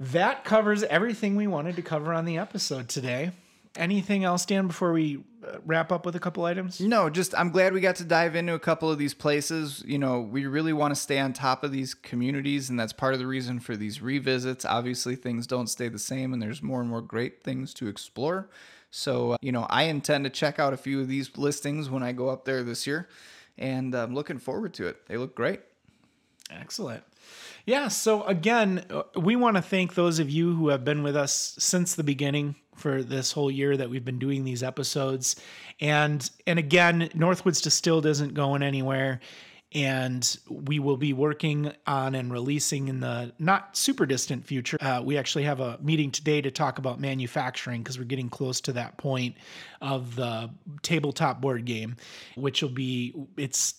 That 0.00 0.44
covers 0.44 0.82
everything 0.82 1.36
we 1.36 1.46
wanted 1.46 1.76
to 1.76 1.82
cover 1.82 2.12
on 2.12 2.24
the 2.24 2.38
episode 2.38 2.88
today. 2.88 3.30
Anything 3.76 4.22
else, 4.22 4.44
Dan, 4.44 4.66
before 4.66 4.92
we 4.92 5.24
uh, 5.46 5.56
wrap 5.64 5.90
up 5.92 6.04
with 6.04 6.14
a 6.14 6.20
couple 6.20 6.44
items? 6.44 6.78
No, 6.78 7.08
just 7.08 7.34
I'm 7.38 7.50
glad 7.50 7.72
we 7.72 7.80
got 7.80 7.96
to 7.96 8.04
dive 8.04 8.36
into 8.36 8.52
a 8.52 8.58
couple 8.58 8.90
of 8.90 8.98
these 8.98 9.14
places. 9.14 9.82
You 9.86 9.98
know, 9.98 10.20
we 10.20 10.44
really 10.44 10.74
want 10.74 10.94
to 10.94 11.00
stay 11.00 11.18
on 11.18 11.32
top 11.32 11.64
of 11.64 11.72
these 11.72 11.94
communities, 11.94 12.68
and 12.68 12.78
that's 12.78 12.92
part 12.92 13.14
of 13.14 13.18
the 13.18 13.26
reason 13.26 13.60
for 13.60 13.74
these 13.74 14.02
revisits. 14.02 14.66
Obviously, 14.66 15.16
things 15.16 15.46
don't 15.46 15.68
stay 15.68 15.88
the 15.88 15.98
same, 15.98 16.34
and 16.34 16.42
there's 16.42 16.62
more 16.62 16.80
and 16.80 16.90
more 16.90 17.00
great 17.00 17.42
things 17.42 17.72
to 17.74 17.88
explore. 17.88 18.50
So, 18.90 19.32
uh, 19.32 19.36
you 19.40 19.52
know, 19.52 19.66
I 19.70 19.84
intend 19.84 20.24
to 20.24 20.30
check 20.30 20.58
out 20.58 20.74
a 20.74 20.76
few 20.76 21.00
of 21.00 21.08
these 21.08 21.38
listings 21.38 21.88
when 21.88 22.02
I 22.02 22.12
go 22.12 22.28
up 22.28 22.44
there 22.44 22.62
this 22.62 22.86
year, 22.86 23.08
and 23.56 23.94
I'm 23.94 24.14
looking 24.14 24.38
forward 24.38 24.74
to 24.74 24.86
it. 24.86 25.08
They 25.08 25.16
look 25.16 25.34
great. 25.34 25.60
Excellent. 26.50 27.04
Yeah. 27.64 27.88
So 27.88 28.24
again, 28.24 28.84
uh, 28.90 29.04
we 29.16 29.34
want 29.34 29.56
to 29.56 29.62
thank 29.62 29.94
those 29.94 30.18
of 30.18 30.28
you 30.28 30.54
who 30.54 30.68
have 30.68 30.84
been 30.84 31.02
with 31.02 31.16
us 31.16 31.56
since 31.58 31.94
the 31.94 32.02
beginning 32.02 32.56
for 32.74 33.02
this 33.02 33.32
whole 33.32 33.50
year 33.50 33.76
that 33.76 33.90
we've 33.90 34.04
been 34.04 34.18
doing 34.18 34.44
these 34.44 34.62
episodes. 34.62 35.36
And 35.80 36.28
and 36.46 36.58
again, 36.58 37.10
Northwoods 37.14 37.62
Distilled 37.62 38.06
isn't 38.06 38.34
going 38.34 38.62
anywhere. 38.62 39.20
And 39.74 40.36
we 40.50 40.78
will 40.80 40.98
be 40.98 41.14
working 41.14 41.72
on 41.86 42.14
and 42.14 42.30
releasing 42.30 42.88
in 42.88 43.00
the 43.00 43.32
not 43.38 43.74
super 43.74 44.04
distant 44.04 44.44
future. 44.44 44.76
Uh, 44.78 45.00
we 45.02 45.16
actually 45.16 45.44
have 45.44 45.60
a 45.60 45.78
meeting 45.80 46.10
today 46.10 46.42
to 46.42 46.50
talk 46.50 46.76
about 46.76 47.00
manufacturing 47.00 47.82
because 47.82 47.98
we're 47.98 48.04
getting 48.04 48.28
close 48.28 48.60
to 48.62 48.74
that 48.74 48.98
point 48.98 49.34
of 49.80 50.14
the 50.14 50.50
tabletop 50.82 51.40
board 51.40 51.64
game, 51.64 51.96
which 52.34 52.60
will 52.60 52.68
be 52.68 53.14
it's 53.38 53.76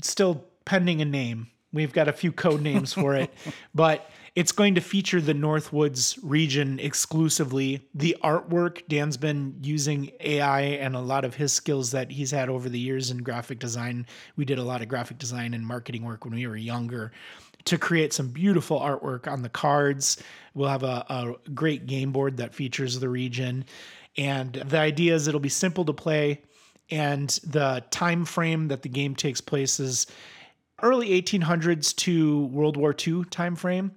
still 0.00 0.44
pending 0.64 1.00
a 1.00 1.04
name. 1.04 1.48
We've 1.72 1.92
got 1.92 2.06
a 2.06 2.12
few 2.12 2.30
code 2.30 2.60
names 2.60 2.92
for 2.92 3.16
it, 3.16 3.34
but 3.74 4.08
it's 4.34 4.52
going 4.52 4.74
to 4.74 4.80
feature 4.80 5.20
the 5.20 5.34
Northwoods 5.34 6.18
region 6.22 6.78
exclusively. 6.80 7.86
The 7.94 8.16
artwork, 8.22 8.86
Dan's 8.88 9.16
been 9.16 9.56
using 9.62 10.10
AI 10.20 10.60
and 10.60 10.96
a 10.96 11.00
lot 11.00 11.24
of 11.24 11.34
his 11.34 11.52
skills 11.52 11.90
that 11.90 12.10
he's 12.10 12.30
had 12.30 12.48
over 12.48 12.68
the 12.68 12.78
years 12.78 13.10
in 13.10 13.18
graphic 13.18 13.58
design. 13.58 14.06
We 14.36 14.44
did 14.44 14.58
a 14.58 14.64
lot 14.64 14.80
of 14.80 14.88
graphic 14.88 15.18
design 15.18 15.52
and 15.52 15.66
marketing 15.66 16.04
work 16.04 16.24
when 16.24 16.34
we 16.34 16.46
were 16.46 16.56
younger 16.56 17.12
to 17.64 17.78
create 17.78 18.12
some 18.12 18.28
beautiful 18.28 18.80
artwork 18.80 19.30
on 19.30 19.42
the 19.42 19.48
cards. 19.48 20.22
We'll 20.54 20.68
have 20.68 20.82
a, 20.82 21.04
a 21.08 21.34
great 21.50 21.86
game 21.86 22.10
board 22.10 22.38
that 22.38 22.54
features 22.54 22.98
the 22.98 23.08
region. 23.08 23.66
And 24.16 24.54
the 24.54 24.78
idea 24.78 25.14
is 25.14 25.28
it'll 25.28 25.40
be 25.40 25.48
simple 25.48 25.84
to 25.84 25.92
play 25.92 26.40
and 26.90 27.30
the 27.44 27.82
time 27.90 28.24
frame 28.24 28.68
that 28.68 28.82
the 28.82 28.88
game 28.88 29.14
takes 29.14 29.40
place 29.40 29.80
is 29.80 30.06
early 30.82 31.10
1800s 31.22 31.94
to 31.96 32.46
World 32.46 32.76
War 32.76 32.90
II 32.90 33.24
timeframe. 33.24 33.92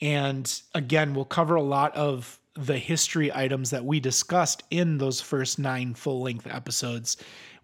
And 0.00 0.60
again, 0.74 1.14
we'll 1.14 1.24
cover 1.24 1.56
a 1.56 1.62
lot 1.62 1.94
of 1.96 2.38
the 2.54 2.78
history 2.78 3.32
items 3.32 3.70
that 3.70 3.84
we 3.84 4.00
discussed 4.00 4.62
in 4.70 4.98
those 4.98 5.20
first 5.20 5.58
nine 5.58 5.94
full 5.94 6.22
length 6.22 6.46
episodes. 6.46 7.16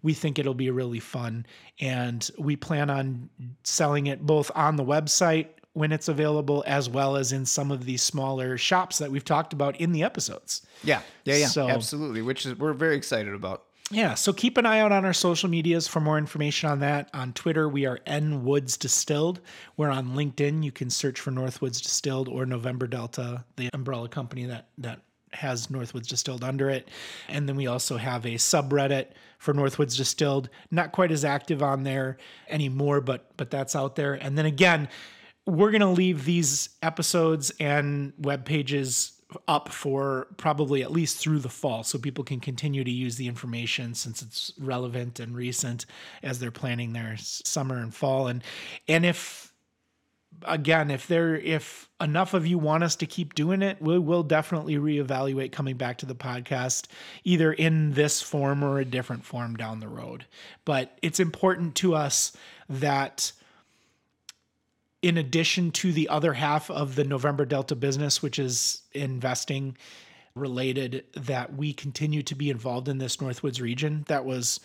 We 0.03 0.13
think 0.13 0.39
it'll 0.39 0.53
be 0.53 0.69
really 0.69 0.99
fun. 0.99 1.45
And 1.79 2.29
we 2.37 2.55
plan 2.55 2.89
on 2.89 3.29
selling 3.63 4.07
it 4.07 4.25
both 4.25 4.51
on 4.55 4.75
the 4.75 4.83
website 4.85 5.47
when 5.73 5.91
it's 5.91 6.07
available, 6.07 6.63
as 6.65 6.89
well 6.89 7.17
as 7.17 7.33
in 7.33 7.45
some 7.45 7.69
of 7.69 7.83
these 7.83 8.01
smaller 8.01 8.57
shops 8.57 8.97
that 8.99 9.11
we've 9.11 9.25
talked 9.25 9.51
about 9.51 9.75
in 9.75 9.91
the 9.91 10.03
episodes. 10.03 10.65
Yeah, 10.85 11.01
yeah, 11.25 11.35
yeah, 11.35 11.47
So- 11.47 11.67
absolutely. 11.67 12.21
Which 12.21 12.45
is 12.45 12.57
we're 12.57 12.71
very 12.71 12.95
excited 12.95 13.33
about. 13.33 13.64
Yeah, 13.91 14.15
so 14.15 14.33
keep 14.33 14.57
an 14.57 14.65
eye 14.65 14.79
out 14.79 14.91
on 14.91 15.05
our 15.05 15.13
social 15.13 15.47
medias 15.47 15.87
for 15.87 15.99
more 15.99 16.17
information 16.17 16.69
on 16.69 16.79
that. 16.79 17.09
On 17.13 17.33
Twitter, 17.33 17.69
we 17.69 17.85
are 17.85 17.99
N 18.07 18.43
Woods 18.43 18.77
Distilled. 18.77 19.41
We're 19.77 19.91
on 19.91 20.15
LinkedIn. 20.15 20.63
You 20.63 20.71
can 20.71 20.89
search 20.89 21.19
for 21.19 21.31
Northwoods 21.31 21.81
Distilled 21.81 22.27
or 22.27 22.47
November 22.47 22.87
Delta, 22.87 23.45
the 23.57 23.69
umbrella 23.73 24.09
company 24.09 24.45
that 24.45 24.69
that 24.79 25.01
has 25.33 25.67
Northwoods 25.67 26.07
Distilled 26.07 26.43
under 26.43 26.69
it. 26.69 26.89
And 27.29 27.47
then 27.47 27.55
we 27.55 27.67
also 27.67 27.97
have 27.97 28.25
a 28.25 28.35
subreddit 28.35 29.09
for 29.37 29.53
Northwoods 29.53 29.95
Distilled. 29.95 30.49
Not 30.71 30.91
quite 30.91 31.11
as 31.11 31.23
active 31.23 31.61
on 31.61 31.83
there 31.83 32.17
anymore, 32.49 33.01
but 33.01 33.37
but 33.37 33.51
that's 33.51 33.75
out 33.75 33.95
there. 33.95 34.15
And 34.15 34.35
then 34.35 34.47
again, 34.47 34.89
we're 35.45 35.69
going 35.69 35.81
to 35.81 35.87
leave 35.87 36.25
these 36.25 36.69
episodes 36.81 37.51
and 37.59 38.13
web 38.17 38.45
pages 38.45 39.14
up 39.47 39.69
for 39.69 40.27
probably 40.37 40.81
at 40.81 40.91
least 40.91 41.17
through 41.17 41.39
the 41.39 41.49
fall 41.49 41.83
so 41.83 41.97
people 41.97 42.23
can 42.23 42.39
continue 42.39 42.83
to 42.83 42.91
use 42.91 43.15
the 43.15 43.27
information 43.27 43.93
since 43.93 44.21
it's 44.21 44.53
relevant 44.59 45.19
and 45.19 45.35
recent 45.35 45.85
as 46.23 46.39
they're 46.39 46.51
planning 46.51 46.93
their 46.93 47.15
summer 47.17 47.77
and 47.77 47.93
fall. 47.93 48.27
And 48.27 48.43
and 48.87 49.05
if 49.05 49.53
again 50.43 50.91
if 50.91 51.07
there 51.07 51.35
if 51.35 51.89
enough 52.01 52.33
of 52.33 52.45
you 52.45 52.57
want 52.57 52.83
us 52.83 52.97
to 52.97 53.05
keep 53.05 53.33
doing 53.35 53.61
it 53.61 53.81
we 53.81 53.97
will 53.97 54.21
definitely 54.21 54.75
reevaluate 54.75 55.53
coming 55.53 55.77
back 55.77 55.97
to 55.97 56.05
the 56.05 56.13
podcast 56.13 56.87
either 57.23 57.53
in 57.53 57.93
this 57.93 58.21
form 58.21 58.61
or 58.61 58.79
a 58.79 58.85
different 58.85 59.23
form 59.23 59.55
down 59.55 59.79
the 59.79 59.87
road. 59.87 60.25
But 60.65 60.97
it's 61.01 61.19
important 61.19 61.75
to 61.75 61.95
us 61.95 62.35
that 62.69 63.31
in 65.05 65.19
addition 65.19 65.69
to 65.69 65.91
the 65.93 66.09
other 66.09 66.33
half 66.33 66.71
of 66.71 66.95
the 66.95 67.03
November 67.03 67.45
Delta 67.45 67.75
business, 67.75 68.23
which 68.23 68.39
is 68.39 68.81
investing 68.93 69.77
related, 70.33 71.03
that 71.13 71.55
we 71.55 71.73
continue 71.73 72.23
to 72.23 72.33
be 72.33 72.49
involved 72.49 72.87
in 72.89 72.97
this 72.97 73.17
Northwoods 73.17 73.61
region. 73.61 74.03
That 74.07 74.25
was 74.25 74.59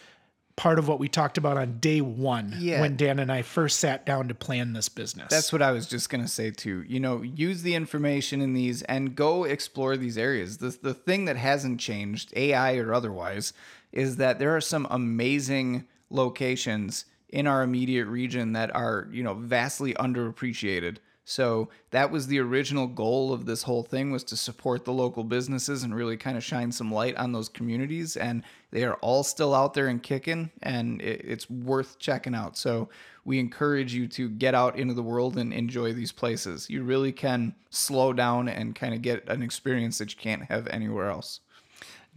part 0.56 0.78
of 0.78 0.88
what 0.88 0.98
we 0.98 1.08
talked 1.08 1.36
about 1.36 1.58
on 1.58 1.78
day 1.78 2.00
one 2.00 2.54
Yeah. 2.58 2.80
when 2.80 2.96
Dan 2.96 3.18
and 3.18 3.30
I 3.30 3.42
first 3.42 3.80
sat 3.80 4.06
down 4.06 4.28
to 4.28 4.34
plan 4.34 4.72
this 4.72 4.88
business. 4.88 5.28
That's 5.28 5.52
what 5.52 5.60
I 5.60 5.72
was 5.72 5.86
just 5.86 6.08
gonna 6.08 6.26
say 6.26 6.50
too. 6.50 6.84
You 6.88 7.00
know, 7.00 7.20
use 7.20 7.60
the 7.60 7.74
information 7.74 8.40
in 8.40 8.54
these 8.54 8.80
and 8.84 9.14
go 9.14 9.44
explore 9.44 9.98
these 9.98 10.16
areas. 10.16 10.56
The 10.56 10.70
the 10.82 10.94
thing 10.94 11.26
that 11.26 11.36
hasn't 11.36 11.80
changed, 11.80 12.32
AI 12.34 12.76
or 12.78 12.94
otherwise, 12.94 13.52
is 13.92 14.16
that 14.16 14.38
there 14.38 14.56
are 14.56 14.60
some 14.62 14.86
amazing 14.90 15.84
locations 16.08 17.04
in 17.32 17.46
our 17.46 17.62
immediate 17.62 18.06
region 18.06 18.52
that 18.52 18.74
are 18.74 19.08
you 19.10 19.22
know 19.22 19.34
vastly 19.34 19.94
underappreciated. 19.94 20.98
So 21.30 21.68
that 21.90 22.10
was 22.10 22.26
the 22.26 22.40
original 22.40 22.88
goal 22.88 23.32
of 23.32 23.46
this 23.46 23.62
whole 23.62 23.84
thing 23.84 24.10
was 24.10 24.24
to 24.24 24.36
support 24.36 24.84
the 24.84 24.92
local 24.92 25.22
businesses 25.22 25.84
and 25.84 25.94
really 25.94 26.16
kind 26.16 26.36
of 26.36 26.42
shine 26.42 26.72
some 26.72 26.92
light 26.92 27.16
on 27.16 27.30
those 27.30 27.48
communities. 27.48 28.16
And 28.16 28.42
they 28.72 28.82
are 28.82 28.94
all 28.94 29.22
still 29.22 29.54
out 29.54 29.74
there 29.74 29.86
and 29.86 30.02
kicking, 30.02 30.50
and 30.60 31.00
it's 31.00 31.48
worth 31.48 32.00
checking 32.00 32.34
out. 32.34 32.56
So 32.56 32.88
we 33.24 33.38
encourage 33.38 33.94
you 33.94 34.08
to 34.08 34.28
get 34.28 34.56
out 34.56 34.76
into 34.76 34.94
the 34.94 35.04
world 35.04 35.36
and 35.38 35.52
enjoy 35.52 35.92
these 35.92 36.10
places. 36.10 36.68
You 36.68 36.82
really 36.82 37.12
can 37.12 37.54
slow 37.68 38.12
down 38.12 38.48
and 38.48 38.74
kind 38.74 38.92
of 38.92 39.02
get 39.02 39.28
an 39.28 39.42
experience 39.42 39.98
that 39.98 40.10
you 40.10 40.18
can't 40.18 40.46
have 40.46 40.66
anywhere 40.66 41.10
else. 41.10 41.40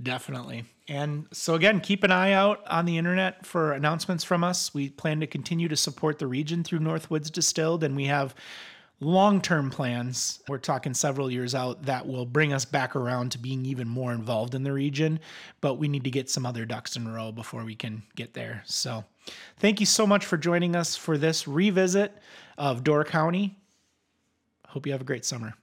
Definitely. 0.04 0.66
And 0.90 1.28
so, 1.32 1.56
again, 1.56 1.80
keep 1.80 2.04
an 2.04 2.12
eye 2.12 2.34
out 2.34 2.62
on 2.68 2.86
the 2.86 2.98
internet 2.98 3.46
for 3.46 3.72
announcements 3.72 4.24
from 4.24 4.44
us. 4.44 4.74
We 4.74 4.90
plan 4.90 5.22
to 5.22 5.28
continue 5.28 5.70
to 5.70 5.78
support 5.78 6.20
the 6.20 6.28
region 6.28 6.64
through 6.64 6.80
Northwoods 6.80 7.32
Distilled, 7.32 7.84
and 7.84 7.96
we 7.96 8.06
have 8.06 8.36
long 9.00 9.42
term 9.42 9.70
plans, 9.70 10.42
we're 10.48 10.58
talking 10.58 10.94
several 10.94 11.32
years 11.32 11.56
out, 11.56 11.84
that 11.84 12.06
will 12.06 12.26
bring 12.26 12.52
us 12.52 12.66
back 12.66 12.96
around 12.96 13.32
to 13.32 13.38
being 13.38 13.66
even 13.66 13.88
more 13.88 14.12
involved 14.12 14.56
in 14.56 14.64
the 14.64 14.74
region. 14.74 15.20
But 15.62 15.76
we 15.76 15.88
need 15.88 16.04
to 16.04 16.12
get 16.12 16.30
some 16.30 16.46
other 16.46 16.66
ducks 16.66 16.96
in 16.96 17.08
a 17.08 17.12
row 17.12 17.32
before 17.32 17.64
we 17.64 17.76
can 17.76 18.04
get 18.16 18.34
there. 18.34 18.64
So 18.66 19.06
thank 19.60 19.80
you 19.80 19.86
so 19.86 20.06
much 20.06 20.26
for 20.26 20.38
joining 20.38 20.76
us 20.76 20.96
for 20.98 21.18
this 21.18 21.48
revisit 21.48 22.18
of 22.58 22.84
Door 22.84 23.06
County. 23.06 23.58
Hope 24.68 24.86
you 24.86 24.92
have 24.92 25.02
a 25.02 25.06
great 25.06 25.24
summer. 25.24 25.54